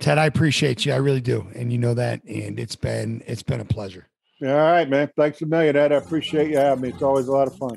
Ted, 0.00 0.18
I 0.18 0.26
appreciate 0.26 0.84
you. 0.84 0.92
I 0.92 0.96
really 0.96 1.20
do. 1.20 1.46
And 1.54 1.72
you 1.72 1.78
know 1.78 1.94
that. 1.94 2.22
And 2.24 2.58
it's 2.58 2.76
been 2.76 3.22
it's 3.26 3.42
been 3.42 3.60
a 3.60 3.64
pleasure. 3.64 4.06
All 4.42 4.48
right, 4.48 4.88
man. 4.88 5.10
Thanks 5.16 5.40
a 5.42 5.46
million, 5.46 5.76
Ed. 5.76 5.92
I 5.92 5.96
appreciate 5.96 6.50
you 6.50 6.58
having 6.58 6.82
me. 6.82 6.88
It's 6.90 7.02
always 7.02 7.28
a 7.28 7.32
lot 7.32 7.46
of 7.46 7.56
fun. 7.56 7.76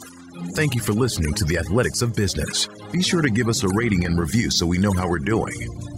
Thank 0.56 0.76
you 0.76 0.82
for 0.82 0.92
listening 0.92 1.34
to 1.36 1.46
the 1.46 1.58
Athletics 1.58 2.02
of 2.02 2.16
Business. 2.16 2.68
Be 2.92 3.02
sure 3.02 3.22
to 3.22 3.30
give 3.30 3.48
us 3.48 3.64
a 3.64 3.70
rating 3.70 4.06
and 4.06 4.20
review 4.20 4.52
so 4.52 4.66
we 4.66 4.78
know 4.78 4.92
how 4.92 5.08
we're 5.08 5.20
doing. 5.20 5.54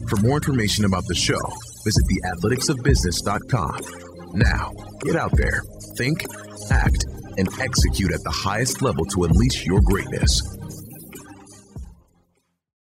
For 0.08 0.18
more 0.18 0.36
information 0.36 0.86
about 0.86 1.06
the 1.08 1.16
show, 1.16 1.40
visit 1.84 2.04
theathleticsofbusiness.com. 2.12 3.80
Now, 4.34 4.72
get 5.02 5.16
out 5.16 5.36
there, 5.36 5.64
think, 5.98 6.24
act, 6.70 7.06
and 7.38 7.48
execute 7.60 8.12
at 8.12 8.22
the 8.24 8.32
highest 8.32 8.82
level 8.82 9.06
to 9.06 9.24
unleash 9.24 9.66
your 9.66 9.82
greatness. 9.82 10.42